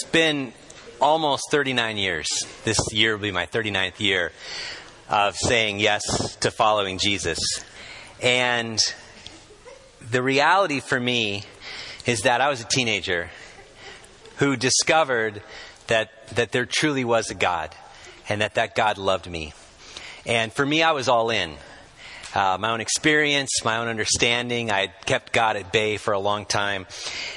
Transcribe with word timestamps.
It's 0.00 0.08
been 0.08 0.52
almost 1.00 1.50
39 1.50 1.96
years. 1.96 2.28
This 2.62 2.78
year 2.92 3.14
will 3.16 3.22
be 3.22 3.32
my 3.32 3.46
39th 3.46 3.98
year 3.98 4.30
of 5.10 5.34
saying 5.36 5.80
yes 5.80 6.36
to 6.36 6.52
following 6.52 6.98
Jesus. 6.98 7.40
And 8.22 8.78
the 10.08 10.22
reality 10.22 10.78
for 10.78 11.00
me 11.00 11.42
is 12.06 12.20
that 12.20 12.40
I 12.40 12.48
was 12.48 12.60
a 12.60 12.64
teenager 12.64 13.28
who 14.36 14.54
discovered 14.54 15.42
that, 15.88 16.28
that 16.28 16.52
there 16.52 16.64
truly 16.64 17.04
was 17.04 17.30
a 17.30 17.34
God 17.34 17.74
and 18.28 18.40
that 18.40 18.54
that 18.54 18.76
God 18.76 18.98
loved 18.98 19.28
me. 19.28 19.52
And 20.24 20.52
for 20.52 20.64
me, 20.64 20.84
I 20.84 20.92
was 20.92 21.08
all 21.08 21.30
in. 21.30 21.56
Uh, 22.36 22.56
my 22.60 22.70
own 22.70 22.80
experience, 22.80 23.64
my 23.64 23.78
own 23.78 23.88
understanding. 23.88 24.70
I 24.70 24.92
kept 25.06 25.32
God 25.32 25.56
at 25.56 25.72
bay 25.72 25.96
for 25.96 26.14
a 26.14 26.20
long 26.20 26.46
time. 26.46 26.86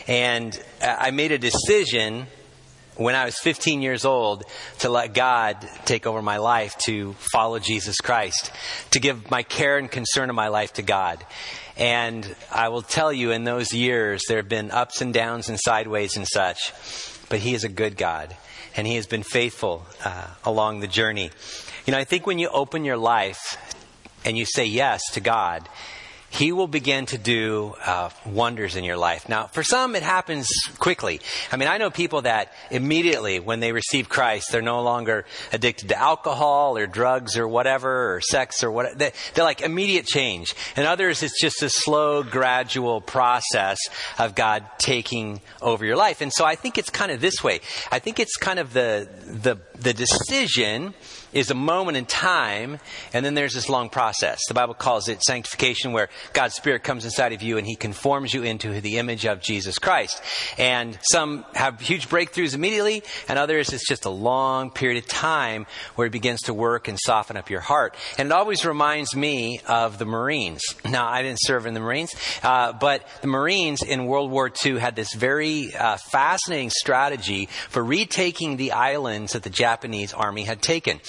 And 0.08 0.56
I 0.80 1.10
made 1.10 1.32
a 1.32 1.40
decision 1.40 2.28
when 3.04 3.16
I 3.16 3.26
was 3.26 3.38
15 3.40 3.82
years 3.82 4.06
old 4.06 4.44
to 4.80 4.90
let 4.90 5.14
God 5.14 5.58
take 5.86 6.06
over 6.06 6.22
my 6.22 6.38
life, 6.38 6.78
to 6.86 7.14
follow 7.34 7.60
Jesus 7.60 7.98
Christ, 7.98 8.52
to 8.92 9.00
give 9.00 9.30
my 9.30 9.44
care 9.44 9.78
and 9.78 9.90
concern 9.90 10.30
of 10.30 10.36
my 10.36 10.50
life 10.50 10.74
to 10.74 10.82
God. 10.82 11.24
And 11.78 12.36
I 12.52 12.70
will 12.70 12.82
tell 12.82 13.12
you, 13.12 13.32
in 13.32 13.44
those 13.44 13.74
years, 13.74 14.24
there 14.28 14.38
have 14.38 14.50
been 14.50 14.72
ups 14.72 15.02
and 15.02 15.14
downs 15.14 15.50
and 15.50 15.60
sideways 15.60 16.18
and 16.18 16.28
such. 16.28 16.74
But 17.30 17.40
He 17.40 17.54
is 17.54 17.64
a 17.64 17.70
good 17.70 17.98
God, 17.98 18.36
and 18.76 18.86
He 18.86 18.96
has 18.96 19.08
been 19.08 19.24
faithful 19.24 19.86
uh, 20.04 20.28
along 20.44 20.82
the 20.82 20.88
journey. 20.88 21.32
You 21.86 21.94
know, 21.94 22.00
I 22.00 22.04
think 22.04 22.28
when 22.28 22.40
you 22.40 22.50
open 22.50 22.86
your 22.86 22.98
life 22.98 23.58
and 24.26 24.38
you 24.38 24.46
say 24.46 24.66
yes 24.66 25.02
to 25.14 25.22
God, 25.22 25.68
he 26.32 26.54
will 26.54 26.68
begin 26.68 27.06
to 27.08 27.18
do 27.18 27.76
uh, 27.86 28.10
wonders 28.26 28.78
in 28.78 28.84
your 28.84 28.96
life. 28.96 29.28
Now, 29.28 29.48
for 29.48 29.64
some, 29.64 29.96
it 29.96 30.04
happens 30.04 30.48
quickly. 30.80 31.20
I 31.52 31.58
mean, 31.58 31.68
I 31.68 31.78
know 31.78 31.92
people 31.92 32.22
that 32.22 32.54
immediately, 32.72 33.40
when 33.40 33.60
they 33.60 33.74
receive 33.74 34.08
Christ, 34.08 34.52
they're 34.52 34.62
no 34.62 34.82
longer 34.82 35.26
addicted 35.52 35.90
to 35.90 35.98
alcohol 36.00 36.78
or 36.78 36.88
drugs 36.88 37.38
or 37.38 37.48
whatever, 37.48 38.16
or 38.16 38.22
sex 38.22 38.64
or 38.64 38.72
what. 38.72 38.98
They, 38.98 39.12
they're 39.34 39.44
like 39.44 39.62
immediate 39.62 40.06
change. 40.06 40.56
And 40.78 40.88
others, 40.88 41.22
it's 41.22 41.40
just 41.40 41.62
a 41.64 41.70
slow, 41.70 42.24
gradual 42.24 43.02
process 43.02 43.78
of 44.18 44.34
God 44.34 44.66
taking 44.78 45.42
over 45.62 45.86
your 45.86 45.98
life. 45.98 46.22
And 46.22 46.32
so 46.32 46.46
I 46.46 46.56
think 46.56 46.78
it's 46.78 46.90
kind 46.90 47.12
of 47.12 47.20
this 47.20 47.44
way. 47.44 47.60
I 47.92 48.00
think 48.00 48.20
it's 48.20 48.38
kind 48.38 48.58
of 48.58 48.72
the, 48.72 49.10
the, 49.26 49.58
the 49.78 49.94
decision 49.94 50.94
is 51.34 51.52
a 51.52 51.56
moment 51.56 51.98
in 51.98 52.06
time, 52.06 52.80
and 53.14 53.26
then 53.26 53.34
there's 53.34 53.54
this 53.54 53.70
long 53.70 53.90
process. 53.90 54.40
The 54.48 54.54
Bible 54.54 54.74
calls 54.74 55.08
it 55.08 55.22
sanctification, 55.24 55.92
where 55.92 56.10
God's 56.34 56.56
Spirit 56.56 56.84
comes 56.84 57.06
inside 57.06 57.34
of 57.34 57.42
you 57.42 57.58
and 57.58 57.66
He 57.66 57.76
conforms 57.76 58.34
you 58.34 58.44
into 58.44 58.82
the 58.82 58.98
image 58.98 59.26
of 59.26 59.42
Jesus 59.42 59.80
Christ. 59.80 60.22
And 60.58 60.98
some 61.12 61.46
have 61.54 61.80
huge 61.80 62.10
breakthroughs 62.10 62.54
immediately, 62.54 63.04
and 63.28 63.38
others 63.40 63.74
it's 63.74 63.88
just 63.88 64.06
a 64.06 64.10
long 64.10 64.72
period 64.72 65.04
of 65.04 65.10
time 65.10 65.66
where 65.96 66.06
He 66.08 66.10
begins 66.10 66.42
to 66.44 66.54
work 66.54 66.88
and 66.88 66.98
soften 67.00 67.38
up 67.38 67.50
your 67.50 67.62
heart. 67.62 67.96
And 68.18 68.28
it 68.28 68.32
always 68.32 68.66
reminds 68.66 69.16
me 69.16 69.62
of 69.68 69.98
the 69.98 70.06
Marines. 70.06 70.62
Now, 70.86 71.08
I 71.08 71.22
didn't 71.22 71.40
serve 71.42 71.66
in 71.66 71.74
the 71.74 71.80
Marines, 71.80 72.14
uh, 72.44 72.74
but 72.74 73.08
the 73.22 73.28
Marines 73.28 73.82
in 73.82 74.06
World 74.06 74.32
War 74.32 74.52
II 74.66 74.80
had 74.80 74.96
this 74.96 75.14
very 75.14 75.74
uh, 75.74 75.98
fascinating 76.12 76.70
strategy 76.70 77.48
for 77.70 77.84
retaking 77.84 78.58
the 78.58 78.72
islands 78.74 79.34
that 79.34 79.44
the 79.44 79.50
Japanese 79.50 80.14
army 80.14 80.44
had 80.44 80.62
taken. 80.62 81.00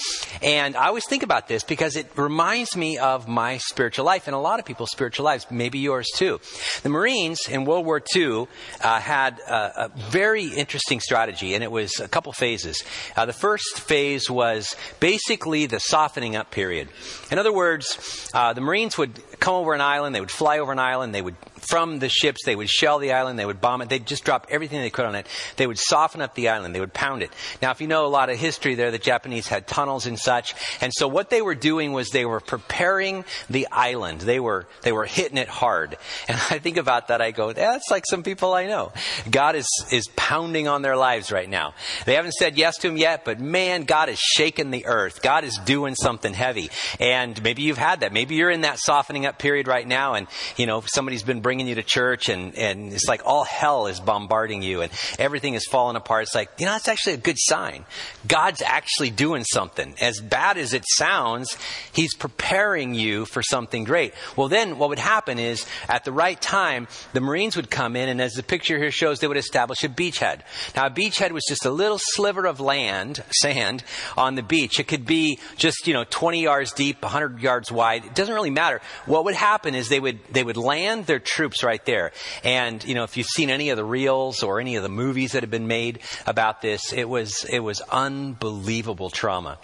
And 0.43 0.77
I 0.77 0.87
always 0.87 1.07
think 1.07 1.23
about 1.23 1.49
this 1.49 1.65
because 1.65 1.97
it 1.97 2.11
reminds 2.17 2.77
me 2.77 2.99
of 2.99 3.29
my 3.29 3.59
spiritual 3.59 4.05
life 4.05 4.27
and 4.27 4.35
a 4.35 4.39
lot 4.39 4.59
of 4.59 4.65
people's 4.65 4.91
spiritual 4.91 5.25
lives, 5.25 5.47
maybe 5.51 5.79
yours 5.79 6.09
too. 6.15 6.41
The 6.83 6.89
Marines 6.89 7.41
in 7.49 7.65
World 7.65 7.87
War 7.87 8.03
II 8.15 8.47
uh, 8.83 9.01
had 9.01 9.39
a, 9.41 9.85
a, 9.85 9.89
very 10.11 10.47
interesting 10.47 11.01
strategy, 11.01 11.55
and 11.55 11.63
it 11.63 11.71
was 11.71 12.01
a 12.01 12.09
couple 12.09 12.33
phases. 12.33 12.83
Uh, 13.17 13.27
the 13.27 13.33
first 13.33 13.81
phase 13.81 14.31
was 14.31 14.75
basically 15.01 15.67
the 15.67 15.81
softening 15.81 16.37
up 16.37 16.51
period. 16.51 16.89
In 17.31 17.39
other 17.39 17.53
words, 17.53 18.31
uh, 18.35 18.53
the 18.53 18.61
Marines 18.61 18.99
would 18.99 19.21
come 19.41 19.55
over 19.55 19.75
an 19.75 19.81
island, 19.81 20.15
they 20.15 20.21
would 20.21 20.31
fly 20.31 20.59
over 20.59 20.73
an 20.73 20.79
island, 20.79 21.15
they 21.15 21.23
would 21.23 21.37
from 21.63 21.99
the 21.99 22.09
ships. 22.09 22.41
They 22.45 22.57
would 22.57 22.69
shell 22.69 22.99
the 22.99 23.13
island. 23.13 23.39
They 23.39 23.47
would 23.47 23.61
bomb 23.61 23.83
it. 23.83 23.89
They'd 23.89 24.07
just 24.07 24.25
drop 24.25 24.47
everything 24.51 24.81
they 24.81 24.91
could 24.91 25.07
on 25.07 25.15
it. 25.15 25.27
They 25.57 25.67
would 25.67 25.79
soften 25.79 26.21
up 26.21 26.35
the 26.35 26.49
island. 26.49 26.75
They 26.75 26.81
would 26.81 26.93
pound 26.93 27.23
it. 27.23 27.31
Now, 27.61 27.71
if 27.71 27.81
you 27.81 27.87
know 27.87 28.05
a 28.05 28.09
lot 28.09 28.31
of 28.31 28.39
history 28.39 28.75
there, 28.75 28.91
the 28.91 28.99
Japanese 28.99 29.49
had 29.49 29.67
tunnels 29.67 30.07
and 30.07 30.19
such. 30.19 30.55
And 30.81 30.93
so 30.95 31.09
what 31.09 31.31
they 31.31 31.43
were 31.43 31.55
doing 31.55 31.93
was 31.93 32.11
they 32.11 32.25
were 32.25 32.41
preparing 32.41 33.25
the 33.49 33.69
island. 33.71 34.21
They 34.23 34.41
were, 34.41 34.67
they 34.83 34.93
were 34.93 35.05
hitting 35.05 35.39
it 35.39 35.49
hard. 35.49 35.97
And 36.29 36.37
I 36.51 36.59
think 36.59 36.77
about 36.77 37.09
that. 37.09 37.21
I 37.21 37.31
go, 37.31 37.53
that's 37.53 37.91
like 37.91 38.05
some 38.09 38.23
people 38.23 38.53
I 38.55 38.67
know. 38.67 38.93
God 39.31 39.57
is, 39.57 39.69
is 39.91 40.09
pounding 40.17 40.69
on 40.69 40.83
their 40.83 40.97
lives 40.97 41.31
right 41.31 41.49
now. 41.49 41.75
They 42.07 42.15
haven't 42.15 42.33
said 42.33 42.59
yes 42.59 42.77
to 42.79 42.89
him 42.89 42.97
yet, 42.97 43.25
but 43.25 43.41
man, 43.41 43.85
God 43.85 44.09
is 44.09 44.19
shaking 44.19 44.71
the 44.71 44.87
earth. 44.87 45.23
God 45.23 45.45
is 45.45 45.59
doing 45.65 45.95
something 45.95 46.35
heavy. 46.35 46.71
And 46.99 47.41
maybe 47.43 47.63
you've 47.63 47.79
had 47.79 48.01
that. 48.01 48.13
Maybe 48.13 48.35
you're 48.35 48.51
in 48.51 48.63
that 48.63 48.79
softening 48.79 49.27
up 49.27 49.39
period 49.39 49.69
right 49.69 49.87
now 49.87 50.15
and, 50.15 50.27
you 50.57 50.67
know, 50.67 50.83
somebody's 50.87 51.23
been 51.23 51.41
bringing 51.41 51.52
bringing 51.53 51.69
you 51.69 51.75
to 51.75 51.83
church 51.83 52.31
and, 52.31 52.57
and 52.57 52.95
it's 52.95 53.07
like 53.07 53.21
all 53.27 53.45
hell 53.45 53.87
is 53.87 54.01
bombarding 54.01 54.63
you 54.63 54.81
and 54.81 54.91
everything 55.19 55.53
is 55.53 55.67
falling 55.67 55.97
apart. 55.97 56.23
It's 56.23 56.35
like, 56.35 56.49
you 56.59 56.65
know, 56.65 56.73
that's 56.73 56.89
actually 56.89 57.13
a 57.13 57.19
good 57.19 57.37
sign. 57.39 57.85
God's 58.27 58.63
actually 58.63 59.11
doing 59.11 59.45
something. 59.45 59.95
As 60.01 60.19
bad 60.19 60.57
as 60.57 60.73
it 60.73 60.83
sounds, 60.97 61.59
He's 61.93 62.15
preparing 62.15 62.95
you 62.95 63.27
for 63.27 63.43
something 63.43 63.85
great. 63.85 64.15
Well, 64.35 64.49
then 64.49 64.79
what 64.79 64.89
would 64.89 64.99
happen 64.99 65.39
is 65.39 65.67
at 65.91 66.07
the 66.07 66.13
right 66.13 66.41
time, 66.41 66.89
the 67.13 67.21
Marines 67.21 67.55
would 67.57 67.71
come 67.71 67.97
in 67.97 68.09
and 68.09 68.19
as 68.19 68.33
the 68.33 68.43
picture 68.43 68.79
here 68.79 68.91
shows, 68.91 69.19
they 69.19 69.29
would 69.29 69.37
establish 69.37 69.85
a 69.85 69.91
beachhead. 69.91 70.41
Now, 70.75 70.87
a 70.87 70.91
beachhead 70.91 71.33
was 71.33 71.45
just 71.47 71.67
a 71.67 71.71
little 71.71 71.99
sliver 72.01 72.47
of 72.47 72.61
land, 72.61 73.23
sand 73.31 73.85
on 74.17 74.37
the 74.37 74.43
beach. 74.43 74.81
It 74.81 74.89
could 74.89 75.05
be 75.05 75.39
just, 75.59 75.87
you 75.87 75.93
know, 75.93 76.05
20 76.09 76.43
yards 76.43 76.73
deep, 76.73 77.03
100 77.03 77.41
yards 77.41 77.71
wide. 77.71 78.07
It 78.07 78.15
doesn't 78.15 78.35
really 78.35 78.49
matter. 78.49 78.81
What 79.05 79.27
would 79.27 79.35
happen 79.35 79.75
is 79.75 79.91
they 79.91 80.01
would, 80.01 80.19
they 80.31 80.43
would 80.43 80.57
land 80.57 81.05
their 81.05 81.19
troops 81.19 81.42
troops 81.43 81.65
right 81.65 81.85
there. 81.87 82.13
And, 82.45 82.85
you 82.85 82.95
know, 82.95 83.03
if 83.03 83.17
you've 83.17 83.27
seen 83.27 83.51
any 83.51 83.71
of 83.71 83.77
the 83.77 83.85
reels 83.85 84.45
or 84.45 84.61
any 84.61 84.77
of 84.77 84.85
the 84.85 84.89
movies 84.89 85.33
that 85.33 85.43
have 85.43 85.51
been 85.51 85.67
made 85.67 85.99
about 86.25 86.63
this, 86.63 86.93
it 86.93 87.09
was, 87.09 87.45
it 87.51 87.59
was 87.59 87.81
unbelievable 87.91 89.11
trauma 89.11 89.59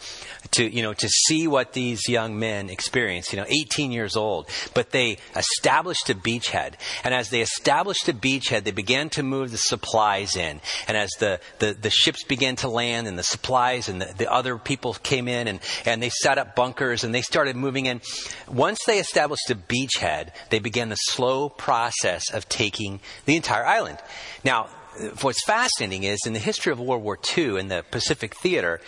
to, 0.52 0.68
you 0.68 0.82
know, 0.82 0.92
to 0.94 1.08
see 1.08 1.46
what 1.46 1.72
these 1.72 2.08
young 2.08 2.38
men 2.38 2.70
experienced, 2.70 3.32
you 3.32 3.38
know, 3.38 3.46
18 3.48 3.90
years 3.90 4.16
old. 4.16 4.48
But 4.74 4.90
they 4.90 5.18
established 5.36 6.10
a 6.10 6.14
beachhead. 6.14 6.74
And 7.04 7.14
as 7.14 7.30
they 7.30 7.40
established 7.40 8.08
a 8.08 8.12
beachhead, 8.12 8.64
they 8.64 8.70
began 8.70 9.10
to 9.10 9.22
move 9.22 9.50
the 9.50 9.58
supplies 9.58 10.36
in. 10.36 10.60
And 10.86 10.96
as 10.96 11.10
the, 11.18 11.40
the, 11.58 11.74
the 11.74 11.90
ships 11.90 12.24
began 12.24 12.56
to 12.56 12.68
land 12.68 13.06
and 13.06 13.18
the 13.18 13.22
supplies 13.22 13.88
and 13.88 14.00
the, 14.00 14.12
the 14.16 14.32
other 14.32 14.58
people 14.58 14.94
came 14.94 15.28
in 15.28 15.48
and, 15.48 15.60
and 15.84 16.02
they 16.02 16.10
set 16.10 16.38
up 16.38 16.54
bunkers 16.54 17.04
and 17.04 17.14
they 17.14 17.22
started 17.22 17.56
moving 17.56 17.86
in. 17.86 18.00
Once 18.48 18.80
they 18.86 18.98
established 18.98 19.50
a 19.50 19.54
beachhead, 19.54 20.30
they 20.50 20.58
began 20.58 20.88
the 20.88 20.96
slow 20.96 21.48
process 21.48 22.32
of 22.32 22.48
taking 22.48 23.00
the 23.26 23.36
entire 23.36 23.66
island. 23.66 23.98
Now, 24.44 24.68
what's 25.20 25.44
fascinating 25.44 26.04
is 26.04 26.20
in 26.26 26.32
the 26.32 26.38
history 26.38 26.72
of 26.72 26.80
World 26.80 27.02
War 27.02 27.18
II 27.36 27.58
in 27.58 27.68
the 27.68 27.84
Pacific 27.90 28.34
Theater, 28.36 28.80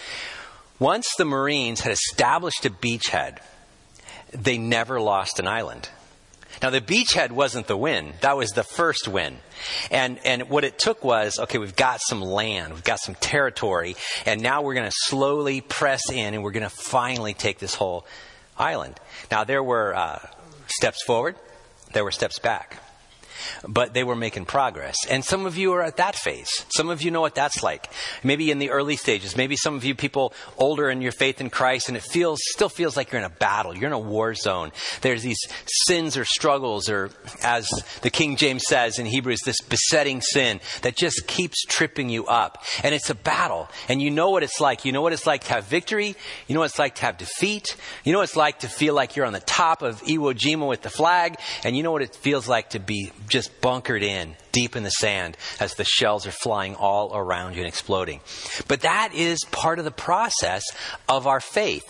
once 0.81 1.07
the 1.19 1.25
Marines 1.25 1.81
had 1.81 1.93
established 1.93 2.65
a 2.65 2.71
beachhead, 2.71 3.39
they 4.33 4.59
never 4.59 5.01
lost 5.01 5.39
an 5.39 5.47
island. 5.47 5.89
Now, 6.63 6.71
the 6.71 6.81
beachhead 6.81 7.31
wasn't 7.31 7.69
the 7.69 7.77
win. 7.77 8.15
That 8.23 8.37
was 8.37 8.51
the 8.51 8.65
first 8.65 9.07
win. 9.07 9.39
And, 9.91 10.19
and 10.25 10.49
what 10.49 10.65
it 10.65 10.79
took 10.79 11.05
was, 11.05 11.39
okay, 11.39 11.59
we've 11.59 11.77
got 11.77 12.01
some 12.01 12.21
land, 12.21 12.73
we've 12.73 12.85
got 12.85 12.99
some 13.01 13.15
territory, 13.15 13.95
and 14.27 14.43
now 14.43 14.63
we're 14.63 14.75
going 14.75 14.89
to 14.91 14.97
slowly 15.05 15.61
press 15.61 16.11
in 16.11 16.35
and 16.35 16.43
we're 16.43 16.51
going 16.51 16.65
to 16.65 16.71
finally 16.71 17.35
take 17.35 17.59
this 17.59 17.75
whole 17.75 18.07
island. 18.59 18.99
Now, 19.31 19.45
there 19.45 19.63
were 19.63 19.95
uh, 19.95 20.19
steps 20.67 21.03
forward, 21.05 21.37
there 21.93 22.05
were 22.05 22.11
steps 22.11 22.39
back 22.39 22.79
but 23.69 23.95
they 23.95 24.05
were 24.05 24.17
making 24.17 24.45
progress. 24.45 24.97
And 25.09 25.25
some 25.25 25.47
of 25.47 25.57
you 25.57 25.73
are 25.73 25.83
at 25.83 25.97
that 25.97 26.17
phase. 26.17 26.65
Some 26.75 26.91
of 26.91 27.03
you 27.03 27.11
know 27.11 27.21
what 27.21 27.35
that's 27.35 27.63
like. 27.63 27.91
Maybe 28.23 28.51
in 28.51 28.59
the 28.59 28.71
early 28.71 28.97
stages. 28.97 29.37
Maybe 29.37 29.57
some 29.57 29.75
of 29.75 29.85
you 29.85 29.95
people 29.95 30.33
older 30.59 30.91
in 30.91 31.01
your 31.01 31.13
faith 31.13 31.41
in 31.41 31.51
Christ 31.51 31.89
and 31.89 31.97
it 31.97 32.03
feels, 32.03 32.41
still 32.43 32.69
feels 32.69 32.97
like 32.97 33.13
you're 33.13 33.21
in 33.21 33.27
a 33.27 33.31
battle. 33.31 33.77
You're 33.77 33.89
in 33.89 33.93
a 33.93 33.99
war 33.99 34.35
zone. 34.35 34.73
There's 35.01 35.23
these 35.23 35.41
sins 35.67 36.17
or 36.17 36.25
struggles 36.25 36.89
or 36.89 37.11
as 37.43 37.67
the 38.03 38.11
King 38.11 38.37
James 38.37 38.65
says 38.67 38.99
in 38.99 39.07
Hebrews, 39.07 39.41
this 39.45 39.61
besetting 39.61 40.21
sin 40.21 40.61
that 40.83 40.97
just 40.97 41.27
keeps 41.27 41.65
tripping 41.65 42.09
you 42.09 42.27
up. 42.27 42.63
And 42.83 42.95
it's 42.95 43.11
a 43.11 43.15
battle. 43.15 43.69
And 43.89 44.01
you 44.01 44.11
know 44.11 44.31
what 44.31 44.43
it's 44.43 44.61
like. 44.61 44.85
You 44.85 44.93
know 44.93 45.03
what 45.03 45.13
it's 45.13 45.27
like 45.27 45.45
to 45.45 45.55
have 45.55 45.65
victory. 45.65 46.15
You 46.47 46.55
know 46.55 46.61
what 46.61 46.71
it's 46.71 46.79
like 46.79 46.97
to 46.97 47.03
have 47.03 47.17
defeat. 47.17 47.77
You 48.05 48.13
know 48.13 48.19
what 48.19 48.25
it's 48.25 48.37
like 48.37 48.61
to 48.61 48.69
feel 48.69 48.95
like 48.95 49.17
you're 49.17 49.27
on 49.27 49.33
the 49.33 49.41
top 49.41 49.83
of 49.83 50.03
Iwo 50.03 50.35
Jima 50.35 50.69
with 50.69 50.83
the 50.83 50.91
flag. 50.91 51.37
And 51.65 51.77
you 51.77 51.83
know 51.83 51.93
what 51.93 52.03
it 52.03 52.15
feels 52.15 52.49
like 52.49 52.71
to 52.71 52.81
be 52.81 53.13
just 53.31 53.61
bunkered 53.61 54.03
in 54.03 54.37
deep 54.53 54.77
in 54.77 54.83
the 54.83 54.91
sand 54.91 55.37
as 55.61 55.75
the 55.75 55.85
shells 55.85 56.27
are 56.27 56.33
flying 56.33 56.75
all 56.75 57.17
around 57.17 57.55
you 57.55 57.61
and 57.61 57.69
exploding. 57.69 58.21
But 58.69 58.83
that 58.83 59.15
is 59.15 59.39
part 59.51 59.79
of 59.79 59.85
the 59.85 59.91
process 59.91 60.65
of 61.09 61.27
our 61.27 61.41
faith. 61.41 61.85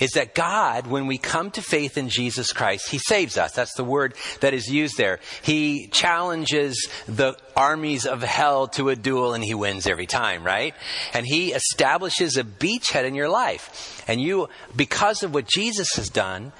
Is 0.00 0.12
that 0.12 0.34
God, 0.34 0.86
when 0.86 1.06
we 1.06 1.18
come 1.18 1.50
to 1.52 1.62
faith 1.62 1.98
in 1.98 2.08
Jesus 2.08 2.52
Christ, 2.52 2.90
He 2.90 2.98
saves 2.98 3.36
us. 3.36 3.52
That's 3.52 3.74
the 3.74 3.84
word 3.84 4.14
that 4.40 4.54
is 4.54 4.68
used 4.68 4.96
there. 4.96 5.20
He 5.42 5.88
challenges 5.88 6.88
the 7.06 7.36
armies 7.56 8.06
of 8.06 8.22
hell 8.22 8.68
to 8.68 8.88
a 8.88 8.96
duel 8.96 9.34
and 9.34 9.42
He 9.42 9.54
wins 9.54 9.86
every 9.86 10.06
time, 10.06 10.44
right? 10.44 10.74
And 11.12 11.26
He 11.26 11.52
establishes 11.52 12.36
a 12.36 12.44
beachhead 12.44 13.04
in 13.04 13.14
your 13.14 13.28
life. 13.28 14.04
And 14.06 14.20
you, 14.20 14.48
because 14.76 15.22
of 15.22 15.32
what 15.32 15.48
Jesus 15.48 15.94
has 15.96 16.08
done, 16.08 16.52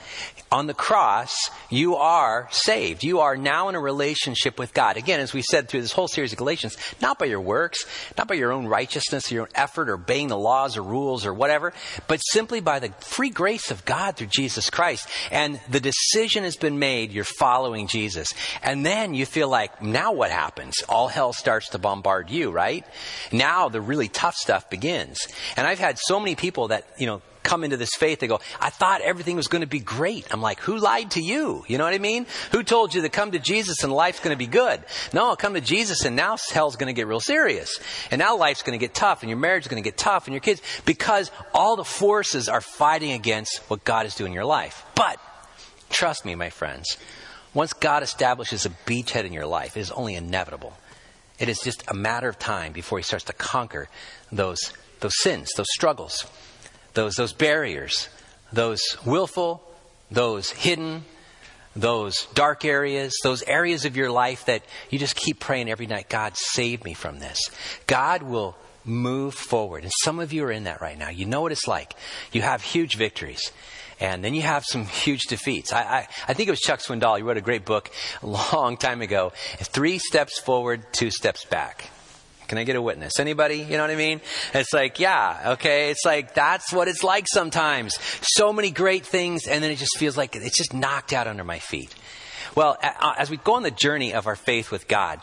on 0.55 0.69
the 0.69 0.75
cross, 0.75 1.35
you 1.69 1.97
are 1.97 2.47
saved. 2.53 3.03
You 3.03 3.19
are 3.19 3.37
now 3.37 3.69
in 3.69 3.75
a 3.75 3.81
relationship 3.81 4.57
with 4.57 4.73
God. 4.73 4.97
Again, 4.97 5.19
as 5.19 5.35
we 5.35 5.43
said 5.43 5.69
through 5.69 5.81
this 5.81 5.91
whole 5.91 6.07
series 6.07 6.31
of 6.31 6.39
Galatians, 6.39 6.77
not 7.03 7.19
by 7.19 7.27
your 7.27 7.41
works, 7.41 7.85
not 8.17 8.29
by 8.29 8.37
your 8.37 8.53
own 8.53 8.69
righteousness 8.69 9.33
or 9.33 9.35
your 9.35 9.43
own 9.43 9.53
effort 9.57 9.89
or 9.89 9.95
obeying 9.95 10.29
the 10.29 10.39
laws 10.39 10.77
or 10.77 10.83
rules 10.85 11.27
or 11.27 11.35
whatever, 11.35 11.73
but 12.07 12.19
simply 12.19 12.61
by 12.61 12.79
the 12.79 12.91
free 13.01 13.31
grace 13.31 13.73
of 13.73 13.85
God 13.85 14.17
through 14.17 14.29
Jesus 14.29 14.71
Christ. 14.71 15.09
And 15.33 15.61
the 15.71 15.81
decision 15.81 16.45
has 16.45 16.57
been 16.57 16.79
made, 16.79 17.11
you're 17.11 17.25
following 17.25 17.89
Jesus. 17.89 18.29
And 18.63 18.87
then 18.87 19.13
you 19.13 19.27
feel 19.27 19.49
like, 19.49 19.83
now 19.83 20.13
what 20.13 20.31
happens? 20.31 20.77
All 20.89 21.09
hell 21.09 21.33
starts 21.33 21.71
to 21.71 21.81
bombard 21.81 22.31
you, 22.31 22.53
right? 22.53 22.87
Now 23.33 23.69
the 23.69 23.81
really 23.81 24.07
tough 24.07 24.37
stuff 24.37 24.71
begins. 24.71 25.19
And 25.57 25.67
I've 25.67 25.81
had 25.81 25.99
so 25.99 26.21
many 26.21 26.37
people 26.37 26.69
that, 26.69 26.87
you 26.97 27.07
know, 27.07 27.23
come 27.45 27.63
into 27.63 27.77
this 27.77 27.95
faith, 27.97 28.19
they 28.19 28.27
go, 28.27 28.41
I 28.61 28.71
thought 28.71 29.03
everything 29.03 29.37
was 29.37 29.47
going 29.47 29.61
to 29.61 29.69
be 29.69 29.79
great. 29.79 30.27
I'm 30.33 30.43
like, 30.43 30.59
who 30.61 30.79
lied 30.79 31.13
to 31.13 31.21
you? 31.21 31.65
You 31.69 31.79
know 31.79 31.85
what 31.85 31.95
I 31.95 31.99
mean? 31.99 32.27
Who 32.51 32.65
told 32.65 32.95
you 32.95 33.03
to 33.03 33.09
come 33.09 33.31
to 33.33 33.39
Jesus 33.39 33.85
and 33.85 33.93
life's 33.93 34.19
going 34.19 34.35
to 34.35 34.39
be 34.39 34.49
good? 34.49 34.83
No, 35.13 35.37
come 35.37 35.55
to 35.55 35.61
Jesus 35.61 36.05
and 36.05 36.17
now 36.17 36.37
hell's 36.53 36.75
going 36.75 36.93
to 36.93 36.99
get 36.99 37.07
real 37.07 37.21
serious. 37.21 37.79
And 38.11 38.19
now 38.19 38.37
life's 38.37 38.63
going 38.63 38.77
to 38.77 38.85
get 38.85 38.95
tough 38.95 39.23
and 39.23 39.31
your 39.31 39.39
marriage 39.39 39.65
is 39.65 39.69
going 39.69 39.83
to 39.83 39.89
get 39.89 39.97
tough 39.97 40.27
and 40.27 40.35
your 40.35 40.41
kids, 40.41 40.61
because 40.85 41.31
all 41.53 41.77
the 41.77 41.85
forces 41.85 42.49
are 42.49 42.61
fighting 42.61 43.13
against 43.13 43.59
what 43.69 43.85
God 43.85 44.07
is 44.07 44.15
doing 44.17 44.33
in 44.33 44.35
your 44.35 44.45
life. 44.47 44.85
But, 44.95 45.21
trust 45.91 46.25
me, 46.25 46.35
my 46.35 46.51
friends, 46.51 46.97
once 47.53 47.73
God 47.75 48.03
establishes 48.03 48.67
a 48.67 48.71
beachhead 48.71 49.25
in 49.25 49.33
your 49.33 49.47
life, 49.47 49.77
it 49.77 49.81
is 49.81 49.91
only 49.91 50.15
inevitable. 50.15 50.73
It 51.39 51.49
is 51.49 51.61
just 51.61 51.85
a 51.89 51.95
matter 51.95 52.29
of 52.29 52.39
time 52.39 52.73
before 52.73 52.99
he 52.99 53.05
starts 53.05 53.27
to 53.27 53.33
conquer 53.33 53.89
those, 54.33 54.73
those 55.01 55.15
sins, 55.21 55.51
those 55.57 55.67
struggles 55.75 56.27
those, 56.95 57.15
those 57.15 57.33
barriers, 57.33 58.09
those 58.53 58.81
willful, 59.05 59.63
those 60.11 60.51
hidden, 60.51 61.05
those 61.77 62.27
dark 62.35 62.65
areas, 62.65 63.13
those 63.23 63.43
areas 63.43 63.85
of 63.85 63.97
your 63.97 64.11
life 64.11 64.47
that 64.47 64.63
you 64.91 64.99
just 64.99 65.17
keep 65.17 65.41
praying 65.41 65.69
every 65.69 65.87
night, 65.87 66.09
God, 66.09 66.37
save 66.37 66.85
me 66.85 66.95
from 66.95 67.19
this. 67.19 67.39
God 67.87 68.23
will 68.23 68.57
move 68.85 69.35
forward. 69.35 69.83
And 69.83 69.93
some 70.03 70.19
of 70.19 70.33
you 70.33 70.45
are 70.45 70.53
in 70.53 70.65
that 70.65 70.81
right 70.81 70.99
now. 70.99 71.09
You 71.09 71.27
know 71.27 71.41
what 71.41 71.53
it's 71.53 71.67
like. 71.67 71.95
You 72.33 72.43
have 72.43 72.63
huge 72.63 72.97
victories. 72.97 73.51
And 74.01 74.25
then 74.25 74.35
you 74.35 74.43
have 74.43 74.65
some 74.65 74.87
huge 74.87 75.23
defeats. 75.23 75.73
I, 75.73 75.83
I, 75.83 76.09
I 76.29 76.35
think 76.35 76.49
it 76.49 76.53
was 76.53 76.61
Chuck 76.61 76.81
Swindoll. 76.81 77.17
He 77.17 77.23
wrote 77.23 77.37
a 77.37 77.41
great 77.43 77.65
book 77.65 77.91
a 78.23 78.27
long 78.27 78.77
time 78.77 79.03
ago. 79.03 79.33
Three 79.59 79.99
steps 79.99 80.41
forward, 80.41 80.93
two 80.93 81.11
steps 81.11 81.45
back. 81.45 81.91
Can 82.49 82.59
I 82.59 82.65
get 82.65 82.77
a 82.77 82.83
witness? 82.83 83.19
Anybody? 83.19 83.57
You 83.57 83.77
know 83.77 83.83
what 83.83 83.91
I 83.91 83.97
mean? 83.97 84.21
It's 84.53 84.73
like, 84.73 85.01
yeah, 85.01 85.53
okay. 85.53 85.91
It's 85.91 86.05
like, 86.05 86.35
that's 86.35 86.73
what 86.73 86.89
it's 86.89 87.03
like 87.03 87.27
sometimes. 87.33 87.99
So 88.23 88.53
many 88.53 88.71
great 88.71 89.07
things, 89.07 89.47
and 89.47 89.65
then 89.65 89.71
it 89.71 89.79
just 89.79 89.97
feels 89.99 90.17
like 90.17 90.37
it's 90.37 90.57
just 90.57 90.75
knocked 90.75 91.13
out 91.13 91.27
under 91.27 91.45
my 91.45 91.59
feet. 91.59 91.95
Well, 92.55 92.77
as 93.19 93.31
we 93.31 93.37
go 93.37 93.55
on 93.55 93.63
the 93.63 93.71
journey 93.73 94.15
of 94.15 94.27
our 94.27 94.37
faith 94.37 94.71
with 94.71 94.87
God, 94.87 95.21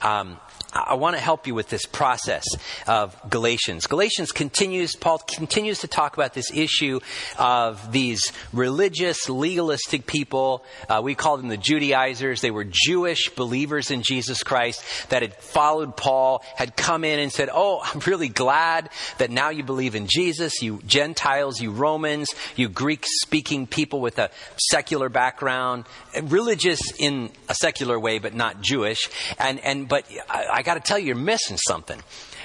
um, 0.00 0.38
I 0.72 0.94
want 0.94 1.16
to 1.16 1.22
help 1.22 1.46
you 1.46 1.54
with 1.54 1.68
this 1.68 1.84
process 1.84 2.44
of 2.86 3.14
Galatians. 3.28 3.86
Galatians 3.86 4.32
continues, 4.32 4.96
Paul 4.96 5.18
continues 5.18 5.80
to 5.80 5.88
talk 5.88 6.16
about 6.16 6.32
this 6.32 6.50
issue 6.50 7.00
of 7.38 7.92
these 7.92 8.32
religious, 8.54 9.28
legalistic 9.28 10.06
people. 10.06 10.64
Uh, 10.88 11.02
we 11.04 11.14
call 11.14 11.36
them 11.36 11.48
the 11.48 11.58
Judaizers. 11.58 12.40
They 12.40 12.50
were 12.50 12.64
Jewish 12.64 13.28
believers 13.30 13.90
in 13.90 14.02
Jesus 14.02 14.42
Christ 14.42 14.82
that 15.10 15.20
had 15.20 15.34
followed 15.34 15.94
Paul, 15.94 16.42
had 16.56 16.74
come 16.74 17.04
in 17.04 17.18
and 17.18 17.30
said, 17.30 17.50
Oh, 17.52 17.82
I'm 17.84 18.00
really 18.00 18.28
glad 18.28 18.88
that 19.18 19.30
now 19.30 19.50
you 19.50 19.64
believe 19.64 19.94
in 19.94 20.06
Jesus, 20.06 20.62
you 20.62 20.80
Gentiles, 20.86 21.60
you 21.60 21.70
Romans, 21.70 22.28
you 22.56 22.70
Greek 22.70 23.04
speaking 23.06 23.66
people 23.66 24.00
with 24.00 24.18
a 24.18 24.30
secular 24.56 25.10
background, 25.10 25.84
religious 26.22 26.80
in 26.98 27.30
a 27.50 27.54
secular 27.54 28.00
way, 28.00 28.18
but 28.18 28.32
not 28.32 28.62
Jewish. 28.62 29.10
And, 29.38 29.60
and, 29.60 29.86
but 29.86 30.06
I, 30.30 30.61
I 30.61 30.61
got 30.62 30.74
to 30.74 30.80
tell 30.80 30.98
you, 30.98 31.06
you're 31.06 31.16
missing 31.16 31.56
something. 31.56 32.00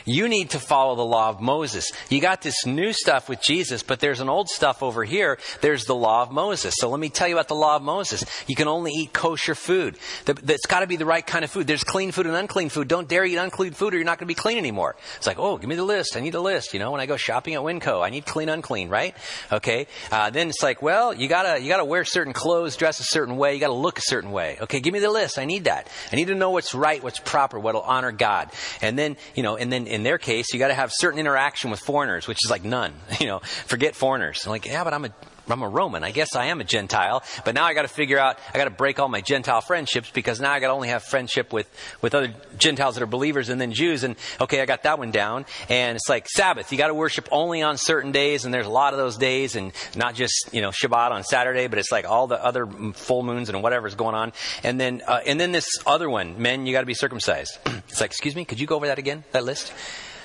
You 0.07 0.29
need 0.29 0.51
to 0.51 0.59
follow 0.59 0.95
the 0.95 1.05
law 1.05 1.27
of 1.27 1.41
Moses. 1.41 1.91
You 2.09 2.21
got 2.21 2.41
this 2.41 2.65
new 2.65 2.93
stuff 2.93 3.27
with 3.27 3.41
Jesus, 3.41 3.83
but 3.83 3.99
there's 3.99 4.21
an 4.21 4.29
old 4.29 4.47
stuff 4.47 4.81
over 4.81 5.03
here. 5.03 5.37
There's 5.59 5.83
the 5.83 5.95
law 5.95 6.23
of 6.23 6.31
Moses. 6.31 6.75
So 6.77 6.89
let 6.89 6.99
me 6.99 7.09
tell 7.09 7.27
you 7.27 7.35
about 7.35 7.49
the 7.49 7.55
law 7.55 7.75
of 7.75 7.81
Moses. 7.81 8.23
You 8.47 8.55
can 8.55 8.69
only 8.69 8.93
eat 8.93 9.11
kosher 9.11 9.53
food. 9.53 9.97
It's 10.25 10.65
got 10.65 10.79
to 10.79 10.87
be 10.87 10.95
the 10.95 11.05
right 11.05 11.27
kind 11.27 11.43
of 11.43 11.51
food. 11.51 11.67
There's 11.67 11.83
clean 11.83 12.13
food 12.13 12.25
and 12.25 12.37
unclean 12.37 12.69
food. 12.69 12.87
Don't 12.87 13.09
dare 13.09 13.25
eat 13.25 13.35
unclean 13.35 13.73
food 13.73 13.93
or 13.93 13.97
you're 13.97 14.05
not 14.05 14.17
going 14.17 14.27
to 14.27 14.33
be 14.33 14.39
clean 14.39 14.57
anymore. 14.57 14.95
It's 15.17 15.27
like, 15.27 15.39
oh, 15.39 15.57
give 15.57 15.67
me 15.67 15.75
the 15.75 15.83
list. 15.83 16.15
I 16.15 16.21
need 16.21 16.35
a 16.35 16.39
list. 16.39 16.73
You 16.73 16.79
know, 16.79 16.91
when 16.91 17.01
I 17.01 17.05
go 17.05 17.17
shopping 17.17 17.55
at 17.55 17.61
Winco, 17.61 18.01
I 18.01 18.09
need 18.09 18.25
clean, 18.25 18.47
unclean, 18.47 18.87
right? 18.87 19.13
Okay. 19.51 19.87
Uh, 20.09 20.29
then 20.29 20.47
it's 20.47 20.63
like, 20.63 20.81
well, 20.81 21.13
you 21.13 21.27
gotta, 21.27 21.59
you 21.61 21.67
gotta 21.67 21.83
wear 21.83 22.05
certain 22.05 22.31
clothes, 22.31 22.77
dress 22.77 23.01
a 23.01 23.03
certain 23.03 23.35
way. 23.35 23.55
You 23.55 23.59
gotta 23.59 23.73
look 23.73 23.99
a 23.99 24.03
certain 24.03 24.31
way. 24.31 24.57
Okay. 24.61 24.79
Give 24.79 24.93
me 24.93 24.99
the 24.99 25.11
list. 25.11 25.37
I 25.37 25.43
need 25.43 25.65
that. 25.65 25.89
I 26.13 26.15
need 26.15 26.27
to 26.27 26.35
know 26.35 26.51
what's 26.51 26.73
right, 26.73 27.03
what's 27.03 27.19
proper, 27.19 27.59
what'll 27.59 27.81
honor 27.81 28.13
God. 28.13 28.51
And 28.81 28.97
then, 28.97 29.17
you 29.35 29.43
know, 29.43 29.57
and 29.57 29.69
then 29.69 29.96
in 29.97 30.03
their 30.03 30.19
case, 30.19 30.53
you 30.53 30.59
got 30.59 30.67
to 30.67 30.75
have 30.75 30.91
certain 30.93 31.19
interaction 31.19 31.71
with 31.71 31.79
foreigners, 31.79 32.27
which 32.27 32.37
is 32.45 32.51
like 32.51 32.63
none. 32.63 32.93
You 33.19 33.25
know, 33.25 33.39
forget 33.39 33.95
foreigners. 33.95 34.45
I'm 34.45 34.51
like, 34.51 34.65
yeah, 34.67 34.83
but 34.83 34.93
I'm 34.93 35.05
a 35.05 35.11
I'm 35.49 35.61
a 35.61 35.69
Roman. 35.69 36.03
I 36.03 36.11
guess 36.11 36.35
I 36.35 36.47
am 36.47 36.61
a 36.61 36.63
Gentile. 36.63 37.23
But 37.45 37.55
now 37.55 37.65
I 37.65 37.73
got 37.73 37.83
to 37.83 37.87
figure 37.87 38.19
out, 38.19 38.37
I 38.53 38.57
got 38.57 38.65
to 38.65 38.69
break 38.69 38.99
all 38.99 39.07
my 39.07 39.21
Gentile 39.21 39.61
friendships 39.61 40.09
because 40.11 40.41
now 40.41 40.51
I 40.51 40.59
got 40.59 40.67
to 40.67 40.73
only 40.73 40.89
have 40.89 41.03
friendship 41.03 41.53
with, 41.53 41.69
with 42.01 42.13
other 42.15 42.33
Gentiles 42.57 42.95
that 42.95 43.03
are 43.03 43.07
believers 43.07 43.49
and 43.49 43.59
then 43.59 43.71
Jews. 43.71 44.03
And 44.03 44.15
okay, 44.41 44.61
I 44.61 44.65
got 44.65 44.83
that 44.83 44.99
one 44.99 45.11
down. 45.11 45.45
And 45.69 45.95
it's 45.95 46.09
like 46.09 46.27
Sabbath. 46.27 46.71
You 46.71 46.77
got 46.77 46.87
to 46.87 46.93
worship 46.93 47.27
only 47.31 47.61
on 47.61 47.77
certain 47.77 48.11
days. 48.11 48.45
And 48.45 48.53
there's 48.53 48.65
a 48.65 48.71
lot 48.71 48.93
of 48.93 48.99
those 48.99 49.17
days 49.17 49.55
and 49.55 49.71
not 49.95 50.15
just, 50.15 50.49
you 50.51 50.61
know, 50.61 50.69
Shabbat 50.69 51.11
on 51.11 51.23
Saturday, 51.23 51.67
but 51.67 51.79
it's 51.79 51.91
like 51.91 52.05
all 52.05 52.27
the 52.27 52.43
other 52.43 52.65
full 52.93 53.23
moons 53.23 53.49
and 53.49 53.61
whatever's 53.63 53.95
going 53.95 54.15
on. 54.15 54.33
And 54.63 54.79
then, 54.79 55.01
uh, 55.07 55.21
and 55.25 55.39
then 55.39 55.51
this 55.51 55.67
other 55.85 56.09
one, 56.09 56.41
men, 56.41 56.65
you 56.65 56.73
got 56.73 56.81
to 56.81 56.87
be 56.87 56.93
circumcised. 56.93 57.57
it's 57.87 58.01
like, 58.01 58.11
excuse 58.11 58.35
me, 58.35 58.45
could 58.45 58.59
you 58.59 58.67
go 58.67 58.75
over 58.75 58.87
that 58.87 58.99
again, 58.99 59.23
that 59.31 59.43
list? 59.43 59.71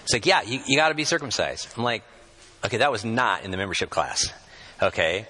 It's 0.05 0.12
like, 0.12 0.26
yeah, 0.26 0.43
you, 0.43 0.61
you 0.67 0.76
got 0.76 0.88
to 0.88 0.95
be 0.95 1.05
circumcised. 1.05 1.69
I'm 1.76 1.85
like, 1.85 2.02
okay, 2.64 2.79
that 2.79 2.91
was 2.91 3.05
not 3.05 3.45
in 3.45 3.50
the 3.50 3.57
membership 3.57 3.88
class. 3.88 4.33
Okay? 4.83 5.27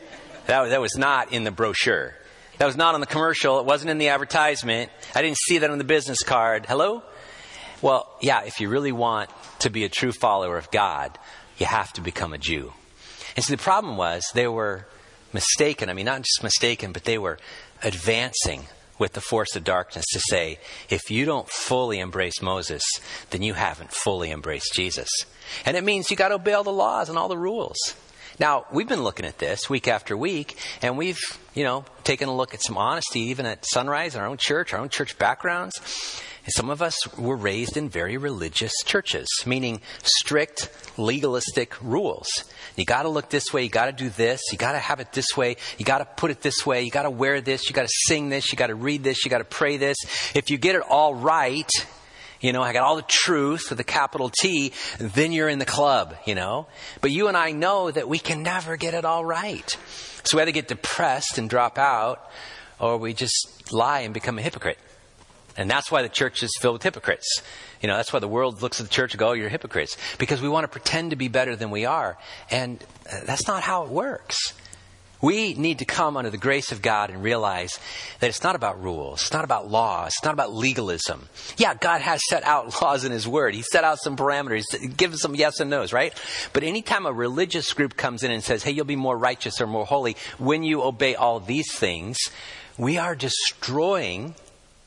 That, 0.47 0.71
that 0.71 0.81
was 0.81 0.97
not 0.97 1.33
in 1.33 1.45
the 1.45 1.51
brochure. 1.51 2.15
That 2.59 2.67
was 2.67 2.77
not 2.77 2.95
on 2.95 3.01
the 3.01 3.07
commercial. 3.07 3.61
It 3.61 3.67
wasn't 3.67 3.91
in 3.91 3.99
the 3.99 4.09
advertisement. 4.09 4.91
I 5.15 5.23
didn't 5.23 5.39
see 5.39 5.59
that 5.59 5.71
on 5.71 5.79
the 5.79 5.85
business 5.85 6.23
card. 6.23 6.67
Hello? 6.67 7.03
Well, 7.81 8.09
yeah, 8.21 8.45
if 8.45 8.61
you 8.61 8.69
really 8.69 8.93
want 8.93 9.31
to 9.61 9.71
be 9.71 9.85
a 9.85 9.89
true 9.89 10.13
follower 10.13 10.57
of 10.57 10.71
God, 10.71 11.19
you 11.59 11.67
have 11.67 11.93
to 11.95 12.01
become 12.01 12.33
a 12.33 12.39
Jew. 12.39 12.73
And 13.37 13.45
so 13.45 13.53
the 13.53 13.63
problem 13.63 13.97
was 13.97 14.25
they 14.35 14.47
were 14.47 14.87
mistaken. 15.33 15.89
I 15.89 15.95
mean, 15.95 16.07
not 16.07 16.23
just 16.23 16.43
mistaken, 16.43 16.93
but 16.93 17.05
they 17.05 17.19
were 17.19 17.39
advancing 17.83 18.67
with 18.99 19.15
the 19.15 19.21
force 19.21 19.57
of 19.57 19.65
darkness 19.65 20.05
to 20.13 20.21
say, 20.21 20.61
if 20.89 21.11
you 21.11 21.25
don't 21.25 21.49
fully 21.49 21.99
embrace 21.99 22.41
Moses, 22.41 22.83
then 23.31 23.43
you 23.43 23.55
haven't 23.55 23.91
fully 23.91 24.31
embraced 24.31 24.73
Jesus. 24.75 25.09
And 25.67 25.77
it 25.77 25.83
means 25.83 26.11
you 26.11 26.17
got 26.17 26.29
to 26.29 26.37
obey 26.37 26.53
all 26.53 26.63
the 26.63 26.71
laws 26.71 27.09
and 27.09 27.19
all 27.19 27.29
the 27.29 27.37
rules. 27.37 27.77
Now, 28.43 28.67
we've 28.73 28.89
been 28.89 29.05
looking 29.05 29.25
at 29.25 29.39
this 29.39 29.71
week 29.71 29.87
after 29.87 30.17
week, 30.17 30.57
and 30.83 30.99
we've, 30.99 31.21
you 31.55 31.63
know, 31.63 31.85
taken 32.03 32.29
a 32.29 32.35
look 32.35 32.55
at 32.55 32.61
some 32.61 32.77
honesty, 32.77 33.21
even 33.21 33.47
at 33.47 33.65
Sunrise, 33.65 34.17
in 34.17 34.21
our 34.21 34.27
own 34.27 34.37
church, 34.37 34.75
our 34.75 34.81
own 34.81 34.89
church 34.89 35.17
backgrounds. 35.17 35.81
And 36.45 36.53
some 36.53 36.69
of 36.69 36.83
us 36.83 37.17
were 37.17 37.37
raised 37.37 37.77
in 37.77 37.89
very 37.89 38.17
religious 38.17 38.73
churches, 38.85 39.29
meaning 39.47 39.81
strict, 40.03 40.71
legalistic 40.99 41.81
rules. 41.81 42.27
You 42.75 42.85
got 42.85 43.05
to 43.05 43.11
look 43.11 43.31
this 43.31 43.53
way. 43.53 43.63
You 43.63 43.71
got 43.71 43.87
to 43.87 43.93
do 43.93 44.11
this. 44.11 44.41
You 44.51 44.59
got 44.59 44.73
to 44.73 44.81
have 44.81 44.99
it 44.99 45.13
this 45.13 45.37
way. 45.37 45.55
You 45.79 45.85
got 45.85 45.99
to 45.99 46.05
put 46.05 46.33
it 46.33 46.41
this 46.41 46.67
way. 46.67 46.83
You 46.83 46.91
got 46.91 47.05
to 47.05 47.11
wear 47.11 47.41
this. 47.41 47.69
You 47.69 47.75
got 47.77 47.87
to 47.87 47.95
sing 48.09 48.29
this. 48.29 48.51
You 48.51 48.59
got 48.59 48.67
to 48.67 48.75
read 48.75 49.05
this. 49.05 49.25
You 49.25 49.31
got 49.31 49.39
to 49.39 49.45
pray 49.45 49.77
this. 49.77 49.99
If 50.35 50.51
you 50.51 50.59
get 50.59 50.75
it 50.75 50.83
all 50.83 51.15
right, 51.15 51.71
you 52.43 52.53
know, 52.53 52.61
I 52.61 52.73
got 52.73 52.83
all 52.83 52.97
the 52.97 53.03
truth 53.03 53.71
with 53.71 53.81
a 53.81 53.85
capital 53.85 54.31
T, 54.41 54.73
then 54.99 55.33
you're 55.33 55.49
in 55.49 55.59
the 55.59 55.65
club, 55.65 56.15
you 56.27 56.35
know. 56.35 56.67
But 57.01 57.13
you 57.13 57.29
and 57.29 57.37
I 57.37 57.53
know 57.53 57.91
that 57.91 58.09
we 58.09 58.19
can 58.19 58.43
never 58.43 58.77
get 58.77 58.93
it 58.93 59.05
all 59.05 59.25
right. 59.25 59.77
So 60.25 60.37
we 60.37 60.43
either 60.43 60.51
get 60.51 60.69
depressed 60.69 61.39
and 61.39 61.49
drop 61.49 61.79
out, 61.79 62.29
or 62.79 62.99
we 62.99 63.15
just 63.15 63.73
lie 63.73 64.01
and 64.01 64.13
become 64.13 64.39
a 64.39 64.43
hypocrite. 64.43 64.79
And 65.57 65.71
that's 65.71 65.91
why 65.91 66.03
the 66.03 66.09
church 66.09 66.43
is 66.43 66.51
filled 66.61 66.75
with 66.75 66.83
hypocrites. 66.83 67.43
You 67.81 67.89
know, 67.89 67.97
that's 67.97 68.13
why 68.13 68.19
the 68.19 68.29
world 68.29 68.63
looks 68.63 68.81
at 68.81 68.87
the 68.87 68.93
church 68.93 69.13
and 69.13 69.19
go, 69.19 69.29
oh, 69.29 69.33
you're 69.33 69.49
hypocrites. 69.49 69.97
Because 70.19 70.41
we 70.41 70.49
want 70.49 70.65
to 70.65 70.69
pretend 70.69 71.11
to 71.11 71.17
be 71.17 71.29
better 71.29 71.57
than 71.57 71.71
we 71.71 71.85
are. 71.85 72.19
And 72.51 72.83
uh, 73.11 73.21
that's 73.25 73.47
not 73.47 73.63
how 73.63 73.85
it 73.85 73.91
works. 73.91 74.55
We 75.23 75.55
need 75.55 75.79
to 75.79 75.85
come 75.85 76.17
under 76.17 76.31
the 76.31 76.37
grace 76.37 76.73
of 76.73 76.83
God 76.83 77.09
and 77.09 77.23
realize 77.23 77.79
that 78.21 78.29
it's 78.29 78.43
not 78.43 78.57
about 78.57 78.83
rules. 78.83 79.23
It's 79.23 79.33
not 79.33 79.45
about 79.45 79.71
laws. 79.71 80.09
It's 80.09 80.25
not 80.25 80.35
about 80.35 80.53
legalism. 80.53 81.29
Yeah, 81.57 81.75
God 81.75 82.03
has 82.03 82.21
set 82.29 82.43
out 82.43 82.83
laws 82.83 83.05
in 83.05 83.13
His 83.13 83.27
Word. 83.27 83.55
He 83.55 83.63
set 83.63 83.85
out 83.85 84.01
some 84.01 84.17
parameters, 84.17 84.65
given 84.97 85.17
some 85.17 85.35
yes 85.35 85.61
and 85.61 85.71
no's, 85.71 85.93
right? 85.93 86.13
But 86.53 86.65
anytime 86.65 87.07
a 87.07 87.13
religious 87.13 87.73
group 87.73 87.97
comes 87.97 88.23
in 88.23 88.31
and 88.31 88.43
says, 88.43 88.63
hey, 88.63 88.73
you'll 88.73 88.85
be 88.85 88.97
more 88.97 89.17
righteous 89.17 89.61
or 89.61 89.67
more 89.67 89.87
holy 89.87 90.17
when 90.39 90.65
you 90.65 90.83
obey 90.83 91.15
all 91.15 91.41
these 91.41 91.73
things, 91.73 92.19
we 92.77 92.99
are 92.99 93.15
destroying 93.15 94.35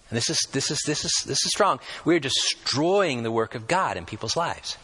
and 0.10 0.18
this 0.18 0.30
is, 0.30 0.40
this 0.52 0.70
is, 0.70 0.82
this 0.86 1.04
is, 1.04 1.24
this 1.26 1.46
is 1.46 1.52
strong. 1.52 1.80
We're 2.04 2.20
destroying 2.20 3.24
the 3.24 3.32
work 3.32 3.56
of 3.56 3.68
God 3.68 3.98
in 3.98 4.06
people's 4.06 4.38
lives. 4.38 4.78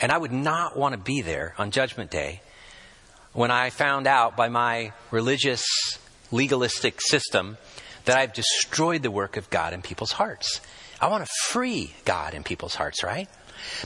And 0.00 0.12
I 0.12 0.18
would 0.18 0.32
not 0.32 0.76
want 0.76 0.92
to 0.92 1.00
be 1.00 1.22
there 1.22 1.54
on 1.58 1.70
Judgment 1.70 2.10
Day 2.10 2.42
when 3.38 3.52
I 3.52 3.70
found 3.70 4.08
out 4.08 4.36
by 4.36 4.48
my 4.48 4.92
religious, 5.12 5.64
legalistic 6.32 7.00
system 7.00 7.56
that 8.04 8.18
I've 8.18 8.32
destroyed 8.32 9.04
the 9.04 9.12
work 9.12 9.36
of 9.36 9.48
God 9.48 9.72
in 9.72 9.80
people's 9.80 10.10
hearts. 10.10 10.60
I 11.00 11.06
want 11.06 11.24
to 11.24 11.30
free 11.44 11.94
God 12.04 12.34
in 12.34 12.42
people's 12.42 12.74
hearts, 12.74 13.04
right? 13.04 13.28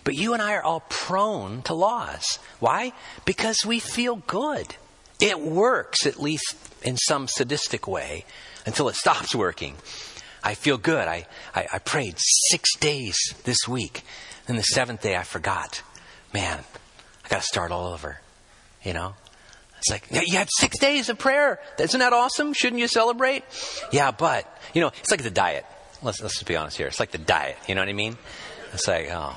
But 0.05 0.15
you 0.15 0.33
and 0.33 0.41
I 0.41 0.55
are 0.55 0.63
all 0.63 0.81
prone 0.89 1.61
to 1.65 1.75
laws. 1.75 2.39
Why? 2.61 2.95
Because 3.27 3.59
we 3.67 3.79
feel 3.79 4.17
good. 4.27 4.75
It 5.21 5.39
works, 5.39 6.07
at 6.07 6.19
least 6.19 6.57
in 6.81 6.97
some 6.97 7.29
sadistic 7.29 7.87
way, 7.87 8.25
until 8.65 8.89
it 8.89 8.95
stops 9.05 9.35
working. 9.35 9.77
I 10.43 10.55
feel 10.55 10.79
good. 10.79 11.07
I, 11.07 11.27
I, 11.55 11.67
I 11.75 11.79
prayed 11.79 12.15
six 12.17 12.75
days 12.79 13.19
this 13.45 13.69
week. 13.69 14.01
And 14.49 14.57
the 14.57 14.63
seventh 14.63 15.03
day 15.03 15.15
I 15.15 15.25
forgot. 15.25 15.83
Man, 16.33 16.61
I 17.23 17.29
got 17.29 17.43
to 17.43 17.47
start 17.47 17.71
all 17.71 17.93
over. 17.93 18.19
You 18.83 18.95
know? 18.95 19.15
It's 19.83 19.91
like, 19.91 20.07
yeah, 20.11 20.23
you 20.25 20.39
had 20.39 20.49
six 20.59 20.79
days 20.79 21.09
of 21.09 21.19
prayer. 21.19 21.59
Isn't 21.79 21.99
that 21.99 22.13
awesome? 22.13 22.53
Shouldn't 22.53 22.81
you 22.81 22.87
celebrate? 22.87 23.45
Yeah, 23.91 24.13
but, 24.13 24.47
you 24.75 24.81
know, 24.81 24.89
it's 25.01 25.11
like 25.11 25.23
the 25.23 25.31
diet. 25.31 25.67
Let's, 26.03 26.21
let's 26.23 26.35
just 26.35 26.47
be 26.47 26.57
honest 26.57 26.77
here. 26.77 26.87
It's 26.87 27.01
like 27.01 27.11
the 27.11 27.19
diet. 27.19 27.57
You 27.69 27.75
know 27.75 27.81
what 27.81 27.89
I 27.89 27.95
mean? 27.95 28.17
It's 28.73 28.87
like, 28.87 29.09
oh, 29.11 29.37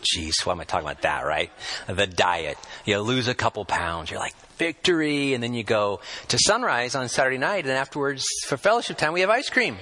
geez, 0.00 0.36
why 0.44 0.54
am 0.54 0.60
I 0.60 0.64
talking 0.64 0.86
about 0.86 1.02
that, 1.02 1.26
right? 1.26 1.50
The 1.86 2.06
diet. 2.06 2.56
You 2.86 2.98
lose 3.00 3.28
a 3.28 3.34
couple 3.34 3.64
pounds. 3.66 4.10
You're 4.10 4.20
like, 4.20 4.34
victory. 4.56 5.34
And 5.34 5.42
then 5.42 5.52
you 5.52 5.62
go 5.62 6.00
to 6.28 6.38
sunrise 6.38 6.94
on 6.94 7.06
Saturday 7.10 7.38
night. 7.38 7.64
And 7.64 7.72
afterwards, 7.72 8.24
for 8.46 8.56
fellowship 8.56 8.96
time, 8.96 9.12
we 9.12 9.20
have 9.20 9.30
ice 9.30 9.50
cream 9.50 9.76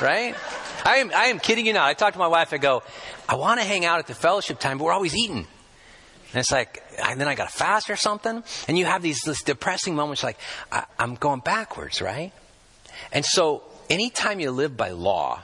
right? 0.00 0.34
I 0.84 0.96
am, 0.96 1.12
I 1.14 1.26
am 1.26 1.38
kidding 1.38 1.66
you 1.66 1.72
not. 1.72 1.88
I 1.88 1.94
talk 1.94 2.12
to 2.12 2.18
my 2.18 2.26
wife, 2.26 2.52
I 2.52 2.58
go, 2.58 2.82
I 3.28 3.36
want 3.36 3.60
to 3.60 3.66
hang 3.66 3.84
out 3.84 3.98
at 3.98 4.06
the 4.06 4.14
fellowship 4.14 4.58
time, 4.58 4.78
but 4.78 4.84
we're 4.84 4.92
always 4.92 5.14
eating. 5.14 5.46
And 6.32 6.40
it's 6.40 6.50
like, 6.50 6.82
and 7.02 7.20
then 7.20 7.28
I 7.28 7.34
got 7.34 7.50
to 7.50 7.56
fast 7.56 7.90
or 7.90 7.96
something. 7.96 8.42
And 8.68 8.78
you 8.78 8.86
have 8.86 9.02
these 9.02 9.20
this 9.20 9.42
depressing 9.42 9.94
moments 9.94 10.22
like, 10.22 10.38
I, 10.70 10.84
I'm 10.98 11.14
going 11.14 11.40
backwards, 11.40 12.00
right? 12.00 12.32
And 13.12 13.24
so, 13.24 13.62
anytime 13.90 14.40
you 14.40 14.50
live 14.50 14.76
by 14.76 14.90
law, 14.90 15.42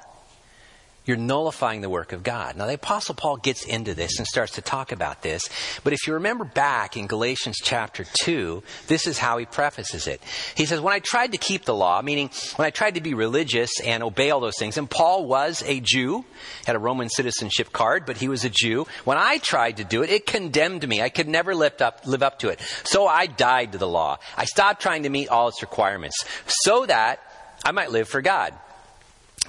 you're 1.08 1.16
nullifying 1.16 1.80
the 1.80 1.88
work 1.88 2.12
of 2.12 2.22
God. 2.22 2.54
Now, 2.54 2.66
the 2.66 2.74
Apostle 2.74 3.14
Paul 3.14 3.38
gets 3.38 3.64
into 3.64 3.94
this 3.94 4.18
and 4.18 4.26
starts 4.26 4.52
to 4.52 4.62
talk 4.62 4.92
about 4.92 5.22
this, 5.22 5.48
but 5.82 5.94
if 5.94 6.06
you 6.06 6.12
remember 6.12 6.44
back 6.44 6.98
in 6.98 7.06
Galatians 7.06 7.56
chapter 7.62 8.04
2, 8.20 8.62
this 8.88 9.06
is 9.06 9.18
how 9.18 9.38
he 9.38 9.46
prefaces 9.46 10.06
it. 10.06 10.22
He 10.54 10.66
says, 10.66 10.80
When 10.80 10.92
I 10.92 10.98
tried 10.98 11.32
to 11.32 11.38
keep 11.38 11.64
the 11.64 11.74
law, 11.74 12.02
meaning 12.02 12.28
when 12.56 12.66
I 12.66 12.70
tried 12.70 12.96
to 12.96 13.00
be 13.00 13.14
religious 13.14 13.80
and 13.80 14.02
obey 14.02 14.30
all 14.30 14.40
those 14.40 14.58
things, 14.58 14.76
and 14.76 14.88
Paul 14.88 15.24
was 15.26 15.64
a 15.66 15.80
Jew, 15.80 16.26
had 16.66 16.76
a 16.76 16.78
Roman 16.78 17.08
citizenship 17.08 17.72
card, 17.72 18.04
but 18.04 18.18
he 18.18 18.28
was 18.28 18.44
a 18.44 18.50
Jew. 18.50 18.86
When 19.04 19.16
I 19.16 19.38
tried 19.38 19.78
to 19.78 19.84
do 19.84 20.02
it, 20.02 20.10
it 20.10 20.26
condemned 20.26 20.86
me. 20.86 21.00
I 21.00 21.08
could 21.08 21.26
never 21.26 21.54
live 21.54 21.80
up, 21.80 22.06
live 22.06 22.22
up 22.22 22.40
to 22.40 22.50
it. 22.50 22.60
So 22.84 23.06
I 23.06 23.26
died 23.26 23.72
to 23.72 23.78
the 23.78 23.88
law. 23.88 24.18
I 24.36 24.44
stopped 24.44 24.82
trying 24.82 25.04
to 25.04 25.08
meet 25.08 25.30
all 25.30 25.48
its 25.48 25.62
requirements 25.62 26.22
so 26.46 26.84
that 26.84 27.20
I 27.64 27.72
might 27.72 27.90
live 27.90 28.08
for 28.08 28.20
God. 28.20 28.52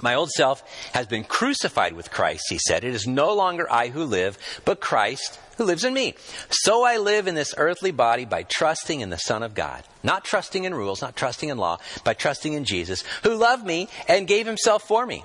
My 0.02 0.14
old 0.14 0.30
self 0.30 0.62
has 0.94 1.06
been 1.06 1.24
crucified 1.24 1.92
with 1.92 2.10
Christ, 2.10 2.44
he 2.48 2.58
said. 2.58 2.84
It 2.84 2.94
is 2.94 3.06
no 3.06 3.34
longer 3.34 3.70
I 3.70 3.88
who 3.88 4.04
live, 4.04 4.38
but 4.64 4.80
Christ 4.80 5.38
who 5.56 5.64
lives 5.64 5.84
in 5.84 5.92
me. 5.92 6.14
So 6.50 6.84
I 6.84 6.96
live 6.96 7.26
in 7.26 7.34
this 7.34 7.54
earthly 7.56 7.90
body 7.90 8.24
by 8.24 8.44
trusting 8.44 9.00
in 9.00 9.10
the 9.10 9.18
Son 9.18 9.42
of 9.42 9.54
God. 9.54 9.84
Not 10.02 10.24
trusting 10.24 10.64
in 10.64 10.74
rules, 10.74 11.02
not 11.02 11.16
trusting 11.16 11.50
in 11.50 11.58
law, 11.58 11.78
by 12.04 12.14
trusting 12.14 12.54
in 12.54 12.64
Jesus, 12.64 13.04
who 13.22 13.34
loved 13.34 13.66
me 13.66 13.88
and 14.08 14.26
gave 14.26 14.46
himself 14.46 14.82
for 14.84 15.04
me. 15.04 15.24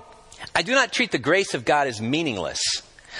I 0.54 0.62
do 0.62 0.72
not 0.72 0.92
treat 0.92 1.10
the 1.10 1.18
grace 1.18 1.54
of 1.54 1.64
God 1.64 1.86
as 1.86 2.00
meaningless. 2.00 2.60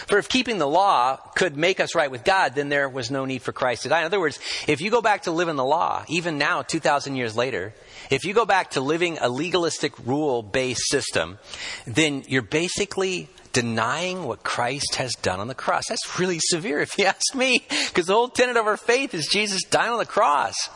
For 0.07 0.19
if 0.19 0.29
keeping 0.29 0.59
the 0.59 0.69
law 0.69 1.17
could 1.35 1.57
make 1.57 1.81
us 1.81 1.95
right 1.95 2.11
with 2.11 2.25
God, 2.25 2.55
then 2.55 2.69
there 2.69 2.89
was 2.89 3.11
no 3.11 3.25
need 3.25 3.43
for 3.43 3.53
Christ 3.53 3.83
to 3.83 3.89
die. 3.89 4.01
In 4.01 4.07
other 4.07 4.21
words, 4.21 4.39
if 4.69 4.81
you 4.81 4.91
go 4.91 5.03
back 5.03 5.23
to 5.23 5.31
living 5.31 5.57
the 5.57 5.65
law, 5.65 6.05
even 6.09 6.39
now, 6.39 6.63
2,000 6.63 7.17
years 7.17 7.37
later, 7.37 7.75
if 8.11 8.25
you 8.25 8.35
go 8.35 8.45
back 8.45 8.73
to 8.73 8.81
living 8.81 9.19
a 9.21 9.29
legalistic 9.29 9.99
rule 10.07 10.43
based 10.43 10.89
system, 10.89 11.39
then 11.87 12.25
you're 12.29 12.43
basically 12.43 13.29
denying 13.53 14.25
what 14.25 14.43
Christ 14.43 14.97
has 14.97 15.15
done 15.15 15.41
on 15.41 15.49
the 15.49 15.55
cross. 15.55 15.85
That's 15.89 16.19
really 16.21 16.39
severe 16.41 16.81
if 16.81 16.99
you 16.99 17.05
ask 17.07 17.35
me, 17.35 17.65
because 17.89 18.07
the 18.07 18.13
whole 18.13 18.29
tenet 18.29 18.57
of 18.57 18.67
our 18.67 18.77
faith 18.77 19.15
is 19.15 19.27
Jesus 19.27 19.63
dying 19.65 19.93
on 19.93 19.99
the 19.99 20.05
cross. 20.05 20.69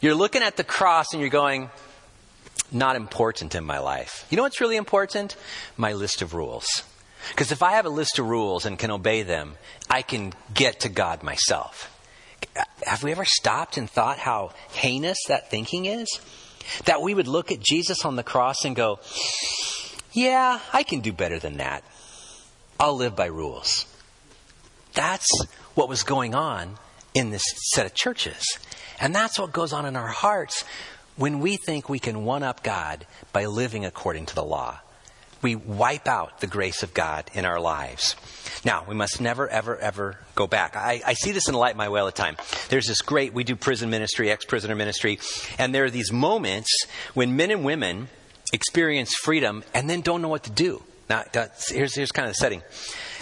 You're 0.00 0.14
looking 0.14 0.42
at 0.42 0.56
the 0.56 0.64
cross 0.64 1.06
and 1.12 1.20
you're 1.20 1.30
going, 1.30 1.70
not 2.70 2.96
important 2.96 3.54
in 3.54 3.64
my 3.64 3.78
life. 3.78 4.26
You 4.30 4.36
know 4.36 4.42
what's 4.42 4.60
really 4.60 4.76
important? 4.76 5.36
My 5.76 5.92
list 5.92 6.22
of 6.22 6.34
rules. 6.34 6.82
Because 7.30 7.52
if 7.52 7.62
I 7.62 7.72
have 7.72 7.86
a 7.86 7.90
list 7.90 8.18
of 8.18 8.26
rules 8.26 8.66
and 8.66 8.78
can 8.78 8.90
obey 8.90 9.22
them, 9.22 9.54
I 9.88 10.02
can 10.02 10.32
get 10.52 10.80
to 10.80 10.88
God 10.88 11.22
myself. 11.22 11.88
Have 12.84 13.02
we 13.02 13.12
ever 13.12 13.24
stopped 13.24 13.76
and 13.76 13.88
thought 13.88 14.18
how 14.18 14.52
heinous 14.72 15.18
that 15.28 15.50
thinking 15.50 15.86
is? 15.86 16.20
That 16.84 17.02
we 17.02 17.14
would 17.14 17.28
look 17.28 17.52
at 17.52 17.60
Jesus 17.60 18.04
on 18.04 18.16
the 18.16 18.22
cross 18.22 18.64
and 18.64 18.76
go, 18.76 19.00
yeah, 20.12 20.60
I 20.72 20.82
can 20.82 21.00
do 21.00 21.12
better 21.12 21.38
than 21.38 21.58
that. 21.58 21.84
I'll 22.78 22.96
live 22.96 23.16
by 23.16 23.26
rules. 23.26 23.86
That's 24.94 25.28
what 25.74 25.88
was 25.88 26.02
going 26.02 26.34
on 26.34 26.76
in 27.14 27.30
this 27.30 27.44
set 27.72 27.86
of 27.86 27.94
churches. 27.94 28.58
And 29.00 29.14
that's 29.14 29.38
what 29.38 29.52
goes 29.52 29.72
on 29.72 29.86
in 29.86 29.96
our 29.96 30.08
hearts 30.08 30.64
when 31.16 31.40
we 31.40 31.56
think 31.56 31.88
we 31.88 31.98
can 31.98 32.24
one 32.24 32.42
up 32.42 32.62
God 32.62 33.06
by 33.32 33.46
living 33.46 33.84
according 33.84 34.26
to 34.26 34.34
the 34.34 34.44
law 34.44 34.80
we 35.42 35.56
wipe 35.56 36.08
out 36.08 36.40
the 36.40 36.46
grace 36.46 36.82
of 36.82 36.94
God 36.94 37.30
in 37.34 37.44
our 37.44 37.60
lives. 37.60 38.16
Now, 38.64 38.84
we 38.88 38.94
must 38.94 39.20
never, 39.20 39.48
ever, 39.48 39.76
ever 39.76 40.18
go 40.34 40.46
back. 40.46 40.76
I, 40.76 41.02
I 41.04 41.14
see 41.14 41.32
this 41.32 41.48
in 41.48 41.54
Light 41.54 41.76
My 41.76 41.88
Way 41.88 42.00
all 42.00 42.06
the 42.06 42.12
time. 42.12 42.36
There's 42.68 42.86
this 42.86 43.02
great, 43.02 43.34
we 43.34 43.44
do 43.44 43.56
prison 43.56 43.90
ministry, 43.90 44.30
ex 44.30 44.44
prisoner 44.44 44.74
ministry, 44.74 45.18
and 45.58 45.74
there 45.74 45.84
are 45.84 45.90
these 45.90 46.12
moments 46.12 46.86
when 47.14 47.36
men 47.36 47.50
and 47.50 47.64
women 47.64 48.08
experience 48.52 49.14
freedom 49.14 49.64
and 49.74 49.90
then 49.90 50.00
don't 50.00 50.22
know 50.22 50.28
what 50.28 50.44
to 50.44 50.50
do. 50.50 50.82
Now, 51.10 51.24
here's, 51.68 51.94
here's 51.94 52.12
kind 52.12 52.28
of 52.28 52.34
the 52.34 52.38
setting. 52.38 52.62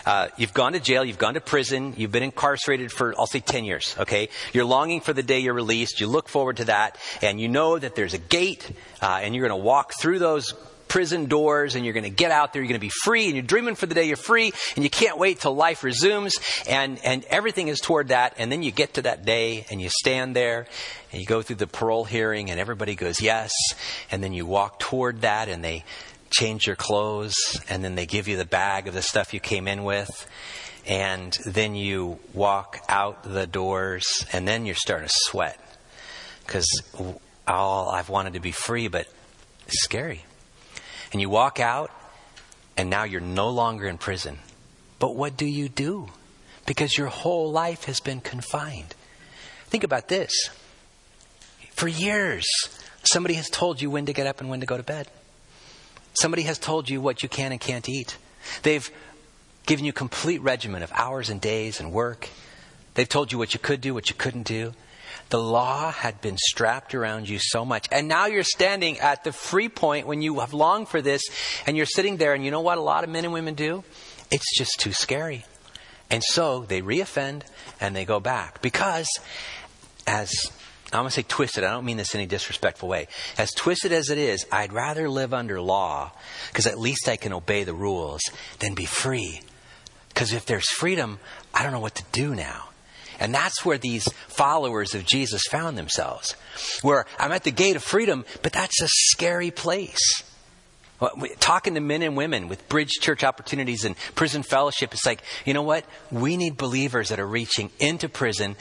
Uh, 0.07 0.29
you've 0.37 0.55
gone 0.55 0.73
to 0.73 0.81
jail, 0.81 1.05
you've 1.05 1.19
gone 1.19 1.35
to 1.35 1.41
prison, 1.41 1.95
you've 1.97 2.13
been 2.13 2.23
incarcerated 2.23 2.91
for, 2.91 3.15
I'll 3.19 3.27
say 3.27 3.41
10 3.41 3.65
years, 3.65 3.95
okay? 3.99 4.29
You're 4.53 4.65
longing 4.65 5.01
for 5.01 5.13
the 5.13 5.23
day 5.23 5.41
you're 5.41 5.55
released, 5.55 6.01
you 6.01 6.07
look 6.07 6.29
forward 6.29 6.59
to 6.59 6.65
that, 6.67 6.97
and 7.21 7.41
you 7.41 7.49
know 7.49 7.79
that 7.79 7.95
there's 7.95 8.15
a 8.15 8.19
gate, 8.19 8.71
uh, 9.03 9.21
and 9.23 9.35
you're 9.35 9.47
going 9.47 9.59
to 9.59 9.65
walk 9.65 9.93
through 9.99 10.19
those 10.19 10.55
prison 10.91 11.27
doors 11.27 11.77
and 11.77 11.85
you're 11.85 11.95
going 11.95 12.05
to 12.05 12.11
get 12.11 12.33
out 12.33 12.53
there. 12.53 12.61
You're 12.61 12.69
going 12.69 12.81
to 12.81 12.87
be 12.87 12.93
free 13.05 13.27
and 13.27 13.35
you're 13.35 13.43
dreaming 13.43 13.77
for 13.77 13.87
the 13.87 13.95
day 13.95 14.05
you're 14.05 14.17
free 14.17 14.53
and 14.75 14.85
you 14.85 14.91
can't 14.91 15.17
wait 15.17 15.41
till 15.41 15.55
life 15.55 15.83
resumes 15.85 16.35
and, 16.69 17.03
and 17.05 17.25
everything 17.27 17.69
is 17.69 17.81
toward 17.81 18.09
that. 18.09 18.35
And 18.37 18.53
then 18.53 18.63
you 18.63 18.73
get 18.73 18.95
to 18.95 19.03
that 19.03 19.25
day 19.25 19.65
and 19.71 19.81
you 19.81 19.89
stand 19.89 20.37
there 20.37 20.67
and 21.13 21.21
you 21.21 21.27
go 21.27 21.41
through 21.41 21.57
the 21.57 21.69
parole 21.69 22.05
hearing 22.05 22.51
and 22.51 22.61
everybody 22.61 22.97
goes 22.97 23.23
yes. 23.23 23.53
And 24.11 24.23
then 24.23 24.33
you 24.33 24.45
walk 24.45 24.81
toward 24.81 25.23
that 25.23 25.49
and 25.49 25.65
they 25.65 25.85
change 26.31 26.67
your 26.67 26.77
clothes 26.77 27.37
and 27.71 27.83
then 27.85 27.95
they 27.95 28.07
give 28.07 28.27
you 28.27 28.37
the 28.37 28.45
bag 28.45 28.89
of 28.89 28.95
the 28.95 29.03
stuff 29.03 29.33
you 29.33 29.41
came 29.41 29.69
in 29.69 29.85
with. 29.85 30.29
And 30.89 31.39
then 31.47 31.77
you 31.77 32.19
walk 32.35 32.81
out 32.89 33.23
the 33.23 33.47
doors 33.47 34.27
and 34.33 34.47
then 34.47 34.67
you're 34.67 34.75
starting 34.75 35.07
to 35.07 35.15
sweat 35.15 35.59
because 36.45 36.67
all 37.47 37.91
I've 37.91 38.09
wanted 38.09 38.33
to 38.33 38.41
be 38.41 38.51
free, 38.51 38.89
but 38.89 39.07
it's 39.69 39.85
scary. 39.85 40.25
And 41.13 41.21
you 41.21 41.29
walk 41.29 41.61
out, 41.61 41.91
and 42.77 42.89
now 42.89 43.05
you're 43.05 43.21
no 43.21 43.51
longer 43.51 43.87
in 43.87 43.99
prison. 43.99 44.39
But 44.99 45.17
what 45.17 45.37
do 45.37 45.47
you 45.47 45.69
do? 45.69 46.09
Because 46.67 46.97
your 46.97 47.09
whole 47.09 47.51
life 47.51 47.85
has 47.85 48.01
been 48.01 48.21
confined. 48.21 48.95
Think 49.67 49.83
about 49.83 50.09
this. 50.09 50.31
For 51.73 51.89
years, 51.89 52.47
somebody 53.03 53.35
has 53.35 53.49
told 53.49 53.81
you 53.81 53.91
when 53.91 54.07
to 54.07 54.13
get 54.13 54.27
up 54.27 54.41
and 54.41 54.51
when 54.51 54.61
to 54.61 54.67
go 54.67 54.77
to 54.77 54.83
bed. 54.83 55.09
Somebody 56.15 56.43
has 56.43 56.59
told 56.59 56.91
you 56.91 57.01
what 57.01 57.23
you 57.23 57.29
can 57.29 57.53
and 57.53 57.61
can't 57.61 57.89
eat. 57.89 58.17
They've 58.63 58.91
given 59.67 59.85
you 59.85 59.93
complete 59.93 60.43
regimen 60.43 60.83
of 60.83 60.93
hours 60.93 61.31
and 61.31 61.41
days 61.41 61.81
and 61.81 61.93
work. 61.93 62.29
They've 62.95 63.09
told 63.09 63.33
you 63.33 63.39
what 63.39 63.55
you 63.55 63.61
could 63.61 63.81
do, 63.81 63.95
what 63.95 64.11
you 64.11 64.17
couldn't 64.17 64.43
do. 64.43 64.75
The 65.31 65.41
law 65.41 65.91
had 65.91 66.21
been 66.21 66.37
strapped 66.37 66.95
around 66.95 67.29
you 67.29 67.39
so 67.39 67.65
much. 67.65 67.87
And 67.93 68.09
now 68.09 68.27
you're 68.27 68.43
standing 68.43 68.99
at 68.99 69.25
the 69.25 69.33
free 69.33 69.69
point 69.69 70.07
when 70.07 70.23
you 70.23 70.41
have 70.41 70.53
longed 70.53 70.89
for 70.89 71.01
this, 71.01 71.23
and 71.67 71.77
you're 71.77 71.87
sitting 71.87 72.17
there, 72.17 72.35
and 72.35 72.45
you 72.45 72.51
know 72.51 72.61
what 72.61 72.79
a 72.79 72.83
lot 72.83 73.05
of 73.05 73.11
men 73.11 73.25
and 73.25 73.33
women 73.33 73.55
do? 73.55 73.85
It's 74.31 74.57
just 74.57 74.81
too 74.81 74.93
scary. 74.93 75.45
And 76.11 76.23
so 76.25 76.65
they 76.67 76.83
reoffend 76.83 77.43
and 77.81 77.95
they 77.95 78.05
go 78.05 78.19
back. 78.21 78.61
Because, 78.63 79.09
as 80.07 80.33
I'm 80.93 81.03
going 81.03 81.09
to 81.09 81.15
say 81.15 81.23
twisted, 81.23 81.63
I 81.63 81.71
don't 81.71 81.85
mean 81.85 81.97
this 81.97 82.15
in 82.15 82.21
any 82.21 82.27
disrespectful 82.27 82.89
way. 82.89 83.07
As 83.39 83.53
twisted 83.53 83.93
as 83.93 84.11
it 84.11 84.19
is, 84.19 84.45
I'd 84.51 84.73
rather 84.73 85.09
live 85.09 85.33
under 85.33 85.61
law, 85.61 86.11
because 86.49 86.67
at 86.67 86.81
least 86.81 87.09
I 87.09 87.17
can 87.17 87.33
obey 87.33 87.63
the 87.63 87.75
rules, 87.75 88.23
than 88.59 88.75
be 88.75 88.87
free. 88.87 89.43
Because 90.09 90.33
if 90.33 90.47
there's 90.47 90.69
freedom, 90.69 91.21
I 91.55 91.63
don't 91.63 91.71
know 91.71 91.81
what 91.81 91.95
to 91.95 92.05
do 92.11 92.35
now. 92.35 92.70
And 93.21 93.35
that's 93.35 93.65
where 93.65 93.79
these 93.79 94.09
followers 94.29 94.95
of 94.95 95.05
Jesus 95.05 95.43
found 95.51 95.77
themselves. 95.77 96.35
Where 96.81 97.05
I'm 97.19 97.33
at 97.33 97.45
the 97.45 97.51
gate 97.51 97.77
of 97.77 97.85
freedom, 97.85 98.25
but 98.43 98.53
that's 98.53 98.81
a 98.81 98.89
scary 98.89 99.51
place. 99.51 100.25
Talking 101.39 101.75
to 101.75 101.81
men 101.81 102.03
and 102.03 102.17
women 102.17 102.49
with 102.49 102.69
bridge 102.69 102.93
church 103.01 103.23
opportunities 103.23 103.85
and 103.85 103.97
prison 104.15 104.43
fellowship, 104.43 104.93
it's 104.93 105.07
like, 105.07 105.23
you 105.45 105.55
know 105.55 105.63
what? 105.63 105.85
We 106.11 106.37
need 106.37 106.57
believers 106.57 107.11
that 107.11 107.21
are 107.21 107.27
reaching 107.27 107.71
into 107.79 108.09
prison, 108.09 108.57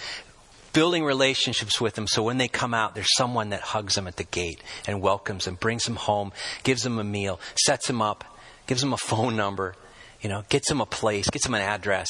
building 0.74 1.04
relationships 1.04 1.82
with 1.82 1.96
them 1.96 2.08
so 2.08 2.24
when 2.24 2.38
they 2.38 2.48
come 2.48 2.74
out, 2.74 2.96
there's 2.96 3.16
someone 3.18 3.50
that 3.50 3.62
hugs 3.62 3.96
them 3.96 4.08
at 4.08 4.18
the 4.18 4.24
gate 4.24 4.62
and 4.88 5.02
welcomes 5.02 5.46
them, 5.46 5.56
brings 5.56 5.84
them 5.84 5.96
home, 5.96 6.32
gives 6.64 6.84
them 6.84 7.00
a 7.00 7.04
meal, 7.04 7.40
sets 7.56 7.88
them 7.88 8.02
up, 8.02 8.24
gives 8.68 8.82
them 8.82 8.94
a 8.94 8.98
phone 8.98 9.36
number, 9.36 9.76
you 10.22 10.30
know, 10.30 10.44
gets 10.50 10.70
them 10.70 10.80
a 10.80 10.86
place, 10.86 11.30
gets 11.30 11.46
them 11.46 11.56
an 11.56 11.62
address, 11.62 12.08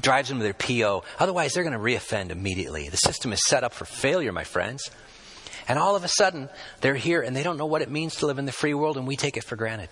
drives 0.00 0.28
them 0.28 0.38
to 0.38 0.44
their 0.44 0.54
PO. 0.54 1.04
Otherwise, 1.18 1.52
they're 1.52 1.64
going 1.64 1.72
to 1.72 1.78
reoffend 1.78 2.30
immediately. 2.30 2.88
The 2.88 2.96
system 2.96 3.32
is 3.32 3.46
set 3.46 3.64
up 3.64 3.72
for 3.72 3.84
failure, 3.84 4.32
my 4.32 4.44
friends. 4.44 4.90
And 5.68 5.78
all 5.78 5.94
of 5.94 6.04
a 6.04 6.08
sudden, 6.08 6.48
they're 6.80 6.96
here 6.96 7.22
and 7.22 7.36
they 7.36 7.42
don't 7.42 7.56
know 7.56 7.66
what 7.66 7.82
it 7.82 7.90
means 7.90 8.16
to 8.16 8.26
live 8.26 8.38
in 8.38 8.46
the 8.46 8.52
free 8.52 8.74
world, 8.74 8.96
and 8.96 9.06
we 9.06 9.16
take 9.16 9.36
it 9.36 9.44
for 9.44 9.56
granted. 9.56 9.88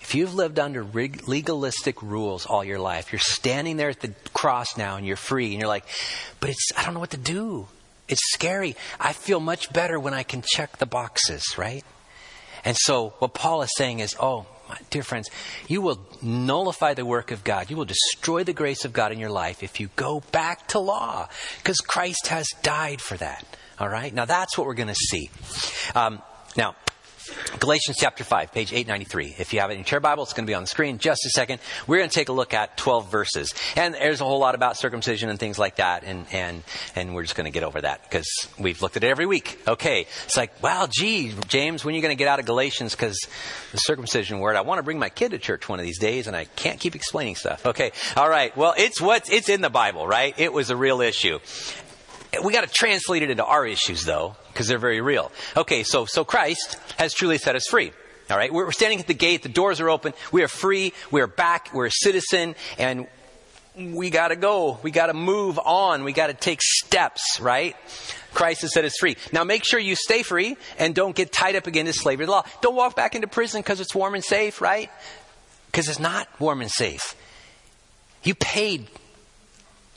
If 0.00 0.14
you've 0.14 0.34
lived 0.34 0.58
under 0.58 0.84
legalistic 0.84 2.02
rules 2.02 2.46
all 2.46 2.64
your 2.64 2.78
life, 2.78 3.12
you're 3.12 3.18
standing 3.18 3.76
there 3.76 3.90
at 3.90 4.00
the 4.00 4.14
cross 4.34 4.76
now 4.76 4.96
and 4.96 5.06
you're 5.06 5.16
free, 5.16 5.52
and 5.52 5.60
you're 5.60 5.68
like, 5.68 5.84
but 6.40 6.50
it's, 6.50 6.68
I 6.76 6.84
don't 6.84 6.94
know 6.94 7.00
what 7.00 7.10
to 7.10 7.16
do. 7.16 7.66
It's 8.08 8.22
scary. 8.32 8.76
I 9.00 9.12
feel 9.12 9.40
much 9.40 9.72
better 9.72 9.98
when 9.98 10.14
I 10.14 10.22
can 10.22 10.42
check 10.46 10.78
the 10.78 10.86
boxes, 10.86 11.44
right? 11.58 11.84
And 12.64 12.76
so 12.76 13.14
what 13.18 13.34
Paul 13.34 13.62
is 13.62 13.70
saying 13.76 14.00
is, 14.00 14.16
oh, 14.20 14.46
my 14.68 14.78
dear 14.90 15.02
friends, 15.02 15.30
you 15.68 15.80
will 15.80 16.00
nullify 16.22 16.94
the 16.94 17.04
work 17.04 17.30
of 17.30 17.44
God. 17.44 17.70
You 17.70 17.76
will 17.76 17.84
destroy 17.84 18.44
the 18.44 18.52
grace 18.52 18.84
of 18.84 18.92
God 18.92 19.12
in 19.12 19.18
your 19.18 19.30
life 19.30 19.62
if 19.62 19.80
you 19.80 19.90
go 19.96 20.22
back 20.32 20.66
to 20.68 20.78
law, 20.78 21.28
because 21.58 21.78
Christ 21.78 22.28
has 22.28 22.48
died 22.62 23.00
for 23.00 23.16
that. 23.16 23.44
All 23.78 23.88
right? 23.88 24.12
Now, 24.12 24.24
that's 24.24 24.56
what 24.56 24.66
we're 24.66 24.74
going 24.74 24.88
to 24.88 24.94
see. 24.94 25.30
Um, 25.94 26.22
now, 26.56 26.74
Galatians 27.58 27.96
chapter 27.98 28.24
5, 28.24 28.52
page 28.52 28.72
893. 28.72 29.36
If 29.38 29.52
you 29.52 29.60
have 29.60 29.70
it 29.70 29.74
in 29.74 29.78
your 29.80 29.84
chair 29.84 30.00
Bible, 30.00 30.22
it's 30.22 30.32
going 30.32 30.46
to 30.46 30.50
be 30.50 30.54
on 30.54 30.62
the 30.62 30.68
screen 30.68 30.98
just 30.98 31.24
a 31.26 31.30
second. 31.30 31.60
We're 31.86 31.98
going 31.98 32.08
to 32.08 32.14
take 32.14 32.28
a 32.28 32.32
look 32.32 32.54
at 32.54 32.76
12 32.76 33.10
verses. 33.10 33.54
And 33.76 33.94
there's 33.94 34.20
a 34.20 34.24
whole 34.24 34.38
lot 34.38 34.54
about 34.54 34.76
circumcision 34.76 35.28
and 35.28 35.38
things 35.38 35.58
like 35.58 35.76
that. 35.76 36.04
And, 36.04 36.26
and, 36.32 36.62
and 36.94 37.14
we're 37.14 37.22
just 37.22 37.34
going 37.34 37.46
to 37.46 37.50
get 37.50 37.62
over 37.62 37.80
that 37.80 38.02
because 38.02 38.28
we've 38.58 38.82
looked 38.82 38.96
at 38.96 39.04
it 39.04 39.08
every 39.08 39.26
week. 39.26 39.58
Okay. 39.66 40.06
It's 40.24 40.36
like, 40.36 40.62
wow, 40.62 40.88
gee, 40.90 41.34
James, 41.48 41.84
when 41.84 41.94
are 41.94 41.96
you 41.96 42.02
going 42.02 42.16
to 42.16 42.18
get 42.18 42.28
out 42.28 42.38
of 42.38 42.46
Galatians? 42.46 42.94
Because 42.94 43.18
the 43.72 43.78
circumcision 43.78 44.40
word, 44.40 44.56
I 44.56 44.62
want 44.62 44.78
to 44.78 44.82
bring 44.82 44.98
my 44.98 45.08
kid 45.08 45.30
to 45.30 45.38
church 45.38 45.68
one 45.68 45.78
of 45.80 45.84
these 45.84 45.98
days 45.98 46.26
and 46.26 46.36
I 46.36 46.44
can't 46.44 46.80
keep 46.80 46.94
explaining 46.94 47.36
stuff. 47.36 47.66
Okay. 47.66 47.92
All 48.16 48.28
right. 48.28 48.56
Well, 48.56 48.74
it's 48.76 49.00
what, 49.00 49.30
it's 49.32 49.48
in 49.48 49.60
the 49.60 49.70
Bible, 49.70 50.06
right? 50.06 50.34
It 50.38 50.52
was 50.52 50.70
a 50.70 50.76
real 50.76 51.00
issue. 51.00 51.38
We 52.42 52.52
got 52.52 52.66
to 52.66 52.72
translate 52.72 53.22
it 53.22 53.30
into 53.30 53.44
our 53.44 53.66
issues, 53.66 54.04
though, 54.04 54.36
because 54.56 54.68
they're 54.68 54.78
very 54.78 55.02
real. 55.02 55.30
Okay, 55.54 55.82
so 55.82 56.06
so 56.06 56.24
Christ 56.24 56.78
has 56.96 57.12
truly 57.12 57.36
set 57.36 57.56
us 57.56 57.66
free. 57.68 57.92
All 58.30 58.38
right, 58.38 58.50
we're 58.50 58.72
standing 58.72 58.98
at 58.98 59.06
the 59.06 59.14
gate. 59.14 59.42
The 59.42 59.50
doors 59.50 59.80
are 59.80 59.90
open. 59.90 60.14
We 60.32 60.42
are 60.42 60.48
free. 60.48 60.94
We 61.10 61.20
are 61.20 61.26
back. 61.26 61.74
We're 61.74 61.86
a 61.86 61.90
citizen, 61.90 62.56
and 62.78 63.06
we 63.76 64.08
got 64.08 64.28
to 64.28 64.36
go. 64.36 64.78
We 64.82 64.90
got 64.90 65.06
to 65.08 65.14
move 65.14 65.58
on. 65.58 66.04
We 66.04 66.14
got 66.14 66.28
to 66.28 66.34
take 66.34 66.60
steps. 66.62 67.38
Right? 67.38 67.76
Christ 68.32 68.62
has 68.62 68.72
set 68.72 68.86
us 68.86 68.94
free. 68.98 69.18
Now 69.30 69.44
make 69.44 69.62
sure 69.62 69.78
you 69.78 69.94
stay 69.94 70.22
free 70.22 70.56
and 70.78 70.94
don't 70.94 71.14
get 71.14 71.32
tied 71.32 71.54
up 71.54 71.66
again 71.66 71.84
to 71.84 71.92
slavery 71.92 72.24
to 72.24 72.32
law. 72.32 72.44
Don't 72.62 72.74
walk 72.74 72.96
back 72.96 73.14
into 73.14 73.28
prison 73.28 73.60
because 73.60 73.80
it's 73.80 73.94
warm 73.94 74.14
and 74.14 74.24
safe. 74.24 74.62
Right? 74.62 74.90
Because 75.66 75.90
it's 75.90 76.00
not 76.00 76.28
warm 76.40 76.62
and 76.62 76.70
safe. 76.70 77.14
You 78.22 78.34
paid 78.34 78.88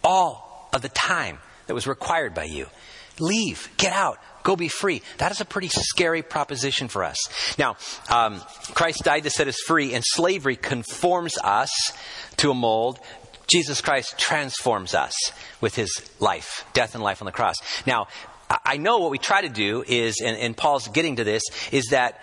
all 0.04 0.70
of 0.74 0.82
the 0.82 0.90
time 0.90 1.40
that 1.68 1.74
was 1.74 1.88
required 1.88 2.36
by 2.36 2.44
you. 2.44 2.68
Leave, 3.20 3.70
get 3.78 3.94
out, 3.94 4.20
go 4.44 4.56
be 4.56 4.68
free. 4.68 5.02
That 5.18 5.32
is 5.32 5.42
a 5.42 5.46
pretty 5.46 5.70
scary 5.70 6.22
proposition 6.22 6.88
for 6.88 7.04
us. 7.04 7.18
Now, 7.58 7.78
um, 8.10 8.42
Christ 8.74 9.04
died 9.04 9.24
to 9.24 9.30
set 9.30 9.48
us 9.48 9.58
free, 9.66 9.94
and 9.94 10.04
slavery 10.06 10.56
conforms 10.56 11.38
us 11.38 11.72
to 12.38 12.52
a 12.52 12.54
mold. 12.54 13.00
Jesus 13.48 13.82
Christ 13.82 14.18
transforms 14.18 14.94
us 14.94 15.14
with 15.60 15.76
his 15.76 15.90
life, 16.20 16.66
death 16.74 16.94
and 16.94 17.04
life 17.04 17.22
on 17.22 17.26
the 17.26 17.32
cross. 17.32 17.56
Now, 17.86 18.08
I 18.50 18.78
know 18.78 19.00
what 19.00 19.12
we 19.12 19.18
try 19.18 19.42
to 19.42 19.50
do 19.50 19.84
is, 19.88 20.22
and, 20.24 20.38
and 20.38 20.58
Paul's 20.58 20.88
getting 20.88 21.18
to 21.18 21.24
this, 21.24 21.44
is 21.72 21.88
that 21.88 22.22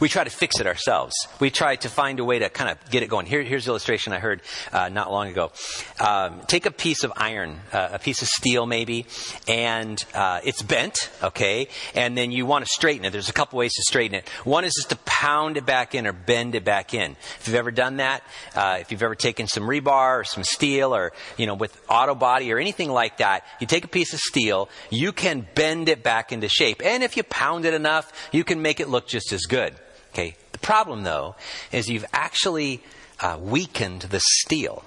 we 0.00 0.08
try 0.08 0.24
to 0.24 0.30
fix 0.30 0.60
it 0.60 0.66
ourselves. 0.66 1.14
We 1.40 1.50
try 1.50 1.76
to 1.76 1.88
find 1.88 2.20
a 2.20 2.24
way 2.24 2.38
to 2.38 2.48
kind 2.48 2.70
of 2.70 2.90
get 2.90 3.02
it 3.02 3.08
going. 3.08 3.26
Here, 3.26 3.42
here's 3.42 3.64
the 3.64 3.70
illustration 3.70 4.12
I 4.12 4.18
heard 4.18 4.42
uh, 4.72 4.88
not 4.88 5.10
long 5.10 5.28
ago. 5.28 5.52
Um, 6.00 6.40
take 6.46 6.66
a 6.66 6.70
piece 6.70 7.04
of 7.04 7.12
iron, 7.16 7.60
uh, 7.72 7.90
a 7.92 7.98
piece 7.98 8.22
of 8.22 8.28
steel 8.28 8.66
maybe, 8.66 9.06
and 9.48 10.02
uh, 10.14 10.40
it's 10.44 10.62
bent, 10.62 11.10
okay, 11.22 11.68
and 11.94 12.16
then 12.16 12.32
you 12.32 12.46
want 12.46 12.64
to 12.64 12.70
straighten 12.70 13.04
it. 13.04 13.10
There's 13.10 13.28
a 13.28 13.32
couple 13.32 13.58
ways 13.58 13.74
to 13.74 13.82
straighten 13.82 14.16
it. 14.16 14.28
One 14.44 14.64
is 14.64 14.74
just 14.74 14.90
to 14.90 14.96
pound 15.04 15.56
it 15.56 15.66
back 15.66 15.94
in 15.94 16.06
or 16.06 16.12
bend 16.12 16.54
it 16.54 16.64
back 16.64 16.94
in. 16.94 17.12
If 17.40 17.46
you've 17.46 17.56
ever 17.56 17.70
done 17.70 17.98
that, 17.98 18.22
uh, 18.54 18.78
if 18.80 18.90
you've 18.90 19.02
ever 19.02 19.14
taken 19.14 19.46
some 19.46 19.64
rebar 19.64 20.20
or 20.20 20.24
some 20.24 20.44
steel 20.44 20.94
or, 20.94 21.12
you 21.36 21.46
know, 21.46 21.54
with 21.54 21.80
auto 21.88 22.14
body 22.14 22.52
or 22.52 22.58
anything 22.58 22.90
like 22.90 23.18
that, 23.18 23.44
you 23.60 23.66
take 23.66 23.84
a 23.84 23.88
piece 23.88 24.12
of 24.12 24.20
steel, 24.20 24.68
you 24.90 25.12
can 25.12 25.46
bend 25.54 25.88
it 25.88 26.02
back 26.02 26.32
into 26.32 26.48
shape. 26.48 26.82
And 26.84 27.02
if 27.02 27.16
you 27.16 27.22
pound 27.22 27.64
it 27.64 27.74
enough, 27.74 28.12
you 28.32 28.44
can 28.44 28.62
make 28.62 28.80
it 28.80 28.88
look 28.88 29.06
just 29.06 29.32
as 29.32 29.42
good. 29.42 29.74
Okay. 30.16 30.34
The 30.52 30.58
problem, 30.58 31.02
though, 31.02 31.34
is 31.72 31.90
you've 31.90 32.06
actually 32.10 32.82
uh, 33.20 33.36
weakened 33.38 34.00
the 34.00 34.20
steel. 34.20 34.82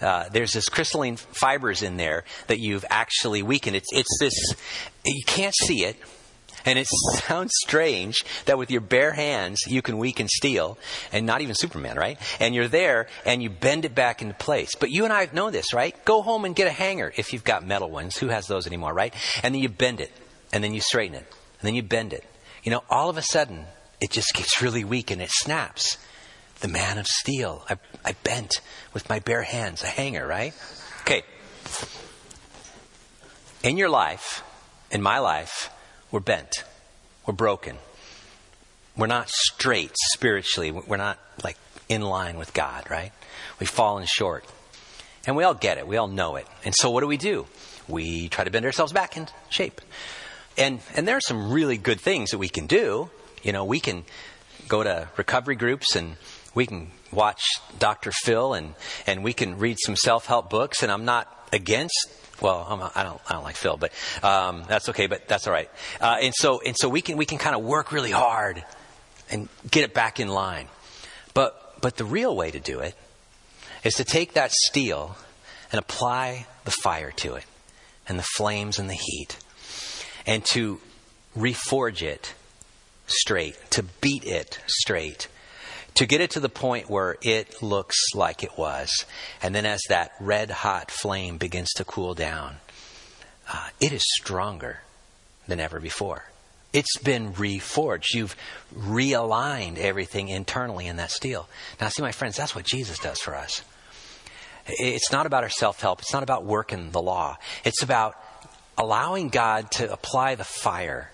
Uh, 0.00 0.28
there's 0.28 0.52
this 0.52 0.68
crystalline 0.68 1.16
fibers 1.16 1.82
in 1.82 1.96
there 1.96 2.22
that 2.46 2.60
you've 2.60 2.84
actually 2.88 3.42
weakened. 3.42 3.74
It's, 3.74 3.88
it's 3.90 4.18
this, 4.20 4.54
you 5.04 5.24
can't 5.26 5.54
see 5.64 5.84
it. 5.84 5.96
And 6.64 6.78
it 6.78 6.86
sounds 7.26 7.50
strange 7.64 8.18
that 8.44 8.56
with 8.56 8.70
your 8.70 8.80
bare 8.80 9.10
hands 9.10 9.58
you 9.66 9.82
can 9.82 9.98
weaken 9.98 10.28
steel, 10.28 10.78
and 11.12 11.26
not 11.26 11.40
even 11.40 11.56
Superman, 11.56 11.96
right? 11.96 12.16
And 12.38 12.54
you're 12.54 12.68
there 12.68 13.08
and 13.26 13.42
you 13.42 13.50
bend 13.50 13.84
it 13.84 13.96
back 13.96 14.22
into 14.22 14.34
place. 14.34 14.76
But 14.76 14.92
you 14.92 15.02
and 15.02 15.12
I 15.12 15.28
know 15.32 15.50
this, 15.50 15.74
right? 15.74 15.92
Go 16.04 16.22
home 16.22 16.44
and 16.44 16.54
get 16.54 16.68
a 16.68 16.72
hanger 16.72 17.12
if 17.16 17.32
you've 17.32 17.42
got 17.42 17.66
metal 17.66 17.90
ones. 17.90 18.16
Who 18.16 18.28
has 18.28 18.46
those 18.46 18.68
anymore, 18.68 18.94
right? 18.94 19.12
And 19.42 19.56
then 19.56 19.60
you 19.60 19.70
bend 19.70 20.00
it, 20.00 20.12
and 20.52 20.62
then 20.62 20.72
you 20.72 20.80
straighten 20.80 21.16
it, 21.16 21.26
and 21.58 21.66
then 21.66 21.74
you 21.74 21.82
bend 21.82 22.12
it. 22.12 22.24
You 22.62 22.70
know, 22.70 22.84
all 22.88 23.10
of 23.10 23.16
a 23.16 23.22
sudden, 23.22 23.66
it 24.00 24.10
just 24.10 24.32
gets 24.34 24.62
really 24.62 24.84
weak 24.84 25.10
and 25.10 25.20
it 25.20 25.30
snaps. 25.30 25.98
The 26.60 26.68
man 26.68 26.98
of 26.98 27.06
steel. 27.06 27.64
I, 27.68 27.76
I 28.04 28.12
bent 28.24 28.60
with 28.92 29.08
my 29.08 29.20
bare 29.20 29.42
hands, 29.42 29.82
a 29.82 29.86
hanger, 29.86 30.26
right? 30.26 30.54
Okay. 31.02 31.22
In 33.62 33.76
your 33.76 33.88
life, 33.88 34.42
in 34.90 35.02
my 35.02 35.18
life, 35.18 35.70
we're 36.10 36.20
bent. 36.20 36.64
We're 37.26 37.34
broken. 37.34 37.76
We're 38.96 39.06
not 39.06 39.28
straight 39.28 39.92
spiritually. 40.12 40.72
We're 40.72 40.96
not 40.96 41.18
like 41.44 41.56
in 41.88 42.02
line 42.02 42.38
with 42.38 42.52
God, 42.54 42.90
right? 42.90 43.12
We've 43.60 43.68
fallen 43.68 44.06
short. 44.06 44.44
And 45.26 45.36
we 45.36 45.44
all 45.44 45.54
get 45.54 45.78
it. 45.78 45.86
We 45.86 45.96
all 45.96 46.08
know 46.08 46.36
it. 46.36 46.46
And 46.64 46.74
so 46.74 46.90
what 46.90 47.02
do 47.02 47.06
we 47.06 47.16
do? 47.16 47.46
We 47.86 48.28
try 48.28 48.44
to 48.44 48.50
bend 48.50 48.64
ourselves 48.64 48.92
back 48.92 49.16
in 49.16 49.28
shape. 49.50 49.80
And, 50.56 50.80
and 50.96 51.06
there 51.06 51.16
are 51.16 51.20
some 51.20 51.52
really 51.52 51.76
good 51.76 52.00
things 52.00 52.30
that 52.30 52.38
we 52.38 52.48
can 52.48 52.66
do. 52.66 53.10
You 53.48 53.52
know, 53.52 53.64
we 53.64 53.80
can 53.80 54.04
go 54.68 54.82
to 54.82 55.08
recovery 55.16 55.56
groups 55.56 55.96
and 55.96 56.16
we 56.54 56.66
can 56.66 56.90
watch 57.10 57.40
Dr. 57.78 58.12
Phil 58.12 58.52
and, 58.52 58.74
and 59.06 59.24
we 59.24 59.32
can 59.32 59.58
read 59.58 59.78
some 59.80 59.96
self 59.96 60.26
help 60.26 60.50
books. 60.50 60.82
And 60.82 60.92
I'm 60.92 61.06
not 61.06 61.34
against 61.50 61.96
Well, 62.42 62.66
I'm, 62.68 62.82
I 62.94 63.02
don't, 63.04 63.18
I 63.26 63.32
don't 63.32 63.44
like 63.44 63.56
Phil, 63.56 63.78
but 63.78 63.92
um, 64.22 64.64
that's 64.68 64.90
okay. 64.90 65.06
But 65.06 65.28
that's 65.28 65.46
all 65.46 65.54
right. 65.54 65.70
Uh, 65.98 66.18
and 66.20 66.34
so, 66.34 66.60
and 66.60 66.76
so 66.76 66.90
we 66.90 67.00
can 67.00 67.16
we 67.16 67.24
can 67.24 67.38
kind 67.38 67.56
of 67.56 67.64
work 67.64 67.90
really 67.90 68.10
hard 68.10 68.62
and 69.30 69.48
get 69.70 69.82
it 69.82 69.94
back 69.94 70.20
in 70.20 70.28
line. 70.28 70.68
But 71.32 71.80
but 71.80 71.96
the 71.96 72.04
real 72.04 72.36
way 72.36 72.50
to 72.50 72.60
do 72.60 72.80
it 72.80 72.94
is 73.82 73.94
to 73.94 74.04
take 74.04 74.34
that 74.34 74.52
steel 74.52 75.16
and 75.72 75.78
apply 75.78 76.46
the 76.66 76.70
fire 76.70 77.12
to 77.12 77.36
it, 77.36 77.46
and 78.06 78.18
the 78.18 78.26
flames 78.36 78.78
and 78.78 78.90
the 78.90 78.98
heat, 79.00 79.38
and 80.26 80.44
to 80.52 80.82
reforge 81.34 82.02
it 82.02 82.34
straight, 83.10 83.56
to 83.70 83.82
beat 83.82 84.24
it 84.24 84.60
straight, 84.66 85.28
to 85.94 86.06
get 86.06 86.20
it 86.20 86.30
to 86.32 86.40
the 86.40 86.48
point 86.48 86.88
where 86.88 87.16
it 87.22 87.62
looks 87.62 87.96
like 88.14 88.42
it 88.42 88.56
was. 88.56 89.04
And 89.42 89.54
then 89.54 89.66
as 89.66 89.80
that 89.88 90.12
red 90.20 90.50
hot 90.50 90.90
flame 90.90 91.38
begins 91.38 91.70
to 91.76 91.84
cool 91.84 92.14
down, 92.14 92.56
uh, 93.52 93.68
it 93.80 93.92
is 93.92 94.02
stronger 94.20 94.82
than 95.46 95.60
ever 95.60 95.80
before. 95.80 96.24
It's 96.72 96.98
been 96.98 97.32
reforged. 97.32 98.12
You've 98.12 98.36
realigned 98.76 99.78
everything 99.78 100.28
internally 100.28 100.86
in 100.86 100.96
that 100.96 101.10
steel. 101.10 101.48
Now, 101.80 101.88
see, 101.88 102.02
my 102.02 102.12
friends, 102.12 102.36
that's 102.36 102.54
what 102.54 102.66
Jesus 102.66 102.98
does 102.98 103.20
for 103.20 103.34
us. 103.34 103.62
It's 104.66 105.10
not 105.10 105.24
about 105.24 105.44
our 105.44 105.50
self 105.50 105.80
help. 105.80 106.00
It's 106.00 106.12
not 106.12 106.22
about 106.22 106.44
working 106.44 106.90
the 106.90 107.00
law. 107.00 107.38
It's 107.64 107.82
about 107.82 108.16
allowing 108.76 109.30
God 109.30 109.70
to 109.72 109.90
apply 109.90 110.34
the 110.34 110.44
fire 110.44 111.10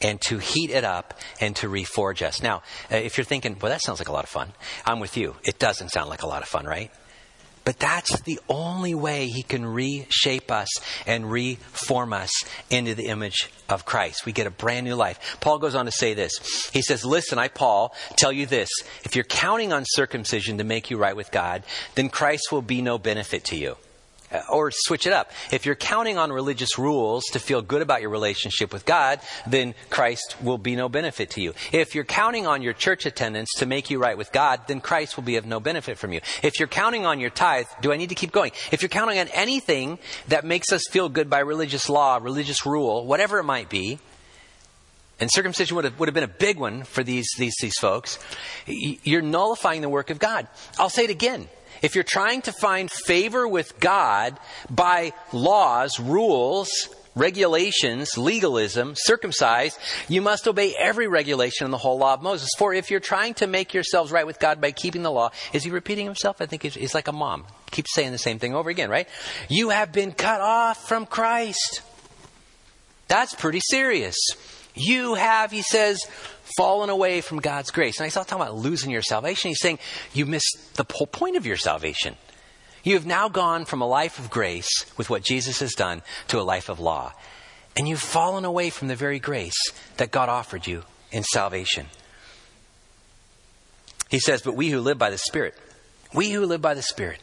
and 0.00 0.20
to 0.22 0.38
heat 0.38 0.70
it 0.70 0.84
up 0.84 1.14
and 1.40 1.54
to 1.56 1.68
reforge 1.68 2.22
us. 2.22 2.42
Now, 2.42 2.62
uh, 2.90 2.96
if 2.96 3.18
you're 3.18 3.24
thinking, 3.24 3.56
well, 3.60 3.70
that 3.70 3.82
sounds 3.82 3.98
like 3.98 4.08
a 4.08 4.12
lot 4.12 4.24
of 4.24 4.30
fun, 4.30 4.52
I'm 4.84 5.00
with 5.00 5.16
you. 5.16 5.36
It 5.44 5.58
doesn't 5.58 5.90
sound 5.90 6.08
like 6.08 6.22
a 6.22 6.26
lot 6.26 6.42
of 6.42 6.48
fun, 6.48 6.66
right? 6.66 6.90
But 7.68 7.78
that's 7.78 8.22
the 8.22 8.40
only 8.48 8.94
way 8.94 9.26
he 9.26 9.42
can 9.42 9.62
reshape 9.66 10.50
us 10.50 10.68
and 11.06 11.30
reform 11.30 12.14
us 12.14 12.32
into 12.70 12.94
the 12.94 13.08
image 13.08 13.50
of 13.68 13.84
Christ. 13.84 14.24
We 14.24 14.32
get 14.32 14.46
a 14.46 14.50
brand 14.50 14.86
new 14.86 14.94
life. 14.94 15.36
Paul 15.40 15.58
goes 15.58 15.74
on 15.74 15.84
to 15.84 15.92
say 15.92 16.14
this. 16.14 16.32
He 16.72 16.80
says, 16.80 17.04
Listen, 17.04 17.38
I, 17.38 17.48
Paul, 17.48 17.94
tell 18.16 18.32
you 18.32 18.46
this. 18.46 18.70
If 19.04 19.16
you're 19.16 19.24
counting 19.26 19.74
on 19.74 19.84
circumcision 19.86 20.56
to 20.56 20.64
make 20.64 20.90
you 20.90 20.96
right 20.96 21.14
with 21.14 21.30
God, 21.30 21.62
then 21.94 22.08
Christ 22.08 22.50
will 22.50 22.62
be 22.62 22.80
no 22.80 22.96
benefit 22.96 23.44
to 23.44 23.56
you. 23.56 23.76
Or 24.50 24.70
switch 24.70 25.06
it 25.06 25.12
up. 25.12 25.30
If 25.50 25.64
you're 25.64 25.74
counting 25.74 26.18
on 26.18 26.30
religious 26.30 26.78
rules 26.78 27.24
to 27.32 27.38
feel 27.38 27.62
good 27.62 27.80
about 27.80 28.02
your 28.02 28.10
relationship 28.10 28.74
with 28.74 28.84
God, 28.84 29.20
then 29.46 29.74
Christ 29.88 30.36
will 30.42 30.58
be 30.58 30.76
no 30.76 30.90
benefit 30.90 31.30
to 31.30 31.40
you. 31.40 31.54
If 31.72 31.94
you're 31.94 32.04
counting 32.04 32.46
on 32.46 32.60
your 32.60 32.74
church 32.74 33.06
attendance 33.06 33.48
to 33.56 33.66
make 33.66 33.88
you 33.88 33.98
right 33.98 34.18
with 34.18 34.30
God, 34.30 34.60
then 34.66 34.80
Christ 34.80 35.16
will 35.16 35.24
be 35.24 35.36
of 35.36 35.46
no 35.46 35.60
benefit 35.60 35.96
from 35.96 36.12
you. 36.12 36.20
If 36.42 36.58
you're 36.58 36.68
counting 36.68 37.06
on 37.06 37.20
your 37.20 37.30
tithe, 37.30 37.66
do 37.80 37.90
I 37.90 37.96
need 37.96 38.10
to 38.10 38.14
keep 38.14 38.32
going? 38.32 38.52
If 38.70 38.82
you're 38.82 38.90
counting 38.90 39.18
on 39.18 39.28
anything 39.28 39.98
that 40.28 40.44
makes 40.44 40.72
us 40.72 40.82
feel 40.90 41.08
good 41.08 41.30
by 41.30 41.38
religious 41.38 41.88
law, 41.88 42.18
religious 42.20 42.66
rule, 42.66 43.06
whatever 43.06 43.38
it 43.38 43.44
might 43.44 43.70
be, 43.70 43.98
and 45.20 45.30
circumcision 45.32 45.74
would 45.74 45.84
have, 45.84 45.98
would 45.98 46.08
have 46.08 46.14
been 46.14 46.24
a 46.24 46.28
big 46.28 46.58
one 46.58 46.84
for 46.84 47.02
these, 47.02 47.28
these, 47.38 47.54
these 47.60 47.76
folks, 47.80 48.18
you're 48.66 49.22
nullifying 49.22 49.80
the 49.80 49.88
work 49.88 50.10
of 50.10 50.18
God. 50.18 50.46
I'll 50.78 50.90
say 50.90 51.04
it 51.04 51.10
again. 51.10 51.48
If 51.82 51.94
you're 51.94 52.04
trying 52.04 52.42
to 52.42 52.52
find 52.52 52.90
favor 52.90 53.46
with 53.46 53.78
God 53.80 54.38
by 54.70 55.12
laws, 55.32 55.98
rules, 56.00 56.70
regulations, 57.14 58.16
legalism, 58.16 58.94
circumcised, 58.96 59.78
you 60.08 60.22
must 60.22 60.46
obey 60.46 60.74
every 60.78 61.08
regulation 61.08 61.64
in 61.64 61.70
the 61.70 61.78
whole 61.78 61.98
law 61.98 62.14
of 62.14 62.22
Moses. 62.22 62.48
For 62.58 62.72
if 62.72 62.90
you're 62.90 63.00
trying 63.00 63.34
to 63.34 63.46
make 63.46 63.74
yourselves 63.74 64.12
right 64.12 64.26
with 64.26 64.38
God 64.38 64.60
by 64.60 64.70
keeping 64.72 65.02
the 65.02 65.10
law, 65.10 65.30
is 65.52 65.64
he 65.64 65.70
repeating 65.70 66.06
himself? 66.06 66.40
I 66.40 66.46
think 66.46 66.62
he's, 66.62 66.94
like 66.94 67.08
a 67.08 67.12
mom. 67.12 67.44
Keeps 67.70 67.94
saying 67.94 68.12
the 68.12 68.18
same 68.18 68.38
thing 68.38 68.54
over 68.54 68.70
again, 68.70 68.88
right? 68.88 69.08
You 69.48 69.70
have 69.70 69.92
been 69.92 70.12
cut 70.12 70.40
off 70.40 70.88
from 70.88 71.06
Christ. 71.06 71.82
That's 73.08 73.34
pretty 73.34 73.60
serious. 73.60 74.16
You 74.74 75.14
have, 75.14 75.50
he 75.50 75.62
says, 75.62 76.00
fallen 76.58 76.90
away 76.90 77.20
from 77.20 77.38
God's 77.38 77.70
grace. 77.70 77.98
And 77.98 78.04
he's 78.04 78.16
not 78.16 78.26
talking 78.26 78.42
about 78.42 78.56
losing 78.56 78.90
your 78.90 79.00
salvation. 79.00 79.50
He's 79.50 79.60
saying 79.60 79.78
you 80.12 80.26
missed 80.26 80.74
the 80.74 80.84
whole 80.92 81.06
point 81.06 81.36
of 81.36 81.46
your 81.46 81.56
salvation. 81.56 82.16
You 82.82 82.94
have 82.94 83.06
now 83.06 83.28
gone 83.28 83.64
from 83.64 83.80
a 83.80 83.86
life 83.86 84.18
of 84.18 84.28
grace 84.28 84.68
with 84.96 85.08
what 85.08 85.22
Jesus 85.22 85.60
has 85.60 85.74
done 85.74 86.02
to 86.26 86.40
a 86.40 86.42
life 86.42 86.68
of 86.68 86.80
law. 86.80 87.12
And 87.76 87.88
you've 87.88 88.00
fallen 88.00 88.44
away 88.44 88.70
from 88.70 88.88
the 88.88 88.96
very 88.96 89.20
grace 89.20 89.54
that 89.98 90.10
God 90.10 90.28
offered 90.28 90.66
you 90.66 90.82
in 91.12 91.22
salvation. 91.22 91.86
He 94.10 94.18
says, 94.18 94.42
But 94.42 94.56
we 94.56 94.70
who 94.70 94.80
live 94.80 94.98
by 94.98 95.10
the 95.10 95.18
Spirit, 95.18 95.54
we 96.12 96.30
who 96.30 96.44
live 96.44 96.60
by 96.60 96.74
the 96.74 96.82
Spirit, 96.82 97.20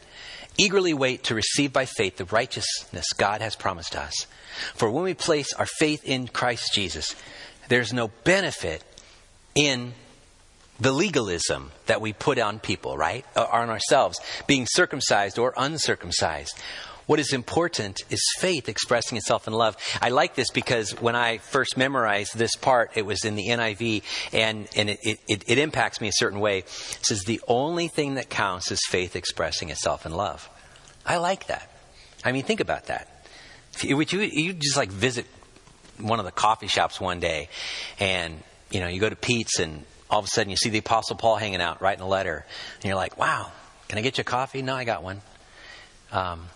eagerly 0.56 0.94
wait 0.94 1.24
to 1.24 1.34
receive 1.34 1.74
by 1.74 1.84
faith 1.84 2.16
the 2.16 2.24
righteousness 2.24 3.12
God 3.18 3.42
has 3.42 3.54
promised 3.54 3.96
us. 3.96 4.26
For 4.74 4.90
when 4.90 5.04
we 5.04 5.12
place 5.12 5.52
our 5.52 5.66
faith 5.66 6.04
in 6.04 6.26
Christ 6.26 6.72
Jesus, 6.72 7.14
there's 7.68 7.92
no 7.92 8.08
benefit 8.24 8.82
in 9.56 9.94
the 10.78 10.92
legalism 10.92 11.72
that 11.86 12.00
we 12.00 12.12
put 12.12 12.38
on 12.38 12.60
people, 12.60 12.96
right? 12.96 13.24
Uh, 13.34 13.46
on 13.50 13.70
ourselves, 13.70 14.20
being 14.46 14.66
circumcised 14.68 15.38
or 15.38 15.54
uncircumcised. 15.56 16.56
What 17.06 17.20
is 17.20 17.32
important 17.32 18.02
is 18.10 18.20
faith 18.38 18.68
expressing 18.68 19.16
itself 19.16 19.46
in 19.46 19.54
love. 19.54 19.76
I 20.02 20.08
like 20.08 20.34
this 20.34 20.50
because 20.50 20.90
when 21.00 21.14
I 21.14 21.38
first 21.38 21.76
memorized 21.76 22.36
this 22.36 22.56
part, 22.56 22.90
it 22.96 23.06
was 23.06 23.24
in 23.24 23.36
the 23.36 23.46
NIV, 23.46 24.02
and, 24.32 24.68
and 24.76 24.90
it, 24.90 24.98
it, 25.02 25.44
it 25.46 25.58
impacts 25.58 26.00
me 26.00 26.08
a 26.08 26.12
certain 26.12 26.40
way. 26.40 26.58
It 26.58 26.68
says, 26.68 27.22
The 27.22 27.40
only 27.46 27.86
thing 27.88 28.14
that 28.16 28.28
counts 28.28 28.72
is 28.72 28.80
faith 28.88 29.14
expressing 29.14 29.70
itself 29.70 30.04
in 30.04 30.12
love. 30.12 30.50
I 31.06 31.18
like 31.18 31.46
that. 31.46 31.70
I 32.24 32.32
mean, 32.32 32.42
think 32.42 32.60
about 32.60 32.86
that. 32.86 33.08
Would 33.84 34.12
you, 34.12 34.20
you 34.20 34.52
just 34.52 34.76
like 34.76 34.90
visit 34.90 35.26
one 35.98 36.18
of 36.18 36.24
the 36.24 36.32
coffee 36.32 36.66
shops 36.66 37.00
one 37.00 37.20
day, 37.20 37.48
and 38.00 38.42
you 38.70 38.80
know, 38.80 38.88
you 38.88 39.00
go 39.00 39.08
to 39.08 39.16
Peet's 39.16 39.58
and 39.58 39.84
all 40.10 40.18
of 40.18 40.24
a 40.24 40.28
sudden 40.28 40.50
you 40.50 40.56
see 40.56 40.70
the 40.70 40.78
Apostle 40.78 41.16
Paul 41.16 41.36
hanging 41.36 41.60
out 41.60 41.80
writing 41.80 42.02
a 42.02 42.08
letter, 42.08 42.44
and 42.76 42.84
you're 42.84 42.96
like, 42.96 43.18
wow, 43.18 43.50
can 43.88 43.98
I 43.98 44.02
get 44.02 44.18
you 44.18 44.22
a 44.22 44.24
coffee? 44.24 44.62
No, 44.62 44.74
I 44.74 44.84
got 44.84 45.02
one. 45.02 45.20
Um, 46.12 46.46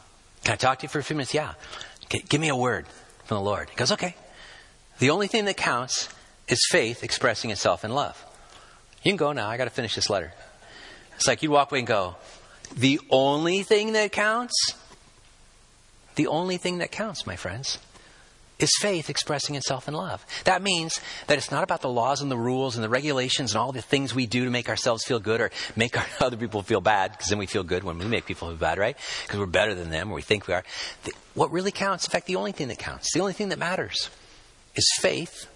can 0.44 0.55
I 0.55 0.57
talk 0.57 0.79
to 0.81 0.85
you 0.85 0.88
for 0.88 0.99
a 0.99 1.03
few 1.03 1.16
minutes? 1.16 1.35
Yeah. 1.35 1.55
Give 2.09 2.40
me 2.40 2.49
a 2.49 2.57
word 2.57 2.87
from 3.25 3.37
the 3.37 3.42
Lord. 3.42 3.70
He 3.70 3.77
goes, 3.77 3.92
okay. 3.92 4.14
The 4.99 5.11
only 5.11 5.29
thing 5.29 5.44
that 5.44 5.57
counts 5.57 6.09
is 6.49 6.66
faith 6.70 7.05
expressing 7.05 7.51
itself 7.51 7.85
in 7.85 7.92
love. 7.92 8.25
You 9.03 9.11
can 9.12 9.16
go 9.16 9.33
now. 9.33 9.49
I 9.49 9.57
got 9.57 9.64
to 9.64 9.70
finish 9.70 9.94
this 9.94 10.11
letter. 10.11 10.33
It's 11.16 11.27
like 11.27 11.42
you 11.42 11.51
walk 11.51 11.70
away 11.70 11.81
and 11.81 11.88
go, 11.88 12.16
the 12.77 13.01
only 13.11 13.62
thing 13.62 13.92
that 13.92 14.12
counts, 14.12 14.75
the 16.16 16.27
only 16.27 16.57
thing 16.57 16.79
that 16.79 16.90
counts, 16.90 17.27
my 17.27 17.37
friends, 17.37 17.79
is 18.62 18.70
faith 18.79 19.11
expressing 19.11 19.55
itself 19.55 19.88
in 19.88 19.94
love. 19.94 20.25
That 20.44 20.62
means 20.62 21.01
that 21.27 21.38
it's 21.38 21.51
not 21.51 21.64
about 21.64 21.81
the 21.81 21.88
laws 21.88 22.20
and 22.20 22.31
the 22.31 22.37
rules 22.37 22.77
and 22.77 22.85
the 22.85 22.88
regulations 22.88 23.53
and 23.53 23.61
all 23.61 23.73
the 23.73 23.83
things 23.83 24.14
we 24.14 24.27
do 24.27 24.44
to 24.44 24.51
make 24.51 24.68
ourselves 24.68 25.05
feel 25.05 25.18
good 25.18 25.40
or 25.40 25.51
make 25.77 25.96
our, 25.96 26.07
other 26.27 26.37
people 26.37 26.62
feel 26.62 26.81
bad, 26.81 27.12
because 27.12 27.29
then 27.29 27.38
we 27.38 27.46
feel 27.46 27.64
good 27.64 27.85
when 27.85 27.99
we 27.99 28.07
make 28.07 28.27
people 28.27 28.49
feel 28.49 28.57
bad, 28.57 28.79
right? 28.79 28.96
Because 29.23 29.38
we're 29.38 29.46
better 29.46 29.75
than 29.75 29.90
them 29.90 30.11
or 30.11 30.14
we 30.14 30.23
think 30.23 30.46
we 30.46 30.55
are. 30.55 30.64
The, 31.05 31.12
what 31.35 31.51
really 31.51 31.73
counts, 31.73 32.07
in 32.07 32.11
fact, 32.11 32.27
the 32.27 32.37
only 32.37 32.53
thing 32.53 32.68
that 32.68 32.79
counts, 32.79 33.12
the 33.14 33.20
only 33.20 33.33
thing 33.33 33.49
that 33.49 33.59
matters, 33.59 34.11
is 34.77 34.88
faith 35.01 35.46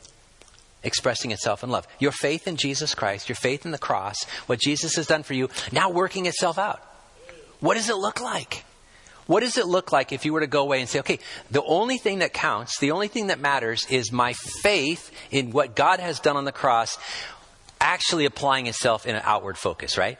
expressing 0.83 1.31
itself 1.31 1.65
in 1.65 1.71
love. 1.71 1.87
Your 1.99 2.13
faith 2.13 2.47
in 2.47 2.57
Jesus 2.57 2.95
Christ, 2.95 3.29
your 3.29 3.37
faith 3.37 3.65
in 3.65 3.73
the 3.73 3.79
cross, 3.79 4.23
what 4.47 4.61
Jesus 4.61 4.97
has 4.97 5.07
done 5.07 5.23
for 5.23 5.35
you, 5.35 5.49
now 5.73 5.91
working 5.91 6.27
itself 6.27 6.59
out. 6.59 6.83
What 7.61 7.75
does 7.75 7.89
it 7.89 7.97
look 7.97 8.21
like? 8.21 8.65
What 9.27 9.41
does 9.41 9.57
it 9.57 9.67
look 9.67 9.93
like 9.93 10.13
if 10.13 10.25
you 10.25 10.33
were 10.33 10.41
to 10.41 10.47
go 10.47 10.63
away 10.63 10.81
and 10.81 10.89
say, 10.89 11.01
okay, 11.01 11.19
the 11.51 11.63
only 11.63 11.99
thing 11.99 12.19
that 12.19 12.33
counts, 12.33 12.79
the 12.79 12.91
only 12.91 13.09
thing 13.09 13.29
that 13.29 13.41
matters 13.41 13.87
is 13.89 14.13
my 14.13 14.35
faith 14.35 15.11
in 15.31 15.51
what 15.51 15.75
God 15.75 16.01
has 16.01 16.21
done 16.21 16.37
on 16.37 16.45
the 16.45 16.53
cross 16.53 16.99
actually 17.81 18.25
applying 18.25 18.67
itself 18.67 19.07
in 19.07 19.15
an 19.15 19.23
outward 19.25 19.57
focus, 19.59 19.97
right? 19.97 20.19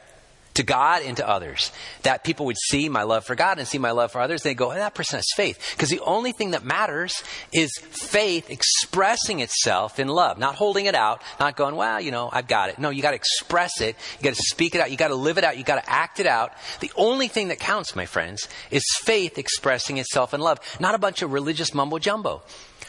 To 0.55 0.63
God 0.63 1.03
and 1.03 1.15
to 1.17 1.27
others. 1.27 1.71
That 2.03 2.23
people 2.23 2.45
would 2.47 2.57
see 2.57 2.89
my 2.89 3.03
love 3.03 3.25
for 3.25 3.35
God 3.35 3.59
and 3.59 3.67
see 3.67 3.77
my 3.77 3.91
love 3.91 4.11
for 4.11 4.19
others. 4.19 4.43
They 4.43 4.53
go, 4.53 4.71
oh, 4.71 4.75
that 4.75 4.95
person 4.95 5.17
has 5.17 5.27
faith. 5.35 5.73
Because 5.75 5.89
the 5.89 5.99
only 6.01 6.31
thing 6.31 6.51
that 6.51 6.65
matters 6.65 7.23
is 7.53 7.71
faith 7.79 8.49
expressing 8.49 9.39
itself 9.39 9.99
in 9.99 10.07
love, 10.07 10.37
not 10.37 10.55
holding 10.55 10.85
it 10.85 10.95
out, 10.95 11.21
not 11.39 11.55
going, 11.55 11.75
well, 11.75 12.01
you 12.01 12.11
know, 12.11 12.29
I've 12.31 12.47
got 12.47 12.69
it. 12.69 12.79
No, 12.79 12.89
you 12.89 13.01
got 13.01 13.11
to 13.11 13.15
express 13.15 13.81
it. 13.81 13.95
You 14.19 14.23
got 14.23 14.35
to 14.35 14.41
speak 14.43 14.75
it 14.75 14.81
out. 14.81 14.91
You 14.91 14.97
got 14.97 15.09
to 15.09 15.15
live 15.15 15.37
it 15.37 15.43
out. 15.43 15.57
You 15.57 15.63
got 15.63 15.83
to 15.83 15.89
act 15.89 16.19
it 16.19 16.27
out. 16.27 16.53
The 16.79 16.91
only 16.95 17.27
thing 17.27 17.49
that 17.49 17.59
counts, 17.59 17.95
my 17.95 18.05
friends, 18.05 18.47
is 18.71 18.83
faith 19.01 19.37
expressing 19.37 19.97
itself 19.97 20.33
in 20.33 20.41
love, 20.41 20.59
not 20.79 20.95
a 20.95 20.97
bunch 20.99 21.21
of 21.21 21.33
religious 21.33 21.73
mumbo 21.73 21.99
jumbo. 21.99 22.41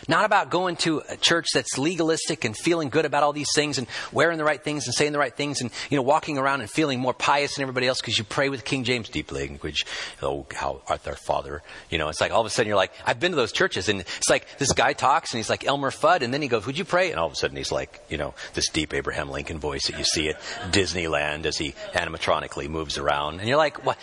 Not 0.09 0.25
about 0.25 0.51
going 0.51 0.77
to 0.77 1.03
a 1.09 1.16
church 1.16 1.47
that's 1.53 1.79
legalistic 1.79 2.45
and 2.45 2.57
feeling 2.57 2.88
good 2.88 3.05
about 3.05 3.23
all 3.23 3.33
these 3.33 3.53
things 3.55 3.79
and 3.79 3.87
wearing 4.12 4.38
the 4.38 4.45
right 4.45 4.62
things 4.62 4.87
and 4.87 4.95
saying 4.95 5.12
the 5.12 5.19
right 5.19 5.35
things 5.35 5.61
and, 5.61 5.71
you 5.90 5.97
know, 5.97 6.03
walking 6.03 6.38
around 6.38 6.61
and 6.61 6.71
feeling 6.71 7.01
more 7.01 7.14
pious 7.14 7.57
than 7.57 7.62
everybody 7.62 7.87
else 7.87 8.01
because 8.01 8.19
you 8.19 8.25
pray 8.25 8.49
with 8.49 8.64
King 8.64 8.85
James 8.85 9.09
deep 9.09 9.33
language. 9.33 9.85
Oh, 10.23 10.47
how 10.55 10.83
art 10.88 11.07
our 11.07 11.16
Father. 11.16 11.62
You 11.90 11.99
know, 11.99 12.09
it's 12.09 12.21
like 12.21 12.33
all 12.33 12.40
of 12.40 12.47
a 12.47 12.51
sudden 12.51 12.69
you're 12.69 12.77
like, 12.77 12.92
I've 13.05 13.21
been 13.21 13.33
to 13.33 13.37
those 13.37 13.53
churches 13.53 13.88
and 13.88 14.01
it's 14.01 14.31
like 14.31 14.59
this 14.59 14.73
guy 14.73 14.92
talks 14.92 15.33
and 15.33 15.38
he's 15.38 15.51
like 15.51 15.64
Elmer 15.64 15.90
Fudd 15.90 16.23
and 16.23 16.33
then 16.33 16.42
he 16.42 16.49
goes, 16.49 16.66
would 16.66 16.79
you 16.79 16.85
pray? 16.85 17.11
And 17.11 17.19
all 17.19 17.27
of 17.27 17.33
a 17.33 17.37
sudden 17.37 17.57
he's 17.57 17.73
like, 17.73 18.01
you 18.09 18.16
know, 18.16 18.35
this 18.55 18.69
deep 18.71 18.95
Abraham 18.95 19.31
Lincoln 19.31 19.59
voice 19.59 19.87
that 19.88 19.99
you 19.99 20.05
see 20.05 20.29
at 20.29 20.40
Disneyland 20.71 21.47
as 21.47 21.57
he 21.57 21.73
animatronically 21.95 22.69
moves 22.69 22.99
around. 22.99 23.40
And 23.40 23.49
you're 23.49 23.59
like, 23.59 23.85
what? 23.85 23.99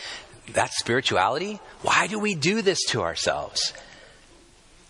That's 0.52 0.78
spirituality? 0.78 1.60
Why 1.82 2.08
do 2.08 2.20
we 2.20 2.36
do 2.36 2.62
this 2.62 2.80
to 2.89 3.02
ourselves? 3.02 3.74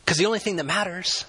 Because 0.03 0.17
the 0.17 0.25
only 0.25 0.39
thing 0.39 0.57
that 0.57 0.65
matters 0.65 1.25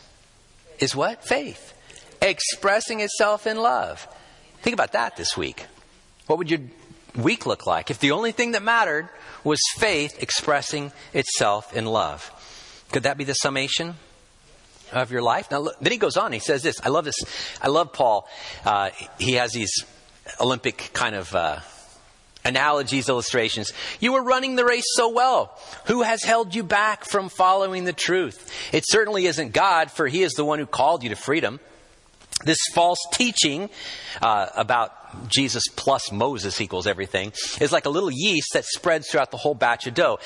is 0.78 0.94
what? 0.94 1.24
Faith. 1.24 1.72
Expressing 2.20 3.00
itself 3.00 3.46
in 3.46 3.56
love. 3.56 4.06
Think 4.62 4.74
about 4.74 4.92
that 4.92 5.16
this 5.16 5.37
week. 5.37 5.66
What 6.26 6.38
would 6.38 6.50
your 6.50 6.60
week 7.16 7.46
look 7.46 7.66
like 7.66 7.90
if 7.90 7.98
the 7.98 8.12
only 8.12 8.32
thing 8.32 8.52
that 8.52 8.62
mattered 8.62 9.08
was 9.44 9.60
faith 9.76 10.22
expressing 10.22 10.92
itself 11.12 11.76
in 11.76 11.84
love? 11.84 12.30
Could 12.92 13.04
that 13.04 13.18
be 13.18 13.24
the 13.24 13.34
summation 13.34 13.94
of 14.92 15.12
your 15.12 15.22
life? 15.22 15.50
Now, 15.50 15.58
look, 15.60 15.78
then 15.80 15.92
he 15.92 15.98
goes 15.98 16.16
on. 16.16 16.32
He 16.32 16.38
says 16.38 16.62
this. 16.62 16.80
I 16.82 16.88
love 16.88 17.04
this. 17.04 17.16
I 17.60 17.68
love 17.68 17.92
Paul. 17.92 18.28
Uh, 18.64 18.90
he 19.18 19.34
has 19.34 19.52
these 19.52 19.72
Olympic 20.40 20.90
kind 20.92 21.14
of 21.14 21.34
uh, 21.34 21.60
analogies, 22.44 23.09
illustrations. 23.09 23.72
You 24.00 24.12
were 24.12 24.22
running 24.22 24.57
the 24.57 24.64
race 24.64 24.85
so 24.94 25.09
well. 25.09 25.59
Who 25.87 26.02
has 26.02 26.22
held 26.22 26.54
you 26.54 26.62
back 26.62 27.04
from 27.04 27.28
following 27.28 27.85
the 27.85 27.92
truth? 27.92 28.50
It 28.72 28.85
certainly 28.87 29.26
isn't 29.26 29.52
God, 29.52 29.90
for 29.90 30.07
He 30.07 30.22
is 30.22 30.33
the 30.33 30.44
one 30.44 30.59
who 30.59 30.66
called 30.66 31.02
you 31.02 31.11
to 31.11 31.16
freedom. 31.16 31.61
This 32.44 32.59
false 32.74 32.98
teaching 33.12 33.70
uh, 34.20 34.48
about 34.57 34.92
Jesus 35.29 35.64
plus 35.74 36.12
Moses 36.12 36.61
equals 36.61 36.87
everything 36.87 37.33
is 37.61 37.72
like 37.72 37.87
a 37.87 37.90
little 37.90 38.11
yeast 38.11 38.53
that 38.55 38.64
spreads 38.64 39.09
throughout 39.09 39.31
the 39.31 39.37
whole 39.37 39.55
batch 39.55 39.87
of 39.87 39.94
dough. 39.94 40.18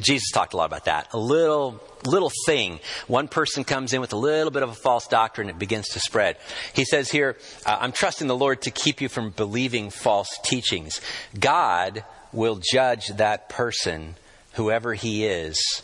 Jesus 0.00 0.30
talked 0.30 0.54
a 0.54 0.56
lot 0.56 0.66
about 0.66 0.86
that. 0.86 1.12
A 1.12 1.18
little 1.18 1.80
little 2.06 2.32
thing. 2.46 2.80
One 3.06 3.28
person 3.28 3.64
comes 3.64 3.92
in 3.92 4.00
with 4.00 4.12
a 4.12 4.16
little 4.16 4.50
bit 4.50 4.62
of 4.62 4.68
a 4.68 4.74
false 4.74 5.06
doctrine, 5.06 5.48
it 5.48 5.58
begins 5.58 5.88
to 5.90 6.00
spread. 6.00 6.36
He 6.74 6.84
says 6.84 7.10
here, 7.10 7.38
uh, 7.64 7.78
I'm 7.80 7.92
trusting 7.92 8.28
the 8.28 8.36
Lord 8.36 8.62
to 8.62 8.70
keep 8.70 9.00
you 9.00 9.08
from 9.08 9.30
believing 9.30 9.90
false 9.90 10.38
teachings. 10.44 11.00
God 11.38 12.04
will 12.32 12.60
judge 12.72 13.08
that 13.08 13.48
person, 13.48 14.16
whoever 14.52 14.92
he 14.94 15.24
is, 15.24 15.82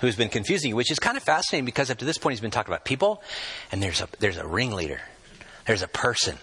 who's 0.00 0.16
been 0.16 0.30
confusing 0.30 0.70
you, 0.70 0.76
which 0.76 0.90
is 0.90 0.98
kind 0.98 1.16
of 1.16 1.22
fascinating 1.22 1.64
because 1.64 1.90
up 1.90 1.98
to 1.98 2.04
this 2.04 2.18
point 2.18 2.32
he's 2.32 2.40
been 2.40 2.50
talking 2.50 2.72
about 2.72 2.84
people, 2.84 3.22
and 3.70 3.82
there's 3.82 4.00
a, 4.00 4.08
there's 4.18 4.38
a 4.38 4.46
ringleader. 4.46 5.00
There's 5.66 5.82
a 5.82 5.88
person 5.88 6.38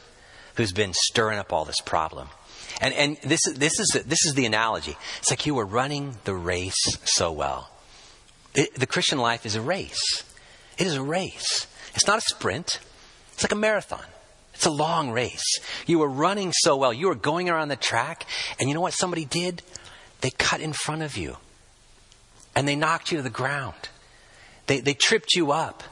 who's 0.60 0.74
been 0.74 0.92
stirring 0.94 1.40
up 1.40 1.54
all 1.54 1.64
this 1.64 1.80
problem. 1.86 2.28
And, 2.82 2.94
and 2.94 3.18
this, 3.24 3.40
this, 3.56 3.80
is, 3.80 4.04
this 4.06 4.26
is 4.26 4.34
the 4.34 4.46
analogy. 4.46 4.98
It's 5.20 5.30
like 5.30 5.46
you 5.46 5.56
were 5.56 5.66
running 5.66 6.18
the 6.26 6.36
race 6.36 6.98
so 7.06 7.32
well. 7.32 7.72
It, 8.54 8.76
the 8.76 8.86
Christian 8.86 9.20
life 9.20 9.46
is 9.46 9.56
a 9.56 9.62
race. 9.62 10.24
It 10.78 10.86
is 10.86 10.96
a 10.96 11.02
race. 11.02 11.66
It's 11.96 12.06
not 12.08 12.18
a 12.18 12.22
sprint. 12.22 12.80
It's 13.34 13.44
like 13.44 13.54
a 13.54 13.56
marathon. 13.56 14.04
It's 14.54 14.66
a 14.66 14.70
long 14.70 15.12
race. 15.12 15.60
You 15.88 16.00
were 16.00 16.10
running 16.10 16.52
so 16.52 16.76
well. 16.76 16.92
You 16.92 17.08
were 17.08 17.16
going 17.16 17.50
around 17.50 17.70
the 17.70 17.78
track, 17.78 18.26
and 18.60 18.68
you 18.68 18.76
know 18.76 18.82
what 18.82 18.94
somebody 18.94 19.24
did? 19.24 19.62
They 20.20 20.32
cut 20.32 20.60
in 20.60 20.74
front 20.74 21.04
of 21.04 21.16
you. 21.16 21.38
And 22.54 22.68
they 22.68 22.76
knocked 22.76 23.14
you 23.14 23.18
to 23.18 23.24
the 23.24 23.30
ground. 23.30 23.78
They, 24.68 24.82
they 24.82 24.94
tripped 24.94 25.36
you 25.36 25.54
up. 25.54 25.84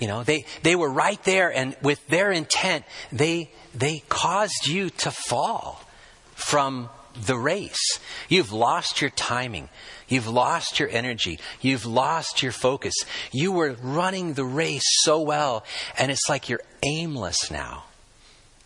You 0.00 0.08
know, 0.08 0.24
they, 0.24 0.46
they 0.62 0.74
were 0.74 0.90
right 0.90 1.22
there, 1.24 1.52
and 1.54 1.76
with 1.82 2.04
their 2.08 2.32
intent, 2.32 2.84
they, 3.12 3.50
they 3.74 4.02
caused 4.08 4.66
you 4.66 4.90
to 4.90 5.10
fall 5.10 5.82
from 6.34 6.88
the 7.26 7.36
race. 7.36 7.98
You've 8.28 8.52
lost 8.52 9.00
your 9.00 9.10
timing. 9.10 9.68
You've 10.08 10.28
lost 10.28 10.78
your 10.78 10.88
energy. 10.88 11.38
You've 11.60 11.86
lost 11.86 12.42
your 12.42 12.52
focus. 12.52 12.94
You 13.32 13.52
were 13.52 13.76
running 13.82 14.34
the 14.34 14.44
race 14.44 14.86
so 15.02 15.20
well, 15.20 15.64
and 15.98 16.10
it's 16.10 16.28
like 16.28 16.48
you're 16.48 16.62
aimless 16.82 17.50
now. 17.50 17.84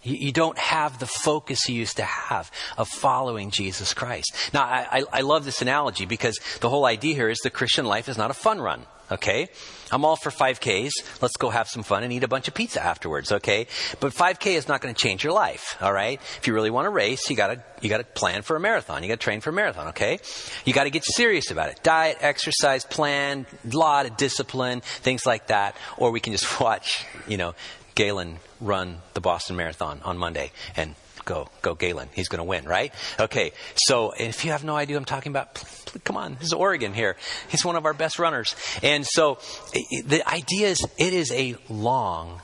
You, 0.03 0.15
you 0.17 0.33
don't 0.33 0.59
have 0.59 0.99
the 0.99 1.07
focus 1.07 1.69
you 1.69 1.75
used 1.75 1.97
to 1.97 2.05
have 2.05 2.51
of 2.77 2.89
following 2.89 3.51
Jesus 3.51 3.95
Christ. 3.95 4.35
Now, 4.53 4.65
I, 4.65 4.87
I, 4.91 5.05
I 5.13 5.21
love 5.23 5.45
this 5.45 5.63
analogy 5.63 6.07
because 6.07 6.39
the 6.61 6.69
whole 6.69 6.85
idea 6.85 7.15
here 7.15 7.29
is 7.29 7.39
the 7.39 7.51
Christian 7.51 7.85
life 7.85 8.09
is 8.09 8.19
not 8.19 8.31
a 8.31 8.35
fun 8.35 8.61
run. 8.61 8.87
Okay? 9.11 9.49
I'm 9.93 10.05
all 10.05 10.17
for 10.17 10.31
5Ks. 10.31 10.93
Let's 11.21 11.37
go 11.37 11.51
have 11.51 11.69
some 11.69 11.83
fun 11.83 12.03
and 12.03 12.13
eat 12.13 12.25
a 12.25 12.29
bunch 12.29 12.49
of 12.49 12.55
pizza 12.55 12.83
afterwards, 12.83 13.31
okay? 13.31 13.67
But 14.01 14.13
5K 14.13 14.55
is 14.55 14.67
not 14.67 14.81
going 14.81 14.95
to 14.95 15.01
change 15.01 15.23
your 15.23 15.33
life, 15.33 15.77
all 15.81 15.93
right? 15.93 16.21
If 16.39 16.47
you 16.47 16.55
really 16.55 16.71
want 16.71 16.87
to 16.87 16.91
race, 16.91 17.29
you 17.31 17.37
got 17.37 17.49
to 17.49 17.63
you 17.81 17.91
got 17.91 17.99
to 17.99 18.05
plan 18.05 18.43
for 18.43 18.57
a 18.57 18.61
marathon. 18.61 19.03
You 19.03 19.09
got 19.09 19.21
to 19.21 19.25
train 19.25 19.41
for 19.41 19.51
a 19.51 19.53
marathon, 19.53 19.89
okay? 19.89 20.19
You 20.65 20.73
got 20.73 20.85
to 20.85 20.91
get 20.91 21.05
serious 21.05 21.51
about 21.51 21.69
it. 21.69 21.81
Diet, 21.83 22.17
exercise, 22.21 22.85
plan, 22.85 23.47
a 23.71 23.77
lot 23.77 24.07
of 24.07 24.17
discipline, 24.17 24.81
things 24.81 25.27
like 25.27 25.49
that. 25.49 25.77
Or 25.99 26.11
we 26.11 26.21
can 26.21 26.33
just 26.33 26.61
watch, 26.61 27.05
you 27.29 27.37
know, 27.37 27.55
Galen 27.95 28.39
run 28.61 28.99
the 29.13 29.21
Boston 29.21 29.57
Marathon 29.57 30.01
on 30.03 30.19
Monday 30.19 30.51
and 30.77 30.95
go, 31.25 31.49
go 31.63 31.75
Galen. 31.75 32.09
He's 32.15 32.29
going 32.29 32.39
to 32.39 32.45
win, 32.45 32.65
right? 32.65 32.93
Okay. 33.19 33.53
So 33.77 34.13
if 34.19 34.45
you 34.45 34.53
have 34.53 34.65
no 34.65 34.77
idea 34.77 34.97
I'm 34.97 35.05
talking 35.05 35.33
about, 35.33 35.63
come 36.05 36.17
on. 36.17 36.35
This 36.35 36.45
is 36.45 36.53
Oregon 36.53 36.93
here. 36.93 37.17
He's 37.49 37.65
one 37.65 37.77
of 37.77 37.87
our 37.87 37.95
best 37.95 38.19
runners. 38.19 38.55
And 38.83 39.07
so 39.07 39.39
the 39.73 40.23
idea 40.27 40.69
is 40.69 40.87
it 40.99 41.13
is 41.13 41.33
a 41.33 41.57
long 41.69 42.41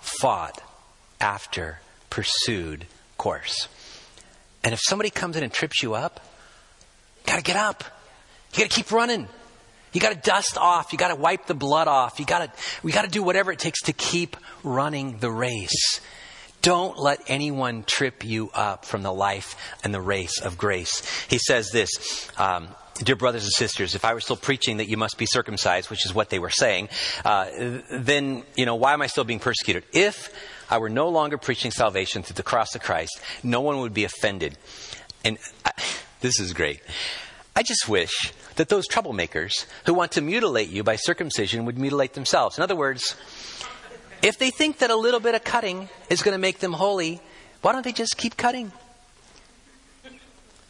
fought 0.00 0.60
after 1.20 1.80
pursued 2.10 2.86
course. 3.16 3.68
And 4.64 4.72
if 4.72 4.80
somebody 4.82 5.10
comes 5.10 5.36
in 5.36 5.42
and 5.42 5.52
trips 5.52 5.82
you 5.82 5.94
up, 5.94 6.20
you 7.18 7.32
gotta 7.32 7.42
get 7.42 7.56
up. 7.56 7.84
You 8.52 8.64
gotta 8.64 8.74
keep 8.74 8.90
running. 8.90 9.28
You 9.92 10.00
gotta 10.00 10.16
dust 10.16 10.56
off. 10.58 10.92
You 10.92 10.98
gotta 10.98 11.14
wipe 11.14 11.46
the 11.46 11.54
blood 11.54 11.88
off. 11.88 12.18
You 12.18 12.26
gotta, 12.26 12.52
we 12.82 12.92
gotta 12.92 13.08
do 13.08 13.22
whatever 13.22 13.52
it 13.52 13.58
takes 13.58 13.82
to 13.82 13.92
keep 13.92 14.36
running 14.62 15.18
the 15.18 15.30
race. 15.30 16.00
Don't 16.62 16.98
let 16.98 17.20
anyone 17.28 17.84
trip 17.84 18.24
you 18.24 18.50
up 18.52 18.84
from 18.84 19.02
the 19.02 19.12
life 19.12 19.56
and 19.84 19.94
the 19.94 20.00
race 20.00 20.40
of 20.40 20.58
grace. 20.58 21.02
He 21.28 21.38
says 21.38 21.70
this, 21.70 21.90
um, 22.38 22.68
Dear 22.96 23.14
brothers 23.14 23.44
and 23.44 23.52
sisters, 23.52 23.94
if 23.94 24.04
I 24.04 24.12
were 24.12 24.20
still 24.20 24.36
preaching 24.36 24.78
that 24.78 24.88
you 24.88 24.96
must 24.96 25.18
be 25.18 25.26
circumcised, 25.26 25.88
which 25.88 26.04
is 26.04 26.12
what 26.12 26.30
they 26.30 26.40
were 26.40 26.50
saying, 26.50 26.88
uh, 27.24 27.46
then, 27.92 28.42
you 28.56 28.66
know, 28.66 28.74
why 28.74 28.92
am 28.92 29.02
I 29.02 29.06
still 29.06 29.22
being 29.22 29.38
persecuted? 29.38 29.84
If 29.92 30.34
I 30.68 30.78
were 30.78 30.88
no 30.88 31.08
longer 31.08 31.38
preaching 31.38 31.70
salvation 31.70 32.24
through 32.24 32.34
the 32.34 32.42
cross 32.42 32.74
of 32.74 32.82
Christ, 32.82 33.20
no 33.44 33.60
one 33.60 33.78
would 33.80 33.94
be 33.94 34.02
offended. 34.02 34.58
And 35.24 35.38
I, 35.64 35.70
this 36.20 36.40
is 36.40 36.52
great. 36.52 36.80
I 37.54 37.62
just 37.62 37.88
wish 37.88 38.32
that 38.56 38.68
those 38.68 38.88
troublemakers 38.88 39.66
who 39.86 39.94
want 39.94 40.12
to 40.12 40.20
mutilate 40.20 40.68
you 40.68 40.82
by 40.82 40.96
circumcision 40.96 41.64
would 41.66 41.78
mutilate 41.78 42.14
themselves. 42.14 42.58
In 42.58 42.64
other 42.64 42.76
words, 42.76 43.16
if 44.22 44.38
they 44.38 44.50
think 44.50 44.78
that 44.78 44.90
a 44.90 44.96
little 44.96 45.20
bit 45.20 45.34
of 45.34 45.44
cutting 45.44 45.88
is 46.10 46.22
going 46.22 46.32
to 46.32 46.38
make 46.38 46.58
them 46.58 46.72
holy, 46.72 47.20
why 47.62 47.72
don't 47.72 47.84
they 47.84 47.92
just 47.92 48.16
keep 48.16 48.36
cutting? 48.36 48.72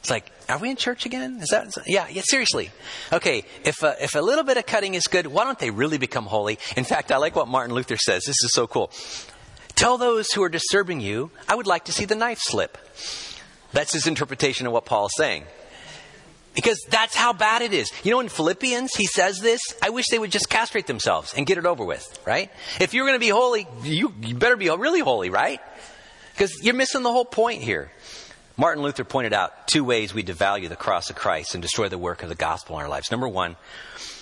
It's 0.00 0.10
like, 0.10 0.30
are 0.48 0.58
we 0.58 0.70
in 0.70 0.76
church 0.76 1.06
again? 1.06 1.38
Is 1.42 1.48
that, 1.50 1.76
yeah, 1.86 2.06
yeah, 2.08 2.22
seriously. 2.24 2.70
Okay, 3.12 3.44
if 3.64 3.82
a, 3.82 4.02
if 4.02 4.14
a 4.14 4.20
little 4.20 4.44
bit 4.44 4.56
of 4.56 4.64
cutting 4.64 4.94
is 4.94 5.06
good, 5.06 5.26
why 5.26 5.44
don't 5.44 5.58
they 5.58 5.70
really 5.70 5.98
become 5.98 6.24
holy? 6.24 6.58
In 6.76 6.84
fact, 6.84 7.10
I 7.10 7.16
like 7.16 7.36
what 7.36 7.48
Martin 7.48 7.74
Luther 7.74 7.96
says. 7.96 8.24
This 8.24 8.42
is 8.42 8.52
so 8.52 8.66
cool. 8.66 8.90
Tell 9.74 9.98
those 9.98 10.32
who 10.32 10.42
are 10.42 10.48
disturbing 10.48 11.00
you, 11.00 11.30
I 11.48 11.54
would 11.54 11.66
like 11.66 11.84
to 11.84 11.92
see 11.92 12.04
the 12.04 12.14
knife 12.14 12.38
slip. 12.40 12.78
That's 13.72 13.92
his 13.92 14.06
interpretation 14.06 14.66
of 14.66 14.72
what 14.72 14.86
Paul 14.86 15.06
is 15.06 15.12
saying. 15.16 15.44
Because 16.58 16.84
that's 16.90 17.14
how 17.14 17.32
bad 17.32 17.62
it 17.62 17.72
is. 17.72 17.88
You 18.02 18.10
know, 18.10 18.18
in 18.18 18.28
Philippians, 18.28 18.92
he 18.92 19.06
says 19.06 19.38
this 19.38 19.60
I 19.80 19.90
wish 19.90 20.06
they 20.10 20.18
would 20.18 20.32
just 20.32 20.50
castrate 20.50 20.88
themselves 20.88 21.32
and 21.36 21.46
get 21.46 21.56
it 21.56 21.66
over 21.66 21.84
with, 21.84 22.18
right? 22.26 22.50
If 22.80 22.94
you're 22.94 23.06
going 23.06 23.14
to 23.14 23.24
be 23.24 23.28
holy, 23.28 23.68
you, 23.84 24.12
you 24.22 24.34
better 24.34 24.56
be 24.56 24.68
really 24.68 24.98
holy, 24.98 25.30
right? 25.30 25.60
Because 26.32 26.52
you're 26.60 26.74
missing 26.74 27.04
the 27.04 27.12
whole 27.12 27.24
point 27.24 27.62
here. 27.62 27.92
Martin 28.56 28.82
Luther 28.82 29.04
pointed 29.04 29.32
out 29.32 29.68
two 29.68 29.84
ways 29.84 30.12
we 30.12 30.24
devalue 30.24 30.68
the 30.68 30.74
cross 30.74 31.10
of 31.10 31.14
Christ 31.14 31.54
and 31.54 31.62
destroy 31.62 31.88
the 31.88 31.96
work 31.96 32.24
of 32.24 32.28
the 32.28 32.34
gospel 32.34 32.76
in 32.76 32.82
our 32.82 32.88
lives. 32.88 33.12
Number 33.12 33.28
one, 33.28 33.54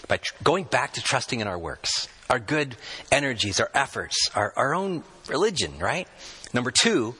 by 0.07 0.19
tr- 0.19 0.35
going 0.45 0.65
back 0.65 0.93
to 0.93 1.03
trusting 1.03 1.41
in 1.41 1.47
our 1.47 1.59
works, 1.59 2.07
our 2.29 2.39
good 2.39 2.77
energies, 3.11 3.61
our 3.61 3.71
efforts, 3.73 4.31
our, 4.35 4.53
our 4.57 4.75
own 4.75 5.05
religion, 5.31 5.79
right? 5.79 6.07
Number 6.53 6.71
two, 6.71 7.15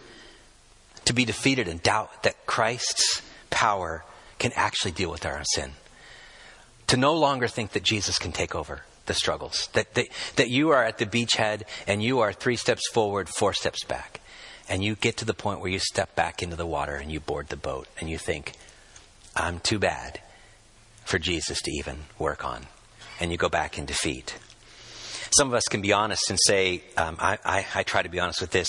to 1.07 1.15
be 1.15 1.25
defeated 1.25 1.69
and 1.69 1.83
doubt 1.83 2.25
that 2.25 2.45
Christ's 2.45 3.23
power 3.49 4.05
can 4.39 4.53
actually 4.55 4.93
deal 4.93 5.11
with 5.11 5.27
our 5.27 5.43
sin. 5.55 5.73
To 6.89 6.97
no 6.97 7.15
longer 7.15 7.49
think 7.49 7.73
that 7.73 7.83
Jesus 7.83 8.19
can 8.19 8.33
take 8.33 8.55
over 8.55 8.83
the 9.07 9.15
struggles. 9.15 9.69
That, 9.73 9.95
that, 9.95 10.07
that 10.37 10.51
you 10.51 10.71
are 10.71 10.85
at 10.85 10.99
the 10.99 11.07
beachhead 11.07 11.63
and 11.87 12.03
you 12.03 12.21
are 12.21 12.33
three 12.33 12.57
steps 12.57 12.89
forward, 12.93 13.29
four 13.29 13.53
steps 13.53 13.85
back. 13.85 14.21
And 14.69 14.85
you 14.85 14.97
get 14.97 15.17
to 15.19 15.25
the 15.25 15.35
point 15.35 15.61
where 15.61 15.71
you 15.71 15.79
step 15.79 16.15
back 16.17 16.43
into 16.43 16.57
the 16.57 16.67
water 16.67 16.97
and 16.97 17.11
you 17.11 17.21
board 17.21 17.49
the 17.49 17.57
boat 17.57 17.89
and 18.01 18.11
you 18.11 18.19
think, 18.19 18.53
I'm 19.35 19.61
too 19.61 19.79
bad 19.79 20.21
for 21.05 21.19
Jesus 21.19 21.63
to 21.63 21.71
even 21.71 21.99
work 22.19 22.45
on. 22.45 22.67
And 23.21 23.31
you 23.31 23.39
go 23.39 23.49
back 23.49 23.79
in 23.79 23.87
defeat. 23.87 24.39
Some 25.37 25.49
of 25.49 25.55
us 25.55 25.65
can 25.65 25.81
be 25.81 25.93
honest 25.93 26.31
and 26.31 26.39
say, 26.47 26.83
um, 26.97 27.17
I, 27.21 27.39
I, 27.45 27.67
I, 27.75 27.83
try 27.83 28.03
to 28.03 28.09
be 28.09 28.21
honest 28.21 28.41
with 28.41 28.51
this, 28.51 28.69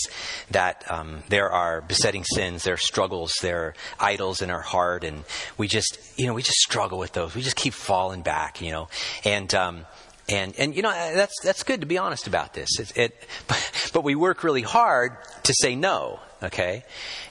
that 0.51 0.83
um, 0.91 1.23
there 1.29 1.51
are 1.51 1.81
besetting 1.81 2.23
sins, 2.23 2.63
there 2.63 2.73
are 2.73 2.77
struggles, 2.77 3.33
there 3.41 3.59
are 3.59 3.75
idols 3.99 4.41
in 4.41 4.49
our 4.49 4.61
heart, 4.61 5.03
and 5.03 5.23
we 5.57 5.67
just, 5.67 5.97
you 6.17 6.27
know, 6.27 6.33
we 6.33 6.41
just 6.41 6.59
struggle 6.59 6.99
with 6.99 7.13
those. 7.13 7.35
We 7.35 7.41
just 7.41 7.55
keep 7.55 7.73
falling 7.73 8.21
back, 8.21 8.61
you 8.61 8.71
know, 8.71 8.89
and. 9.23 9.53
Um, 9.53 9.85
and, 10.29 10.53
and 10.59 10.75
you 10.75 10.81
know 10.81 10.91
that's 10.91 11.35
that's 11.41 11.63
good 11.63 11.79
to 11.79 11.87
be 11.87 11.97
honest 11.97 12.27
about 12.27 12.53
this. 12.53 12.67
It, 12.81 12.97
it, 12.97 13.23
but, 13.47 13.89
but 13.93 14.03
we 14.03 14.13
work 14.13 14.43
really 14.43 14.61
hard 14.61 15.15
to 15.43 15.53
say 15.61 15.73
no 15.73 16.19
okay? 16.43 16.83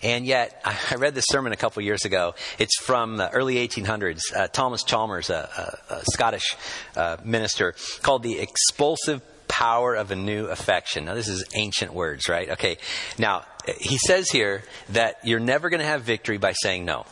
And 0.03 0.27
yet, 0.27 0.61
I 0.65 0.97
read 0.97 1.15
this 1.15 1.27
sermon 1.29 1.53
a 1.53 1.57
couple 1.57 1.83
years 1.83 2.05
ago. 2.05 2.35
It's 2.59 2.79
from 2.81 3.17
the 3.17 3.31
early 3.31 3.57
1800s. 3.57 4.21
Uh, 4.35 4.49
Thomas 4.49 4.83
Chalmers, 4.83 5.31
a, 5.31 5.79
a, 5.91 5.95
a 5.95 6.03
Scottish 6.13 6.57
uh, 6.97 7.17
minister, 7.25 7.75
called 8.03 8.23
The 8.23 8.39
Expulsive 8.39 9.23
Power 9.49 9.95
of 9.95 10.11
a 10.11 10.17
New 10.17 10.47
Affection. 10.47 11.07
Now, 11.07 11.15
this 11.15 11.29
is 11.29 11.45
ancient 11.55 11.93
words, 11.93 12.29
right? 12.29 12.51
Okay. 12.51 12.79
Now, 13.19 13.45
he 13.79 13.99
says 13.99 14.31
here 14.31 14.65
that 14.91 15.19
you're 15.25 15.41
never 15.41 15.71
going 15.71 15.81
to 15.81 15.87
have 15.87 16.03
victory 16.03 16.39
by 16.39 16.53
saying 16.53 16.85
no. 16.85 17.07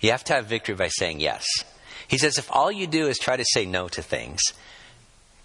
You 0.00 0.12
have 0.12 0.24
to 0.24 0.34
have 0.34 0.46
victory 0.46 0.74
by 0.74 0.88
saying 0.88 1.20
yes. 1.20 1.44
He 2.08 2.18
says 2.18 2.38
if 2.38 2.50
all 2.50 2.72
you 2.72 2.86
do 2.86 3.06
is 3.06 3.18
try 3.18 3.36
to 3.36 3.44
say 3.52 3.66
no 3.66 3.88
to 3.88 4.02
things, 4.02 4.40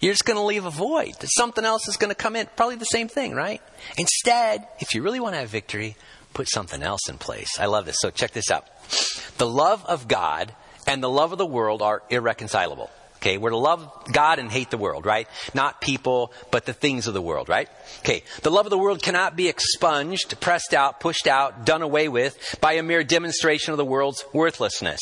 you're 0.06 0.14
just 0.14 0.24
going 0.24 0.36
to 0.36 0.42
leave 0.42 0.64
a 0.64 0.70
void. 0.70 1.14
Something 1.24 1.64
else 1.64 1.88
is 1.88 1.96
going 1.96 2.10
to 2.10 2.14
come 2.14 2.36
in. 2.36 2.46
Probably 2.54 2.76
the 2.76 2.84
same 2.84 3.08
thing, 3.08 3.34
right? 3.34 3.60
Instead, 3.98 4.68
if 4.78 4.94
you 4.94 5.02
really 5.02 5.18
want 5.18 5.34
to 5.34 5.40
have 5.40 5.48
victory, 5.48 5.96
put 6.32 6.48
something 6.48 6.80
else 6.80 7.08
in 7.08 7.18
place. 7.18 7.58
I 7.58 7.66
love 7.66 7.86
this. 7.86 7.96
So 7.98 8.10
check 8.10 8.30
this 8.30 8.48
out. 8.48 8.68
The 9.38 9.48
love 9.48 9.84
of 9.84 10.06
God 10.06 10.54
and 10.86 11.02
the 11.02 11.10
love 11.10 11.32
of 11.32 11.38
the 11.38 11.46
world 11.46 11.82
are 11.82 12.04
irreconcilable. 12.08 12.88
Okay, 13.16 13.36
we're 13.36 13.50
to 13.50 13.56
love 13.56 13.90
God 14.12 14.38
and 14.38 14.48
hate 14.48 14.70
the 14.70 14.78
world, 14.78 15.06
right? 15.06 15.26
Not 15.54 15.80
people, 15.80 16.32
but 16.52 16.66
the 16.66 16.72
things 16.72 17.08
of 17.08 17.14
the 17.14 17.20
world, 17.20 17.48
right? 17.48 17.68
Okay, 18.00 18.22
the 18.42 18.52
love 18.52 18.66
of 18.66 18.70
the 18.70 18.78
world 18.78 19.02
cannot 19.02 19.34
be 19.34 19.48
expunged, 19.48 20.40
pressed 20.40 20.72
out, 20.72 21.00
pushed 21.00 21.26
out, 21.26 21.66
done 21.66 21.82
away 21.82 22.06
with 22.06 22.38
by 22.60 22.74
a 22.74 22.84
mere 22.84 23.02
demonstration 23.02 23.72
of 23.72 23.78
the 23.78 23.84
world's 23.84 24.24
worthlessness. 24.32 25.00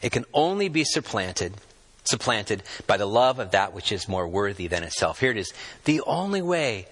It 0.00 0.12
can 0.12 0.24
only 0.32 0.70
be 0.70 0.84
supplanted 0.84 1.52
supplanted 2.04 2.62
by 2.86 2.96
the 2.96 3.06
love 3.06 3.38
of 3.38 3.52
that 3.52 3.72
which 3.72 3.92
is 3.92 4.08
more 4.08 4.26
worthy 4.26 4.66
than 4.66 4.82
itself. 4.82 5.20
Here 5.20 5.30
it 5.30 5.36
is. 5.36 5.52
The 5.84 6.00
only 6.02 6.42
way 6.42 6.86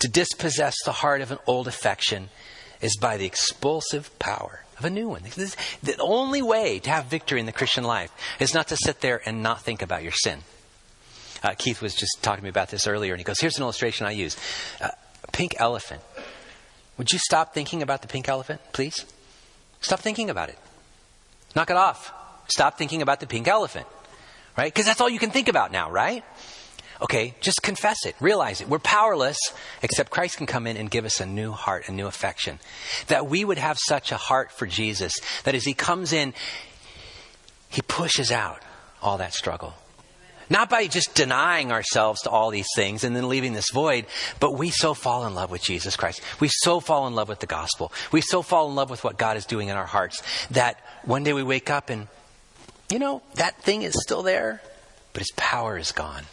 to 0.00 0.08
dispossess 0.08 0.74
the 0.84 0.92
heart 0.92 1.20
of 1.20 1.30
an 1.30 1.38
old 1.46 1.68
affection 1.68 2.28
is 2.80 2.96
by 2.96 3.16
the 3.16 3.26
expulsive 3.26 4.18
power 4.18 4.64
of 4.78 4.84
a 4.84 4.90
new 4.90 5.08
one. 5.08 5.22
The 5.22 5.96
only 6.00 6.42
way 6.42 6.78
to 6.80 6.90
have 6.90 7.06
victory 7.06 7.40
in 7.40 7.46
the 7.46 7.52
Christian 7.52 7.84
life 7.84 8.10
is 8.40 8.54
not 8.54 8.68
to 8.68 8.76
sit 8.76 9.00
there 9.00 9.20
and 9.26 9.42
not 9.42 9.62
think 9.62 9.82
about 9.82 10.02
your 10.02 10.12
sin. 10.12 10.40
Uh, 11.42 11.54
Keith 11.56 11.80
was 11.80 11.94
just 11.94 12.18
talking 12.22 12.40
to 12.40 12.44
me 12.44 12.50
about 12.50 12.68
this 12.68 12.86
earlier, 12.86 13.12
and 13.12 13.20
he 13.20 13.24
goes, 13.24 13.40
Here's 13.40 13.56
an 13.56 13.62
illustration 13.62 14.06
I 14.06 14.12
use. 14.12 14.36
Uh, 14.80 14.88
pink 15.32 15.54
elephant. 15.58 16.02
Would 16.98 17.12
you 17.12 17.18
stop 17.18 17.54
thinking 17.54 17.80
about 17.80 18.02
the 18.02 18.08
pink 18.08 18.28
elephant, 18.28 18.60
please? 18.72 19.06
Stop 19.80 20.00
thinking 20.00 20.28
about 20.28 20.50
it. 20.50 20.58
Knock 21.56 21.70
it 21.70 21.76
off. 21.76 22.12
Stop 22.48 22.76
thinking 22.76 23.00
about 23.00 23.20
the 23.20 23.26
pink 23.26 23.48
elephant 23.48 23.86
right? 24.60 24.74
Because 24.74 24.84
that's 24.84 25.00
all 25.00 25.08
you 25.08 25.18
can 25.18 25.30
think 25.30 25.48
about 25.48 25.72
now, 25.72 25.90
right? 25.90 26.22
Okay, 27.00 27.34
just 27.40 27.62
confess 27.62 28.04
it, 28.04 28.14
realize 28.20 28.60
it. 28.60 28.68
We're 28.68 28.78
powerless, 28.78 29.38
except 29.82 30.10
Christ 30.10 30.36
can 30.36 30.46
come 30.46 30.66
in 30.66 30.76
and 30.76 30.90
give 30.90 31.06
us 31.06 31.18
a 31.18 31.24
new 31.24 31.52
heart, 31.52 31.88
a 31.88 31.92
new 31.92 32.06
affection. 32.06 32.58
That 33.06 33.26
we 33.26 33.42
would 33.42 33.56
have 33.56 33.78
such 33.80 34.12
a 34.12 34.18
heart 34.18 34.52
for 34.52 34.66
Jesus 34.66 35.14
that 35.44 35.54
as 35.54 35.64
He 35.64 35.72
comes 35.72 36.12
in, 36.12 36.34
He 37.70 37.80
pushes 37.80 38.30
out 38.30 38.60
all 39.00 39.16
that 39.16 39.32
struggle. 39.32 39.72
Not 40.50 40.68
by 40.68 40.88
just 40.88 41.14
denying 41.14 41.72
ourselves 41.72 42.20
to 42.22 42.30
all 42.30 42.50
these 42.50 42.68
things 42.76 43.02
and 43.02 43.16
then 43.16 43.30
leaving 43.30 43.54
this 43.54 43.70
void, 43.72 44.04
but 44.40 44.58
we 44.58 44.68
so 44.68 44.92
fall 44.92 45.26
in 45.26 45.34
love 45.34 45.50
with 45.50 45.62
Jesus 45.62 45.96
Christ. 45.96 46.20
We 46.38 46.50
so 46.52 46.80
fall 46.80 47.06
in 47.06 47.14
love 47.14 47.30
with 47.30 47.40
the 47.40 47.46
gospel. 47.46 47.92
We 48.12 48.20
so 48.20 48.42
fall 48.42 48.68
in 48.68 48.74
love 48.74 48.90
with 48.90 49.04
what 49.04 49.16
God 49.16 49.38
is 49.38 49.46
doing 49.46 49.68
in 49.68 49.76
our 49.78 49.86
hearts 49.86 50.22
that 50.50 50.78
one 51.04 51.24
day 51.24 51.32
we 51.32 51.42
wake 51.42 51.70
up 51.70 51.88
and 51.88 52.08
you 52.90 52.98
know, 52.98 53.22
that 53.34 53.62
thing 53.62 53.82
is 53.82 53.94
still 54.00 54.22
there, 54.22 54.60
but 55.12 55.22
its 55.22 55.32
power 55.36 55.78
is 55.78 55.92
gone 55.92 56.24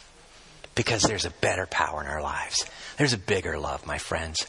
because 0.76 1.04
there's 1.04 1.26
a 1.26 1.32
better 1.32 1.66
power 1.66 2.02
in 2.02 2.08
our 2.08 2.22
lives. 2.22 2.66
There's 2.98 3.14
a 3.14 3.18
bigger 3.18 3.58
love, 3.58 3.86
my 3.86 3.98
friends. 3.98 4.46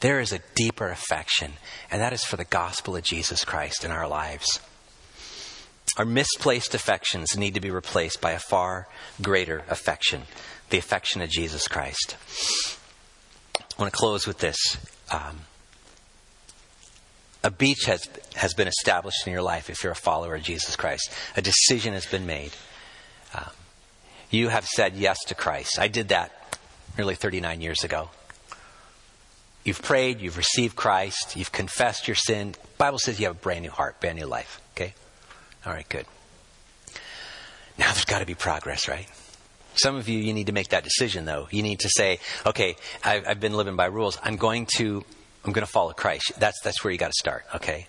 There 0.00 0.20
is 0.20 0.32
a 0.32 0.40
deeper 0.54 0.88
affection, 0.88 1.52
and 1.90 2.00
that 2.00 2.12
is 2.12 2.24
for 2.24 2.36
the 2.36 2.44
gospel 2.44 2.96
of 2.96 3.02
Jesus 3.02 3.44
Christ 3.44 3.84
in 3.84 3.90
our 3.90 4.08
lives. 4.08 4.60
Our 5.98 6.04
misplaced 6.06 6.74
affections 6.74 7.36
need 7.36 7.54
to 7.54 7.60
be 7.60 7.70
replaced 7.70 8.20
by 8.20 8.32
a 8.32 8.38
far 8.38 8.88
greater 9.20 9.64
affection, 9.68 10.22
the 10.70 10.78
affection 10.78 11.20
of 11.20 11.28
Jesus 11.28 11.68
Christ. 11.68 12.16
I 13.58 13.82
want 13.82 13.92
to 13.92 13.98
close 13.98 14.26
with 14.26 14.38
this. 14.38 14.56
Um, 15.10 15.40
a 17.42 17.50
beach 17.50 17.84
has, 17.86 18.08
has 18.34 18.54
been 18.54 18.68
established 18.68 19.26
in 19.26 19.32
your 19.32 19.42
life 19.42 19.70
if 19.70 19.82
you're 19.82 19.92
a 19.92 19.96
follower 19.96 20.34
of 20.34 20.42
Jesus 20.42 20.76
Christ. 20.76 21.10
A 21.36 21.42
decision 21.42 21.94
has 21.94 22.06
been 22.06 22.26
made. 22.26 22.52
Um, 23.34 23.50
you 24.30 24.48
have 24.48 24.66
said 24.66 24.94
yes 24.94 25.18
to 25.28 25.34
Christ. 25.34 25.78
I 25.78 25.88
did 25.88 26.08
that 26.08 26.58
nearly 26.96 27.14
39 27.14 27.60
years 27.60 27.82
ago. 27.82 28.10
You've 29.64 29.82
prayed, 29.82 30.20
you've 30.20 30.38
received 30.38 30.74
Christ, 30.76 31.36
you've 31.36 31.52
confessed 31.52 32.08
your 32.08 32.14
sin. 32.14 32.52
The 32.52 32.58
Bible 32.78 32.98
says 32.98 33.20
you 33.20 33.26
have 33.26 33.36
a 33.36 33.38
brand 33.38 33.62
new 33.62 33.70
heart, 33.70 34.00
brand 34.00 34.18
new 34.18 34.26
life. 34.26 34.60
Okay? 34.74 34.94
All 35.66 35.72
right, 35.72 35.88
good. 35.88 36.06
Now 37.78 37.92
there's 37.92 38.04
got 38.04 38.20
to 38.20 38.26
be 38.26 38.34
progress, 38.34 38.88
right? 38.88 39.06
Some 39.74 39.96
of 39.96 40.08
you, 40.08 40.18
you 40.18 40.32
need 40.32 40.46
to 40.46 40.52
make 40.52 40.68
that 40.68 40.84
decision, 40.84 41.24
though. 41.24 41.48
You 41.50 41.62
need 41.62 41.80
to 41.80 41.88
say, 41.88 42.18
okay, 42.44 42.76
I've, 43.04 43.26
I've 43.26 43.40
been 43.40 43.54
living 43.54 43.76
by 43.76 43.86
rules. 43.86 44.18
I'm 44.22 44.36
going 44.36 44.66
to 44.76 45.04
I'm 45.44 45.52
going 45.52 45.66
to 45.66 45.72
follow 45.72 45.92
Christ. 45.92 46.32
That's, 46.38 46.60
that's 46.62 46.84
where 46.84 46.92
you 46.92 46.98
got 46.98 47.08
to 47.08 47.18
start, 47.18 47.44
okay? 47.56 47.86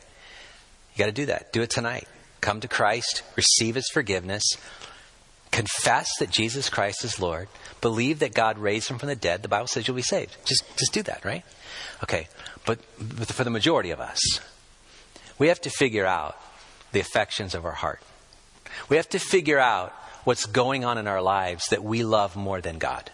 You 0.94 1.00
got 1.00 1.08
to 1.08 1.12
do 1.12 1.26
that. 1.28 1.52
Do 1.54 1.62
it 1.62 1.70
tonight. 1.70 2.08
Come 2.40 2.60
to 2.62 2.68
Christ, 2.68 3.24
receive 3.36 3.76
his 3.76 3.90
forgiveness, 3.90 4.44
confess 5.52 6.10
that 6.20 6.32
Jesus 6.32 6.70
Christ 6.70 7.04
is 7.04 7.20
Lord, 7.20 7.50
believe 7.82 8.20
that 8.20 8.34
God 8.34 8.58
raised 8.58 8.90
him 8.90 8.98
from 8.98 9.10
the 9.10 9.16
dead. 9.16 9.44
The 9.44 9.50
Bible 9.50 9.68
says 9.68 9.88
you'll 9.88 9.96
be 9.96 10.02
saved. 10.02 10.36
Just, 10.46 10.64
just 10.78 10.94
do 10.94 11.04
that, 11.04 11.24
right? 11.24 11.44
Okay. 12.04 12.28
But, 12.66 12.80
but 13.00 13.28
for 13.28 13.44
the 13.44 13.50
majority 13.50 13.92
of 13.92 14.00
us, 14.00 14.20
we 15.38 15.50
have 15.50 15.62
to 15.62 15.70
figure 15.70 16.06
out 16.06 16.38
the 16.92 17.00
affections 17.00 17.54
of 17.54 17.66
our 17.66 17.72
heart. 17.72 18.02
We 18.90 18.96
have 18.96 19.10
to 19.10 19.20
figure 19.20 19.60
out 19.60 19.92
what's 20.24 20.46
going 20.46 20.86
on 20.86 20.98
in 20.98 21.08
our 21.08 21.22
lives 21.22 21.68
that 21.70 21.84
we 21.84 22.04
love 22.04 22.36
more 22.36 22.62
than 22.62 22.78
God. 22.78 23.12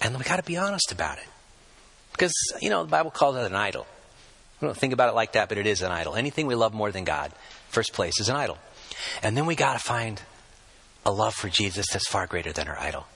And 0.00 0.16
we 0.16 0.24
got 0.24 0.36
to 0.36 0.42
be 0.42 0.56
honest 0.56 0.92
about 0.92 1.18
it. 1.18 1.26
Because, 2.20 2.34
you 2.60 2.68
know, 2.68 2.84
the 2.84 2.90
Bible 2.90 3.10
calls 3.10 3.34
it 3.36 3.46
an 3.46 3.54
idol. 3.54 3.86
We 4.60 4.68
don't 4.68 4.76
think 4.76 4.92
about 4.92 5.08
it 5.08 5.14
like 5.14 5.32
that, 5.32 5.48
but 5.48 5.56
it 5.56 5.66
is 5.66 5.80
an 5.80 5.90
idol. 5.90 6.16
Anything 6.16 6.46
we 6.46 6.54
love 6.54 6.74
more 6.74 6.92
than 6.92 7.04
God, 7.04 7.32
first 7.70 7.94
place, 7.94 8.20
is 8.20 8.28
an 8.28 8.36
idol. 8.36 8.58
And 9.22 9.34
then 9.34 9.46
we 9.46 9.54
got 9.54 9.72
to 9.72 9.78
find 9.78 10.20
a 11.06 11.10
love 11.10 11.34
for 11.34 11.48
Jesus 11.48 11.86
that's 11.90 12.06
far 12.06 12.26
greater 12.26 12.52
than 12.52 12.68
our 12.68 12.78
idol. 12.78 13.06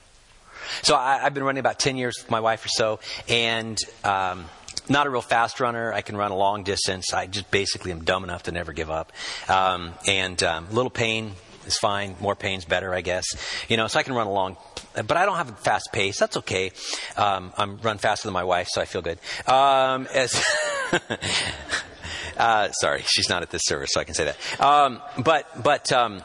So 0.81 0.95
I, 0.95 1.19
have 1.19 1.35
been 1.35 1.43
running 1.43 1.59
about 1.59 1.77
10 1.77 1.97
years 1.97 2.15
with 2.19 2.31
my 2.31 2.39
wife 2.39 2.65
or 2.65 2.69
so, 2.69 2.99
and 3.29 3.77
um, 4.03 4.45
not 4.89 5.05
a 5.05 5.11
real 5.11 5.21
fast 5.21 5.59
runner. 5.59 5.93
I 5.93 6.01
can 6.01 6.17
run 6.17 6.31
a 6.31 6.35
long 6.35 6.63
distance. 6.63 7.13
I 7.13 7.27
just 7.27 7.51
basically 7.51 7.91
am 7.91 8.05
dumb 8.05 8.23
enough 8.23 8.43
to 8.43 8.51
never 8.51 8.73
give 8.73 8.89
up. 8.89 9.11
Um, 9.47 9.93
and 10.07 10.41
um, 10.41 10.65
little 10.71 10.89
pain 10.89 11.33
is 11.67 11.77
fine. 11.77 12.15
More 12.19 12.35
pain's 12.35 12.65
better, 12.65 12.91
I 12.91 13.01
guess. 13.01 13.25
You 13.69 13.77
know, 13.77 13.85
so 13.85 13.99
I 13.99 14.03
can 14.03 14.15
run 14.15 14.25
a 14.25 14.33
long 14.33 14.57
but 14.95 15.17
I 15.17 15.25
don't 15.25 15.37
have 15.37 15.49
a 15.49 15.55
fast 15.55 15.89
pace. 15.91 16.19
That's 16.19 16.37
okay. 16.37 16.71
Um, 17.17 17.53
I'm 17.57 17.77
run 17.77 17.97
faster 17.97 18.27
than 18.27 18.33
my 18.33 18.43
wife, 18.43 18.67
so 18.69 18.81
I 18.81 18.85
feel 18.85 19.01
good. 19.01 19.19
Um, 19.47 20.07
as 20.13 20.43
uh, 22.37 22.71
sorry, 22.71 23.03
she's 23.05 23.29
not 23.29 23.41
at 23.41 23.49
this 23.49 23.63
service, 23.65 23.91
so 23.93 23.99
I 23.99 24.03
can 24.03 24.13
say 24.13 24.25
that. 24.25 24.61
Um, 24.61 25.01
but 25.23 25.63
but 25.63 25.91
um, 25.91 26.23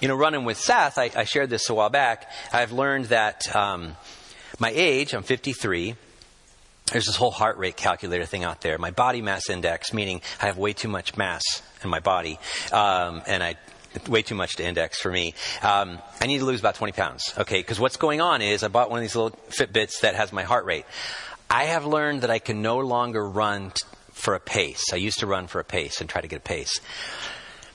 you 0.00 0.08
know, 0.08 0.16
running 0.16 0.44
with 0.44 0.58
Seth, 0.58 0.98
I, 0.98 1.10
I, 1.14 1.24
shared 1.24 1.50
this 1.50 1.68
a 1.70 1.74
while 1.74 1.90
back. 1.90 2.30
I've 2.52 2.72
learned 2.72 3.06
that 3.06 3.54
um, 3.54 3.96
my 4.58 4.72
age, 4.74 5.14
I'm 5.14 5.22
53 5.22 5.96
there's 6.92 7.06
this 7.06 7.16
whole 7.16 7.30
heart 7.30 7.56
rate 7.56 7.76
calculator 7.76 8.26
thing 8.26 8.44
out 8.44 8.60
there. 8.60 8.78
My 8.78 8.90
body 8.90 9.22
mass 9.22 9.48
index, 9.48 9.92
meaning 9.92 10.20
I 10.40 10.46
have 10.46 10.58
way 10.58 10.72
too 10.72 10.88
much 10.88 11.16
mass 11.16 11.42
in 11.82 11.90
my 11.90 12.00
body, 12.00 12.38
um, 12.70 13.22
and 13.26 13.42
I 13.42 13.56
way 14.08 14.22
too 14.22 14.34
much 14.34 14.56
to 14.56 14.64
index 14.64 15.00
for 15.00 15.10
me. 15.10 15.34
Um, 15.62 15.98
I 16.20 16.26
need 16.26 16.38
to 16.38 16.44
lose 16.44 16.60
about 16.60 16.74
20 16.74 16.92
pounds. 16.92 17.34
Okay, 17.38 17.58
because 17.58 17.78
what's 17.80 17.96
going 17.96 18.20
on 18.20 18.42
is 18.42 18.62
I 18.62 18.68
bought 18.68 18.90
one 18.90 18.98
of 18.98 19.02
these 19.02 19.16
little 19.16 19.38
Fitbits 19.50 20.00
that 20.02 20.14
has 20.14 20.32
my 20.32 20.42
heart 20.42 20.64
rate. 20.64 20.84
I 21.50 21.64
have 21.64 21.84
learned 21.84 22.22
that 22.22 22.30
I 22.30 22.38
can 22.38 22.62
no 22.62 22.78
longer 22.78 23.28
run 23.28 23.70
t- 23.70 23.84
for 24.12 24.34
a 24.34 24.40
pace. 24.40 24.92
I 24.92 24.96
used 24.96 25.20
to 25.20 25.26
run 25.26 25.46
for 25.46 25.60
a 25.60 25.64
pace 25.64 26.00
and 26.00 26.08
try 26.08 26.20
to 26.20 26.28
get 26.28 26.36
a 26.36 26.40
pace. 26.40 26.80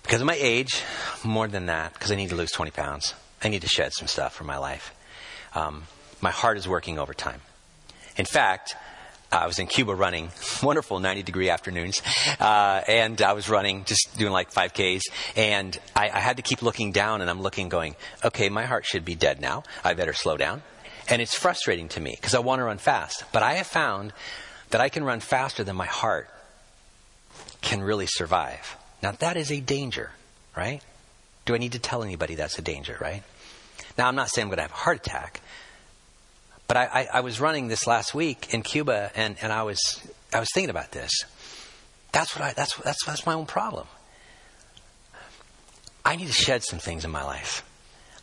Because 0.04 0.22
of 0.22 0.28
my 0.28 0.38
age, 0.40 0.84
more 1.24 1.48
than 1.48 1.66
that, 1.68 1.94
because 1.94 2.12
I 2.12 2.16
need 2.16 2.30
to 2.30 2.36
lose 2.36 2.52
20 2.52 2.72
pounds. 2.72 3.14
I 3.44 3.50
need 3.50 3.62
to 3.62 3.68
shed 3.68 3.94
some 3.94 4.08
stuff 4.08 4.34
from 4.34 4.48
my 4.48 4.58
life. 4.58 4.96
Um, 5.54 5.84
my 6.22 6.32
heart 6.32 6.58
is 6.58 6.68
working 6.68 6.98
overtime. 6.98 7.42
In 8.16 8.26
fact, 8.26 8.76
I 9.32 9.46
was 9.48 9.60
in 9.60 9.68
Cuba 9.68 9.94
running 9.94 10.30
wonderful 10.64 11.00
90 11.00 11.24
degree 11.24 11.50
afternoons, 11.50 12.02
uh, 12.40 12.82
and 12.88 13.22
I 13.22 13.34
was 13.34 13.50
running, 13.50 13.84
just 13.84 14.18
doing 14.18 14.32
like 14.32 14.52
5Ks, 14.52 15.02
and 15.36 15.78
I, 15.96 16.10
I 16.10 16.20
had 16.20 16.38
to 16.38 16.44
keep 16.44 16.62
looking 16.62 16.92
down, 16.92 17.22
and 17.22 17.30
I'm 17.30 17.42
looking, 17.42 17.70
going, 17.70 17.96
okay, 18.24 18.50
my 18.50 18.66
heart 18.66 18.86
should 18.86 19.04
be 19.04 19.16
dead 19.16 19.42
now. 19.42 19.64
I 19.84 19.94
better 19.94 20.14
slow 20.14 20.38
down. 20.38 20.62
And 21.10 21.22
it's 21.22 21.34
frustrating 21.36 21.88
to 21.90 22.00
me 22.00 22.12
because 22.16 22.36
I 22.36 22.40
want 22.40 22.60
to 22.60 22.64
run 22.64 22.78
fast. 22.78 23.24
But 23.32 23.44
I 23.44 23.54
have 23.54 23.68
found 23.68 24.14
that 24.72 24.82
I 24.82 24.90
can 24.90 25.04
run 25.04 25.20
faster 25.20 25.64
than 25.64 25.76
my 25.76 25.86
heart 25.86 26.30
can 27.62 27.82
really 27.82 28.08
survive. 28.08 28.78
Now, 29.02 29.12
that 29.14 29.38
is 29.38 29.52
a 29.52 29.60
danger, 29.60 30.12
right? 30.56 30.82
Do 31.46 31.56
I 31.56 31.58
need 31.58 31.74
to 31.74 31.80
tell 31.80 32.04
anybody 32.04 32.36
that's 32.36 32.60
a 32.60 32.62
danger, 32.62 32.98
right? 33.00 33.24
Now, 33.98 34.08
I'm 34.08 34.16
not 34.16 34.30
saying 34.30 34.46
I'm 34.46 34.50
going 34.50 34.58
to 34.58 34.64
have 34.64 34.72
a 34.72 34.76
heart 34.76 34.98
attack, 34.98 35.42
but 36.68 36.78
I, 36.78 36.86
I, 36.86 37.08
I, 37.14 37.20
was 37.22 37.40
running 37.40 37.68
this 37.68 37.88
last 37.88 38.14
week 38.14 38.54
in 38.54 38.62
Cuba, 38.62 39.12
and, 39.16 39.38
and 39.42 39.52
I 39.54 39.64
was 39.64 39.80
I 40.34 40.40
was 40.40 40.50
thinking 40.54 40.70
about 40.70 40.92
this. 40.92 41.12
That's 42.12 42.36
what 42.36 42.44
I, 42.44 42.54
that's, 42.54 42.76
that's, 42.78 43.06
that's 43.06 43.26
my 43.26 43.34
own 43.34 43.46
problem. 43.46 43.88
I 46.04 46.16
need 46.16 46.28
to 46.28 46.34
shed 46.34 46.64
some 46.64 46.80
things 46.80 47.06
in 47.06 47.12
my 47.12 47.24
life. 47.24 47.64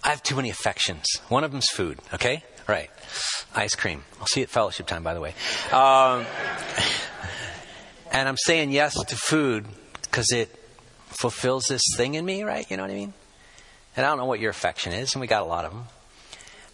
I 0.03 0.11
have 0.11 0.23
too 0.23 0.37
many 0.37 0.51
affections. 0.51 1.05
One 1.29 1.45
of 1.45 1.53
them's 1.53 1.69
food, 1.69 1.99
okay? 2.13 2.43
Right. 2.67 2.91
Ice 3.55 3.75
cream. 3.75 4.05
I'll 4.21 4.27
see 4.27 4.41
you 4.41 4.45
at 4.45 4.51
fellowship 4.51 4.87
time, 4.87 5.03
by 5.03 5.15
the 5.15 5.21
way. 5.21 5.35
Um, 5.71 6.25
and 8.11 8.29
I'm 8.29 8.37
saying 8.37 8.71
yes 8.71 8.95
to 9.03 9.17
food 9.17 9.67
because 10.03 10.31
it 10.31 10.55
fulfills 11.09 11.65
this 11.69 11.83
thing 11.97 12.15
in 12.15 12.25
me, 12.25 12.43
right? 12.43 12.69
You 12.71 12.77
know 12.77 12.83
what 12.83 12.91
I 12.91 12.95
mean? 12.95 13.13
And 13.97 14.05
I 14.05 14.09
don't 14.09 14.19
know 14.19 14.25
what 14.25 14.41
your 14.41 14.51
affection 14.51 14.93
is, 14.93 15.15
and 15.15 15.21
we 15.21 15.27
got 15.27 15.43
a 15.43 15.47
lot 15.47 15.65
of 15.65 15.73
them. 15.73 15.85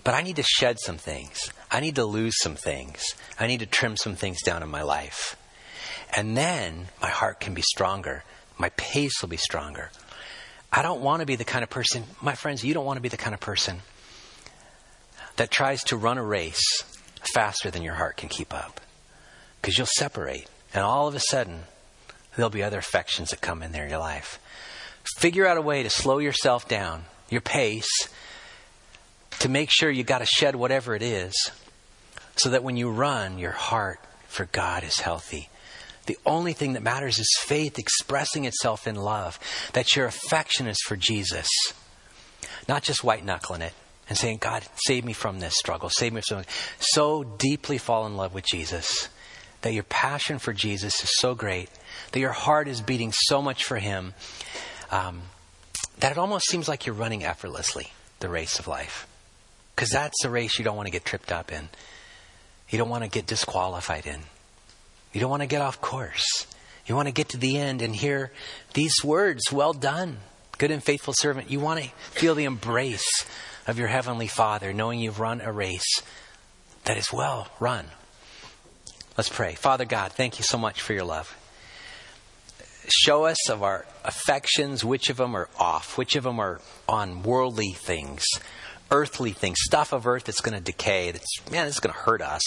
But 0.02 0.14
I 0.14 0.22
need 0.22 0.36
to 0.36 0.42
shed 0.42 0.78
some 0.80 0.96
things. 0.96 1.52
I 1.70 1.80
need 1.80 1.96
to 1.96 2.04
lose 2.04 2.34
some 2.40 2.56
things. 2.56 3.14
I 3.38 3.46
need 3.46 3.60
to 3.60 3.66
trim 3.66 3.96
some 3.96 4.14
things 4.14 4.42
down 4.42 4.62
in 4.62 4.68
my 4.68 4.82
life. 4.82 5.36
And 6.16 6.36
then 6.36 6.88
my 7.00 7.08
heart 7.08 7.40
can 7.40 7.54
be 7.54 7.62
stronger. 7.62 8.24
My 8.58 8.70
pace 8.70 9.20
will 9.20 9.28
be 9.28 9.36
stronger. 9.36 9.90
I 10.72 10.82
don't 10.82 11.00
want 11.00 11.20
to 11.20 11.26
be 11.26 11.36
the 11.36 11.44
kind 11.44 11.62
of 11.62 11.70
person, 11.70 12.04
my 12.20 12.34
friends, 12.34 12.64
you 12.64 12.74
don't 12.74 12.84
want 12.84 12.96
to 12.96 13.02
be 13.02 13.08
the 13.08 13.16
kind 13.16 13.34
of 13.34 13.40
person 13.40 13.80
that 15.36 15.50
tries 15.50 15.82
to 15.84 15.96
run 15.96 16.18
a 16.18 16.22
race 16.22 16.84
faster 17.34 17.70
than 17.70 17.82
your 17.82 17.94
heart 17.94 18.16
can 18.16 18.28
keep 18.28 18.54
up. 18.54 18.80
Because 19.60 19.76
you'll 19.76 19.86
separate. 19.86 20.48
And 20.72 20.84
all 20.84 21.08
of 21.08 21.14
a 21.14 21.20
sudden, 21.20 21.62
there'll 22.36 22.50
be 22.50 22.62
other 22.62 22.78
affections 22.78 23.30
that 23.30 23.40
come 23.40 23.62
in 23.62 23.72
there 23.72 23.84
in 23.84 23.90
your 23.90 23.98
life. 23.98 24.38
Figure 25.16 25.46
out 25.46 25.56
a 25.56 25.62
way 25.62 25.82
to 25.82 25.90
slow 25.90 26.18
yourself 26.18 26.68
down, 26.68 27.04
your 27.28 27.40
pace, 27.40 28.08
to 29.38 29.48
make 29.48 29.70
sure 29.70 29.90
you 29.90 30.02
got 30.02 30.18
to 30.18 30.26
shed 30.26 30.56
whatever 30.56 30.94
it 30.94 31.02
is, 31.02 31.32
so 32.36 32.50
that 32.50 32.62
when 32.62 32.76
you 32.76 32.90
run, 32.90 33.38
your 33.38 33.52
heart 33.52 34.00
for 34.28 34.46
God 34.46 34.84
is 34.84 35.00
healthy. 35.00 35.48
The 36.06 36.18
only 36.26 36.52
thing 36.52 36.72
that 36.72 36.82
matters 36.82 37.18
is 37.18 37.38
faith 37.40 37.78
expressing 37.78 38.44
itself 38.44 38.86
in 38.86 38.96
love, 38.96 39.38
that 39.74 39.94
your 39.94 40.06
affection 40.06 40.66
is 40.66 40.78
for 40.86 40.96
Jesus, 40.96 41.48
not 42.68 42.82
just 42.82 43.04
white 43.04 43.24
knuckling 43.24 43.62
it 43.62 43.74
and 44.08 44.18
saying, 44.18 44.38
God, 44.38 44.64
save 44.86 45.04
me 45.04 45.12
from 45.12 45.38
this 45.38 45.56
struggle, 45.56 45.88
save 45.88 46.12
me 46.12 46.20
from 46.26 46.42
so 46.78 47.22
deeply 47.22 47.78
fall 47.78 48.06
in 48.06 48.16
love 48.16 48.34
with 48.34 48.44
Jesus 48.44 49.08
that 49.62 49.72
your 49.72 49.84
passion 49.84 50.38
for 50.38 50.52
Jesus 50.52 51.02
is 51.02 51.10
so 51.18 51.34
great, 51.34 51.68
that 52.12 52.20
your 52.20 52.32
heart 52.32 52.66
is 52.68 52.80
beating 52.80 53.12
so 53.12 53.42
much 53.42 53.64
for 53.64 53.76
Him, 53.76 54.14
um, 54.90 55.22
that 55.98 56.12
it 56.12 56.18
almost 56.18 56.48
seems 56.48 56.68
like 56.68 56.86
you're 56.86 56.94
running 56.94 57.24
effortlessly 57.24 57.92
the 58.20 58.28
race 58.28 58.58
of 58.58 58.66
life. 58.66 59.06
Because 59.80 59.92
that's 59.92 60.26
a 60.26 60.28
race 60.28 60.58
you 60.58 60.64
don't 60.66 60.76
want 60.76 60.88
to 60.88 60.92
get 60.92 61.06
tripped 61.06 61.32
up 61.32 61.50
in. 61.50 61.70
You 62.68 62.76
don't 62.76 62.90
want 62.90 63.02
to 63.02 63.08
get 63.08 63.26
disqualified 63.26 64.04
in. 64.04 64.20
You 65.14 65.22
don't 65.22 65.30
want 65.30 65.40
to 65.40 65.46
get 65.46 65.62
off 65.62 65.80
course. 65.80 66.46
You 66.84 66.94
want 66.94 67.08
to 67.08 67.12
get 67.12 67.30
to 67.30 67.38
the 67.38 67.56
end 67.56 67.80
and 67.80 67.96
hear 67.96 68.30
these 68.74 68.96
words, 69.02 69.50
well 69.50 69.72
done, 69.72 70.18
good 70.58 70.70
and 70.70 70.84
faithful 70.84 71.14
servant. 71.16 71.50
You 71.50 71.60
want 71.60 71.80
to 71.80 71.88
feel 72.10 72.34
the 72.34 72.44
embrace 72.44 73.24
of 73.66 73.78
your 73.78 73.88
Heavenly 73.88 74.26
Father, 74.26 74.74
knowing 74.74 75.00
you've 75.00 75.18
run 75.18 75.40
a 75.40 75.50
race 75.50 76.02
that 76.84 76.98
is 76.98 77.10
well 77.10 77.48
run. 77.58 77.86
Let's 79.16 79.30
pray. 79.30 79.54
Father 79.54 79.86
God, 79.86 80.12
thank 80.12 80.38
you 80.38 80.44
so 80.44 80.58
much 80.58 80.82
for 80.82 80.92
your 80.92 81.04
love. 81.04 81.34
Show 82.86 83.24
us 83.24 83.48
of 83.48 83.62
our 83.62 83.86
affections, 84.04 84.84
which 84.84 85.08
of 85.08 85.16
them 85.16 85.34
are 85.34 85.48
off, 85.58 85.96
which 85.96 86.16
of 86.16 86.24
them 86.24 86.38
are 86.38 86.60
on 86.86 87.22
worldly 87.22 87.70
things, 87.70 88.26
earthly 88.90 89.32
things, 89.32 89.58
stuff 89.60 89.92
of 89.92 90.06
earth 90.06 90.24
that's 90.24 90.40
going 90.40 90.56
to 90.56 90.62
decay, 90.62 91.10
that's, 91.10 91.50
man, 91.50 91.66
it's 91.66 91.80
going 91.80 91.92
to 91.92 92.00
hurt 92.00 92.22
us. 92.22 92.42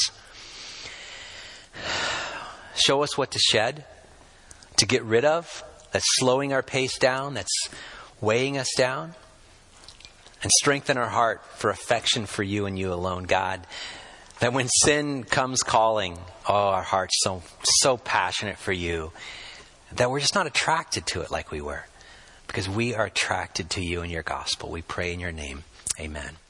Show 2.75 3.03
us 3.03 3.17
what 3.17 3.31
to 3.31 3.39
shed, 3.39 3.85
to 4.77 4.85
get 4.85 5.03
rid 5.03 5.25
of, 5.25 5.63
that's 5.91 6.05
slowing 6.15 6.53
our 6.53 6.63
pace 6.63 6.97
down, 6.97 7.35
that's 7.35 7.69
weighing 8.19 8.57
us 8.57 8.69
down. 8.75 9.13
And 10.41 10.51
strengthen 10.59 10.97
our 10.97 11.07
heart 11.07 11.41
for 11.55 11.69
affection 11.69 12.25
for 12.25 12.43
you 12.43 12.65
and 12.65 12.77
you 12.77 12.91
alone, 12.91 13.23
God. 13.23 13.65
That 14.39 14.51
when 14.51 14.67
sin 14.67 15.23
comes 15.23 15.63
calling, 15.63 16.17
oh, 16.49 16.53
our 16.53 16.81
heart's 16.81 17.15
so, 17.21 17.43
so 17.63 17.95
passionate 17.95 18.57
for 18.57 18.73
you 18.73 19.13
that 19.95 20.11
we're 20.11 20.19
just 20.19 20.35
not 20.35 20.47
attracted 20.47 21.05
to 21.07 21.21
it 21.21 21.31
like 21.31 21.51
we 21.51 21.61
were. 21.61 21.85
Because 22.47 22.67
we 22.67 22.93
are 22.93 23.05
attracted 23.05 23.69
to 23.71 23.81
you 23.81 24.01
and 24.01 24.11
your 24.11 24.23
gospel. 24.23 24.69
We 24.69 24.81
pray 24.81 25.13
in 25.13 25.21
your 25.21 25.31
name. 25.31 25.63
Amen. 25.99 26.42